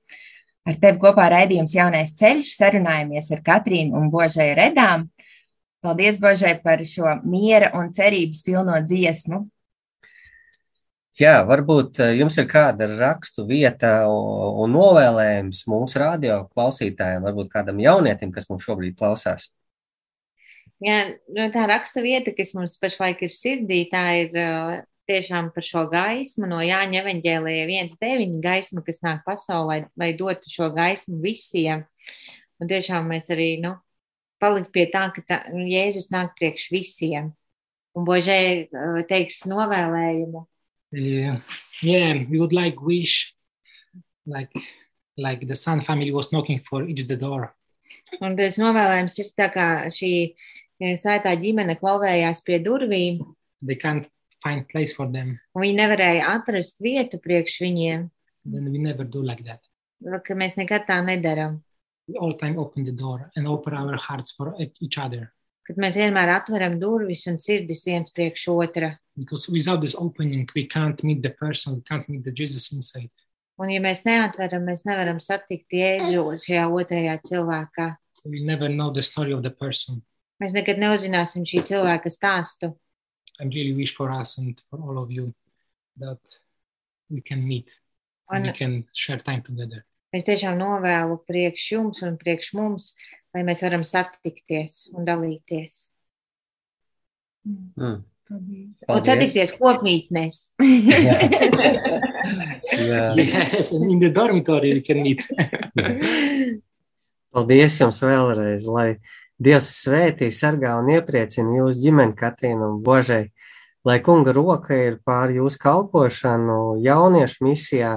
Ar 0.63 0.75
tevi 0.79 1.01
kopā 1.01 1.25
raidījums 1.33 1.73
Jaunais 1.73 2.13
ceļš 2.19 2.51
sarunājamies 2.59 3.31
ar 3.33 3.41
Katrīnu 3.47 3.97
un 3.97 4.11
Božai 4.13 4.51
Redām. 4.59 5.07
Paldies, 5.83 6.19
Božai, 6.21 6.53
par 6.61 6.85
šo 6.85 7.17
miera 7.25 7.71
un 7.79 7.89
cerības 7.97 8.43
pilno 8.45 8.77
dziesmu. 8.85 9.41
Jā, 11.17 11.33
varbūt 11.49 11.99
eh, 12.01 12.13
jums 12.21 12.37
ir 12.37 12.47
kāda 12.49 12.87
rakstu 12.93 13.47
vieta 13.49 14.05
un, 14.09 14.69
novēlējums 14.73 15.65
mūsu 15.69 15.99
radio 16.01 16.39
klausītājiem, 16.53 17.25
varbūt 17.25 17.51
kādam 17.57 17.81
jaunietim, 17.81 18.31
kas 18.33 18.49
mums 18.49 18.69
šobrīd 18.69 18.95
klausās. 19.01 19.49
Jā, 20.81 21.03
nu, 21.33 21.49
tā 21.53 21.67
raksta 21.69 22.05
vieta, 22.05 22.33
kas 22.37 22.53
mums 22.57 22.77
pašlaik 22.81 23.25
ir 23.25 23.33
sirdī, 23.33 23.83
tā 23.91 24.07
ir 24.23 24.33
uh, 24.37 24.81
tiešām 25.09 25.49
par 25.55 25.65
šo 25.65 25.85
gaismu 25.91 26.47
no 26.49 26.61
Jāņa 26.63 27.01
evaņģēlīja 27.01 27.65
1.9 27.69 28.37
gaisma, 28.43 28.83
kas 28.85 29.01
nāk 29.05 29.23
pasaulē, 29.27 29.83
lai 29.99 30.11
dotu 30.19 30.51
šo 30.51 30.69
gaismu 30.75 31.19
visiem. 31.23 31.85
Un 32.61 32.69
tiešām 32.71 33.09
mēs 33.11 33.29
arī, 33.33 33.57
nu, 33.63 33.75
palikt 34.41 34.71
pie 34.75 34.87
tā, 34.93 35.07
ka 35.15 35.23
tā, 35.27 35.39
Jēzus 35.51 36.09
nāk 36.13 36.35
priekš 36.39 36.69
visiem. 36.73 37.33
Un 37.93 38.07
Božē 38.07 38.39
uh, 38.65 39.01
teiks 39.09 39.43
novēlējumu. 39.49 40.45
Uh, 40.93 41.39
yeah, 41.81 42.23
we 42.29 42.39
would 42.39 42.53
like 42.53 42.81
wish, 42.81 43.33
like 44.25 44.53
like 45.17 45.45
the 45.47 45.55
Sun 45.55 45.81
family 45.81 46.11
was 46.11 46.31
knocking 46.31 46.59
for 46.59 46.83
each 46.83 47.07
the 47.07 47.17
door. 47.17 47.53
Un 48.21 48.37
tas 48.37 48.57
novēlējums 48.61 49.19
ir 49.21 49.29
tā 49.37 49.49
kā 49.53 49.67
šī 49.93 50.13
eh, 50.25 50.95
svētā 50.97 51.33
ģimene 51.41 51.77
klauvējās 51.77 52.41
pie 52.45 52.59
durvīm, 52.65 53.21
They 53.63 53.75
can't 53.75 54.09
find 54.43 54.67
place 54.69 54.93
for 54.93 55.07
them. 55.11 55.39
un 55.55 55.61
viņi 55.63 55.77
nevarēja 55.79 56.27
atrast 56.35 56.81
vietu 56.83 57.19
priekš 57.23 57.61
viņiem, 57.63 58.09
Then 58.45 58.71
we 58.71 58.77
never 58.77 59.05
do 59.05 59.21
like 59.23 59.43
that. 59.45 59.61
ka 60.25 60.33
mēs 60.35 60.57
nekad 60.59 60.85
tā 60.87 60.99
nedaram. 61.05 61.61
We 62.07 62.17
all 62.19 62.33
time 62.37 62.59
open 62.59 62.83
the 62.83 62.91
door 62.91 63.31
and 63.37 63.47
open 63.47 63.73
our 63.73 63.95
hearts 63.95 64.31
for 64.35 64.53
e- 64.59 64.71
each 64.81 64.97
other. 64.97 65.31
Kad 65.65 65.77
mēs 65.77 65.95
vienmēr 65.95 66.27
atveram 66.41 66.77
durvis 66.79 67.25
un 67.31 67.37
sirdis 67.39 67.85
viens 67.87 68.11
priekš 68.11 68.49
otra. 68.51 68.97
Because 69.15 69.47
without 69.47 69.79
this 69.79 69.95
opening, 69.95 70.49
we 70.53 70.67
can't 70.67 71.01
meet 71.03 71.21
the 71.23 71.29
person, 71.29 71.75
we 71.75 71.81
can't 71.87 72.09
meet 72.09 72.23
the 72.25 72.31
Jesus 72.31 72.73
inside. 72.73 73.09
Un 73.57 73.69
ja 73.69 73.79
mēs 73.79 74.03
neatveram, 74.03 74.65
mēs 74.67 74.83
nevaram 74.83 75.19
satikt 75.21 75.71
Jēzu 75.71 76.25
šajā 76.35 76.65
otrajā 76.67 77.15
cilvēkā. 77.23 77.95
So 78.19 78.29
we 78.29 78.43
never 78.43 78.67
know 78.67 78.91
the 78.91 79.01
story 79.01 79.31
of 79.31 79.43
the 79.43 79.51
person. 79.51 80.01
Mēs 80.41 80.51
nekad 80.51 80.77
neuzzināsim 80.81 81.45
šī 81.47 81.63
cilvēka 81.63 82.11
stāstu. 82.11 82.73
I 83.39 83.45
really 83.45 83.73
wish 83.73 83.95
for 83.95 84.11
us 84.11 84.37
and 84.37 84.61
for 84.69 84.79
all 84.79 85.01
of 85.01 85.11
you 85.11 85.33
that 85.97 86.19
we 87.09 87.21
can 87.21 87.47
meet 87.47 87.79
and 88.29 88.45
we 88.45 88.53
can 88.53 88.85
share 88.93 89.17
time 89.17 89.41
together. 89.41 89.85
es 90.13 90.21
tiešām 90.27 90.59
novēlu 90.59 91.17
priekš 91.25 91.71
jums 91.73 92.03
un 92.05 92.19
priekš 92.21 92.51
mums, 92.53 92.91
lai 93.33 93.41
mēs 93.47 93.63
varam 93.65 93.81
satikties 93.81 94.91
un 94.93 95.07
dalīties. 95.07 95.89
Mm. 97.49 98.03
Un 98.33 99.03
satikties 99.03 99.51
kopmītnēs. 99.57 100.53
Jā. 102.73 103.13
Yes, 103.17 103.71
and 103.73 103.91
in 103.91 103.99
the 103.99 104.09
dormitory 104.09 104.73
we 104.77 104.81
can 104.81 105.03
meet. 105.03 105.27
Paldies 107.33 107.81
jums 107.81 107.99
vēlreiz, 108.05 108.65
lai 108.69 108.99
Dievs 109.41 109.69
svētī, 109.81 110.29
sargā 110.29 110.75
un 110.77 110.91
iepriecina 110.93 111.57
jūsu 111.57 111.81
ģimeni, 111.81 112.13
Katrīnu 112.17 112.67
un 112.67 112.81
Božai, 112.85 113.31
lai 113.85 113.97
kunga 114.05 114.33
roka 114.35 114.77
ir 114.77 114.99
pār 115.03 115.33
jūsu 115.33 115.59
kalpošanu 115.59 116.77
jauniešu 116.83 117.47
misijā, 117.47 117.93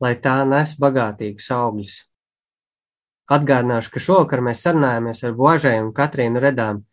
lai 0.00 0.14
tā 0.16 0.40
nes 0.48 0.72
bagātīgus 0.80 1.50
augļus. 1.52 1.96
Atgādināšu, 3.28 3.92
ka 3.92 4.00
šovakar 4.00 4.40
mēs 4.40 4.64
sarunājāmies 4.64 5.20
ar 5.28 5.36
Božai 5.36 5.76
un 5.82 5.92
Katrīnu 5.92 6.40
Redām. 6.40 6.86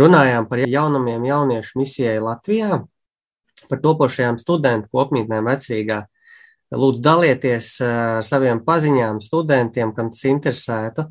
Runājām 0.00 0.48
par 0.48 0.64
jaunumiem 0.64 1.26
jauniešu 1.28 1.78
misijai 1.78 2.16
Latvijā, 2.24 2.80
par 3.68 3.80
topošajām 3.84 4.40
studentu 4.40 4.88
kopmītnēm 4.90 5.52
vecrīgā. 5.52 6.00
Lūdzu, 6.74 7.02
dalieties 7.04 7.68
ar 7.84 8.24
saviem 8.24 8.64
paziņām, 8.64 9.20
studentiem, 9.22 9.92
kam 9.94 10.08
tas 10.10 10.24
interesētu. 10.26 11.04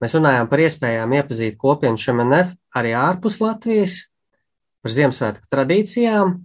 Mēs 0.00 0.14
runājām 0.16 0.48
par 0.48 0.62
iespējām 0.64 1.12
iepazīt 1.18 1.58
kopienu 1.60 2.00
šemenef 2.00 2.54
arī 2.76 2.94
ārpus 2.96 3.36
Latvijas, 3.42 3.98
par 4.80 4.94
Ziemassvētku 4.94 5.44
tradīcijām, 5.52 6.38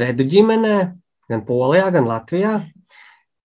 redu 0.00 0.24
ģimenē, 0.32 0.78
gan 1.28 1.44
Polijā, 1.44 1.90
gan 1.92 2.08
Latvijā, 2.08 2.54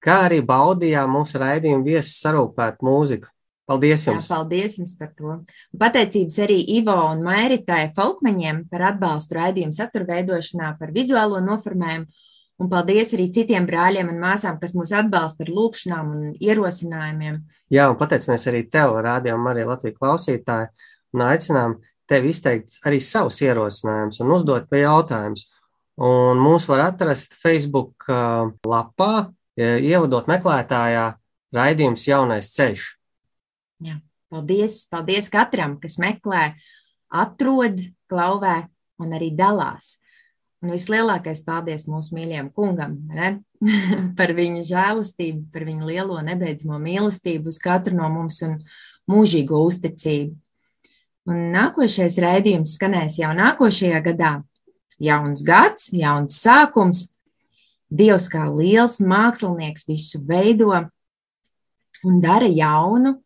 kā 0.01 0.17
arī 0.29 0.39
baudījām 0.45 1.11
mūsu 1.17 1.41
raidījumu 1.41 1.83
viesu 1.89 2.15
sarūpētu 2.15 2.87
mūziku. 2.87 3.31
Paldies 3.71 4.03
jums! 4.07 4.27
Jā, 4.27 4.37
paldies 4.37 4.79
jums 4.79 4.95
par 4.99 5.11
to. 5.15 5.35
Pateicības 5.79 6.39
arī 6.43 6.57
Ivo 6.77 6.95
un 7.11 7.21
Mairitai 7.23 7.91
Falkmaņiem 7.95 8.65
par 8.71 8.87
atbalstu 8.89 9.37
raidījumu 9.37 9.75
satura 9.77 10.07
veidošanā, 10.09 10.73
par 10.79 10.91
vizuālo 10.95 11.39
noformējumu. 11.45 12.07
Un 12.61 12.69
paldies 12.69 13.15
arī 13.15 13.25
citiem 13.33 13.65
brāļiem 13.65 14.11
un 14.11 14.19
māsām, 14.21 14.59
kas 14.61 14.75
mūs 14.77 14.91
atbalsta 14.93 15.41
ar 15.45 15.49
lūkšanām 15.49 16.11
un 16.13 16.25
ierosinājumiem. 16.37 17.39
Jā, 17.73 17.87
un 17.89 17.97
pateicamies 17.97 18.45
arī 18.51 18.61
tev, 18.69 18.99
rādījām 19.01 19.47
arī 19.49 19.65
Latvijas 19.65 19.97
klausītāji, 19.97 20.69
un 21.15 21.23
aicinām 21.25 21.79
tevi 22.11 22.35
izteikt 22.35 22.77
arī 22.85 22.99
savus 23.01 23.39
ierosinājumus 23.41 24.21
un 24.21 24.35
uzdot 24.35 24.69
pie 24.69 24.83
jautājumus. 24.83 25.47
Un 26.01 26.39
mūs 26.41 26.67
var 26.69 26.85
atrast 26.85 27.33
Facebook 27.41 28.05
uh, 28.09 28.51
lapā, 28.67 29.31
ievadot 29.57 30.29
meklētājā 30.29 31.07
raidījums 31.55 32.07
Jaunais 32.07 32.53
ceļš. 32.55 32.85
Jā. 33.85 33.97
Paldies, 34.31 34.85
paldies 34.87 35.27
katram, 35.27 35.75
kas 35.81 35.97
meklē, 35.99 36.53
atrod, 37.11 37.81
klauvē 38.07 38.61
un 39.03 39.17
arī 39.17 39.27
dalās. 39.35 39.97
Un 40.61 40.75
vislielākais 40.75 41.41
paldies 41.41 41.87
mūsu 41.89 42.13
mīļajam 42.13 42.51
kungam 42.53 42.99
par 44.19 44.33
viņa 44.37 44.61
žēlastību, 44.69 45.47
par 45.53 45.65
viņa 45.65 45.87
lielo 45.89 46.19
nebeidzamo 46.25 46.77
mīlestību 46.81 47.49
uz 47.49 47.57
katru 47.61 47.97
no 47.97 48.09
mums 48.13 48.43
un 48.45 48.59
mūžīgo 49.09 49.57
uzticību. 49.65 50.35
Un 51.29 51.49
nākošais 51.53 52.17
raidījums 52.21 52.75
skanēs 52.77 53.19
jau 53.21 53.33
nākošajā 53.37 54.03
gadā. 54.05 54.35
Jauns 55.01 55.41
gads, 55.45 55.89
jauns 55.97 56.37
sākums. 56.43 57.07
Dievs 57.89 58.29
kā 58.31 58.45
liels 58.49 58.99
mākslinieks 59.01 59.87
visu 59.89 60.21
veido 60.25 60.69
un 62.05 62.21
dara 62.21 62.47
jaunu, 62.47 63.17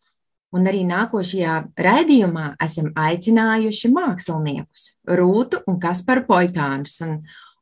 Un 0.56 0.70
arī 0.70 0.86
nākošajā 0.88 1.56
raidījumā 1.84 2.54
esam 2.64 2.94
aicinājuši 2.96 3.90
māksliniekus, 3.92 4.86
Rūtu 5.18 5.60
un 5.68 5.80
Kasparu 5.84 6.24
Poikānus. 6.30 7.02
Un, 7.04 7.18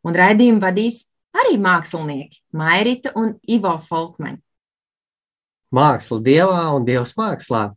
un 0.06 0.18
raidījumu 0.18 0.62
vadīs 0.62 1.04
arī 1.34 1.58
mākslinieki, 1.62 2.44
Mairita 2.54 3.16
un 3.18 3.34
Ivo 3.50 3.74
Folkmani. 3.88 4.38
Māksla 5.74 6.20
dievā 6.22 6.68
un 6.76 6.86
dievs 6.86 7.16
mākslā. 7.18 7.72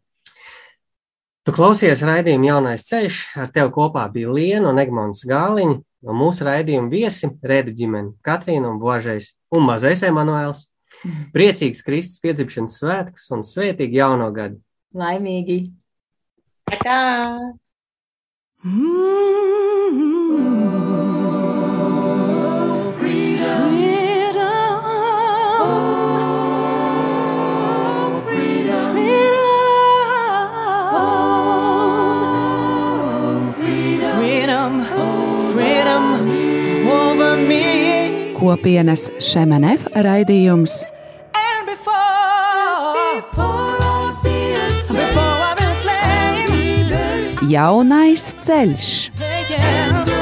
Tu 1.47 1.55
klausies 1.55 2.03
raidījumu 2.05 2.51
jaunais 2.51 2.85
ceļš, 2.85 3.23
ar 3.41 3.53
tevi 3.55 3.73
kopā 3.73 4.05
bija 4.13 4.35
Liena 4.35 4.73
un 4.73 4.83
Egmonts 4.83 5.25
Gāliņa, 5.31 5.79
un 6.11 6.19
mūsu 6.19 6.45
raidījuma 6.45 6.93
viesi 6.93 7.31
Rēda 7.41 7.73
ģimene 7.73 8.17
Katrīna 8.27 8.69
un 8.75 8.81
Božais 8.83 9.33
un 9.55 9.65
mazais 9.65 10.05
Emanuēls. 10.05 10.67
Mm. 11.07 11.25
Priecīgs 11.33 11.85
Kristus 11.87 12.21
piedzimšanas 12.25 12.77
svētkus 12.83 13.31
un 13.33 13.47
svētīgi 13.47 14.03
jauno 14.03 14.29
gadu! 14.35 14.61
Laimīgi! 14.95 15.59
Tā! 16.85 17.01
Kopienas 38.37 39.09
Šemenef 39.23 39.87
raidījums 40.05 40.79
Jaunais 47.47 48.35
ceļš. 48.43 48.93
Yeah. 49.47 50.16